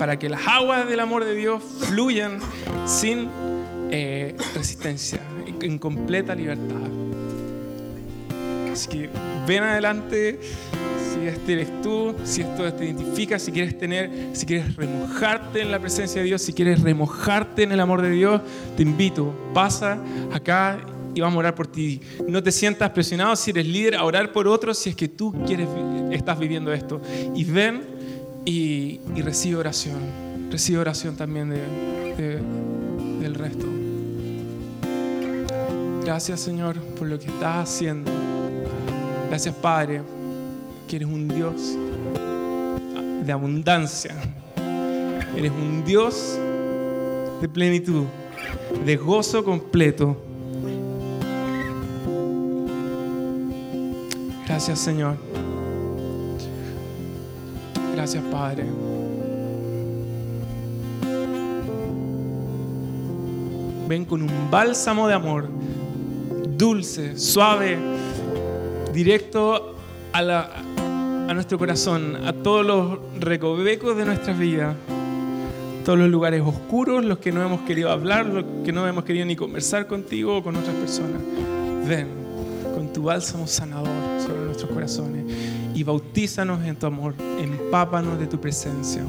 para 0.00 0.18
que 0.18 0.30
las 0.30 0.48
aguas 0.48 0.88
del 0.88 0.98
amor 0.98 1.26
de 1.26 1.34
Dios 1.34 1.62
fluyan 1.80 2.38
sin 2.86 3.28
eh, 3.90 4.34
resistencia, 4.54 5.20
en 5.60 5.78
completa 5.78 6.34
libertad. 6.34 6.88
Así 8.72 8.88
que 8.88 9.10
ven 9.46 9.62
adelante, 9.62 10.40
si 11.12 11.26
este 11.26 11.52
eres 11.52 11.82
tú, 11.82 12.14
si 12.24 12.40
esto 12.40 12.72
te 12.72 12.86
identifica, 12.86 13.38
si 13.38 13.52
quieres 13.52 13.76
tener, 13.76 14.30
si 14.32 14.46
quieres 14.46 14.74
remojarte 14.74 15.60
en 15.60 15.70
la 15.70 15.78
presencia 15.78 16.22
de 16.22 16.28
Dios, 16.28 16.40
si 16.40 16.54
quieres 16.54 16.80
remojarte 16.80 17.64
en 17.64 17.72
el 17.72 17.80
amor 17.80 18.00
de 18.00 18.08
Dios, 18.08 18.40
te 18.78 18.82
invito, 18.82 19.34
pasa 19.52 19.98
acá 20.32 20.78
y 21.14 21.20
vamos 21.20 21.36
a 21.36 21.40
orar 21.40 21.54
por 21.54 21.66
ti. 21.66 22.00
No 22.26 22.42
te 22.42 22.52
sientas 22.52 22.88
presionado 22.88 23.36
si 23.36 23.50
eres 23.50 23.66
líder 23.66 23.96
a 23.96 24.04
orar 24.04 24.32
por 24.32 24.48
otros 24.48 24.78
si 24.78 24.88
es 24.88 24.96
que 24.96 25.08
tú 25.08 25.34
quieres, 25.46 25.68
estás 26.10 26.38
viviendo 26.38 26.72
esto. 26.72 27.02
Y 27.34 27.44
ven 27.44 27.89
y, 28.50 29.00
recibe 29.22 29.56
oración. 29.56 29.98
Recibe 30.50 30.78
oración 30.78 31.16
también 31.16 31.50
del 31.50 33.34
resto. 33.34 33.66
Gracias 36.04 36.40
Señor 36.40 36.76
por 36.98 37.06
lo 37.06 37.18
que 37.18 37.26
estás 37.26 37.68
haciendo. 37.68 38.10
Gracias 39.28 39.54
Padre, 39.54 40.02
que 40.88 40.96
eres 40.96 41.08
un 41.08 41.28
Dios 41.28 41.76
de 43.24 43.32
abundancia. 43.32 44.16
Eres 45.36 45.52
un 45.52 45.84
Dios 45.84 46.38
de 47.40 47.48
plenitud. 47.48 48.04
de 48.84 48.96
gozo 48.96 49.44
completo. 49.44 50.16
Gracias 54.46 54.78
Señor. 54.80 55.16
Gracias 58.12 58.32
Padre. 58.32 58.64
Ven 63.86 64.04
con 64.04 64.22
un 64.22 64.50
bálsamo 64.50 65.06
de 65.06 65.14
amor, 65.14 65.48
dulce, 66.56 67.16
suave, 67.16 67.78
directo 68.92 69.76
a, 70.12 70.22
la, 70.22 70.50
a 71.28 71.34
nuestro 71.34 71.56
corazón, 71.56 72.16
a 72.26 72.32
todos 72.32 72.66
los 72.66 72.98
recovecos 73.20 73.96
de 73.96 74.04
nuestra 74.04 74.32
vida, 74.32 74.74
todos 75.84 76.00
los 76.00 76.08
lugares 76.08 76.42
oscuros, 76.44 77.04
los 77.04 77.18
que 77.18 77.30
no 77.30 77.44
hemos 77.44 77.60
querido 77.60 77.92
hablar, 77.92 78.26
los 78.26 78.44
que 78.64 78.72
no 78.72 78.88
hemos 78.88 79.04
querido 79.04 79.24
ni 79.24 79.36
conversar 79.36 79.86
contigo 79.86 80.38
o 80.38 80.42
con 80.42 80.56
otras 80.56 80.74
personas. 80.74 81.22
Ven 81.86 82.08
con 82.74 82.92
tu 82.92 83.04
bálsamo 83.04 83.46
sanador 83.46 84.20
sobre 84.20 84.46
nuestros 84.46 84.68
corazones 84.68 85.59
y 85.74 85.84
bautízanos 85.84 86.64
en 86.64 86.76
tu 86.76 86.86
amor, 86.86 87.14
empápanos 87.38 88.18
de 88.18 88.26
tu 88.26 88.40
presencia. 88.40 89.02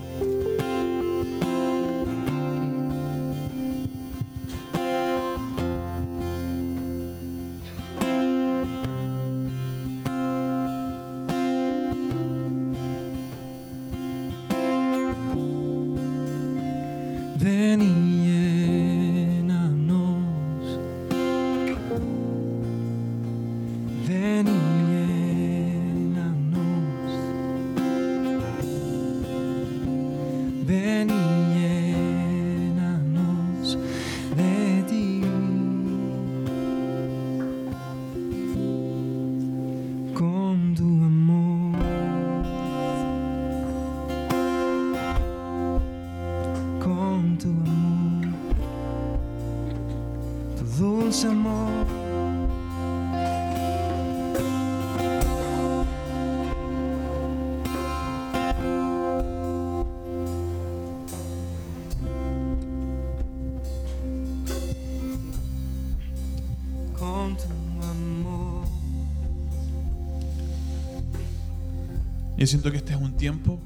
Yo 72.42 72.48
siento 72.48 72.72
que 72.72 72.78
este 72.78 72.94
es 72.94 73.00
un 73.00 73.14
tiempo 73.14 73.60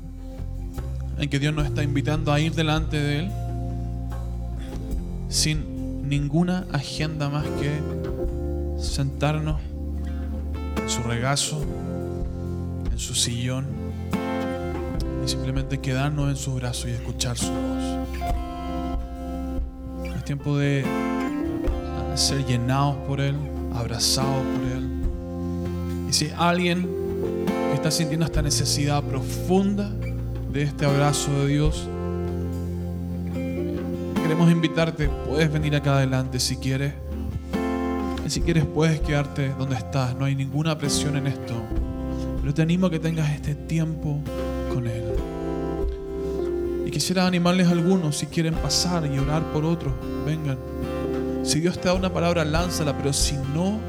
en 1.18 1.30
que 1.30 1.40
Dios 1.40 1.54
nos 1.54 1.66
está 1.66 1.82
invitando 1.82 2.34
a 2.34 2.42
ir 2.42 2.54
delante 2.56 2.98
de 2.98 3.20
Él 3.20 3.32
sin 5.30 6.10
ninguna 6.10 6.68
agenda 6.74 7.30
más 7.30 7.46
que 7.46 7.80
sentarnos 8.78 9.62
en 10.76 10.90
su 10.90 11.04
regazo, 11.04 11.64
en 12.92 13.00
su 13.00 13.16
sillón 13.16 13.66
y 15.24 15.30
simplemente 15.30 15.80
quedarnos 15.80 16.30
en 16.32 16.36
sus 16.36 16.56
brazos 16.56 16.88
y 16.88 16.92
escuchar 16.92 17.38
su 17.38 17.54
voz. 17.54 18.08
Es 20.18 20.26
tiempo 20.26 20.58
de 20.58 20.84
ser 22.16 22.46
llenados 22.46 22.98
por 23.08 23.22
Él, 23.22 23.38
abrazados 23.74 24.44
por 24.44 24.78
Él. 24.78 24.90
Y 26.10 26.12
si 26.12 26.30
alguien 26.38 26.95
está 27.86 27.98
sintiendo 27.98 28.26
esta 28.26 28.42
necesidad 28.42 29.04
profunda 29.04 29.92
de 30.52 30.64
este 30.64 30.88
abrazo 30.88 31.32
de 31.42 31.48
Dios, 31.50 31.88
queremos 34.24 34.52
invitarte, 34.52 35.08
puedes 35.08 35.54
venir 35.54 35.76
acá 35.76 35.98
adelante 35.98 36.40
si 36.40 36.58
quieres. 36.58 36.96
Y 38.26 38.30
si 38.32 38.42
quieres 38.42 38.66
puedes 38.66 39.02
quedarte 39.02 39.50
donde 39.50 39.76
estás, 39.76 40.16
no 40.16 40.26
hay 40.26 40.34
ninguna 40.34 40.76
presión 40.76 41.16
en 41.16 41.28
esto. 41.28 41.54
Pero 42.42 42.56
te 42.56 42.64
animo 42.64 42.88
a 42.88 42.90
que 42.90 42.98
tengas 42.98 43.30
este 43.30 43.54
tiempo 43.54 44.20
con 44.74 44.88
Él. 44.88 45.04
Y 46.88 46.90
quisiera 46.90 47.28
animarles 47.28 47.68
a 47.68 47.72
algunos, 47.74 48.18
si 48.18 48.26
quieren 48.26 48.56
pasar 48.56 49.06
y 49.06 49.20
orar 49.20 49.44
por 49.54 49.64
otros, 49.64 49.94
vengan. 50.26 50.58
Si 51.44 51.60
Dios 51.60 51.80
te 51.80 51.88
da 51.90 51.94
una 51.94 52.12
palabra, 52.12 52.44
lánzala, 52.46 52.98
pero 52.98 53.14
si 53.14 53.36
no, 53.54 53.80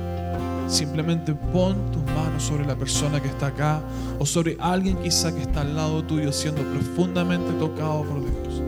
simplemente 0.69 1.35
pon 1.35 1.91
tus 1.93 2.03
manos 2.05 2.43
sobre 2.43 2.67
la 2.67 2.77
persona 2.77 3.21
que 3.21 3.29
está 3.29 3.49
acá 3.49 3.81
o 4.19 4.27
sobre 4.27 4.57
alguien 4.61 4.97
quizá 4.99 5.35
que 5.35 5.43
está 5.43 5.61
al 5.61 5.77
lado 5.77 6.03
tuyo 6.05 6.33
siendo 6.33 6.63
profundamente 6.63 7.53
tocado 7.59 8.03
por 8.05 8.21
Dios. 8.21 8.63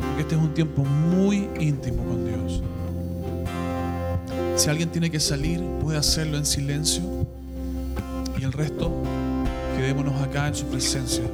Porque 0.00 0.22
este 0.22 0.34
es 0.34 0.40
un 0.40 0.54
tiempo 0.54 0.84
muy 0.84 1.48
íntimo 1.58 2.04
con 2.04 2.26
Dios. 2.26 2.62
Si 4.56 4.68
alguien 4.68 4.90
tiene 4.90 5.10
que 5.10 5.20
salir, 5.20 5.62
puede 5.80 5.98
hacerlo 5.98 6.36
en 6.36 6.46
silencio 6.46 7.02
y 8.38 8.44
el 8.44 8.52
resto 8.52 8.92
quedémonos 9.76 10.20
acá 10.22 10.48
en 10.48 10.54
su 10.54 10.66
presencia. 10.66 11.24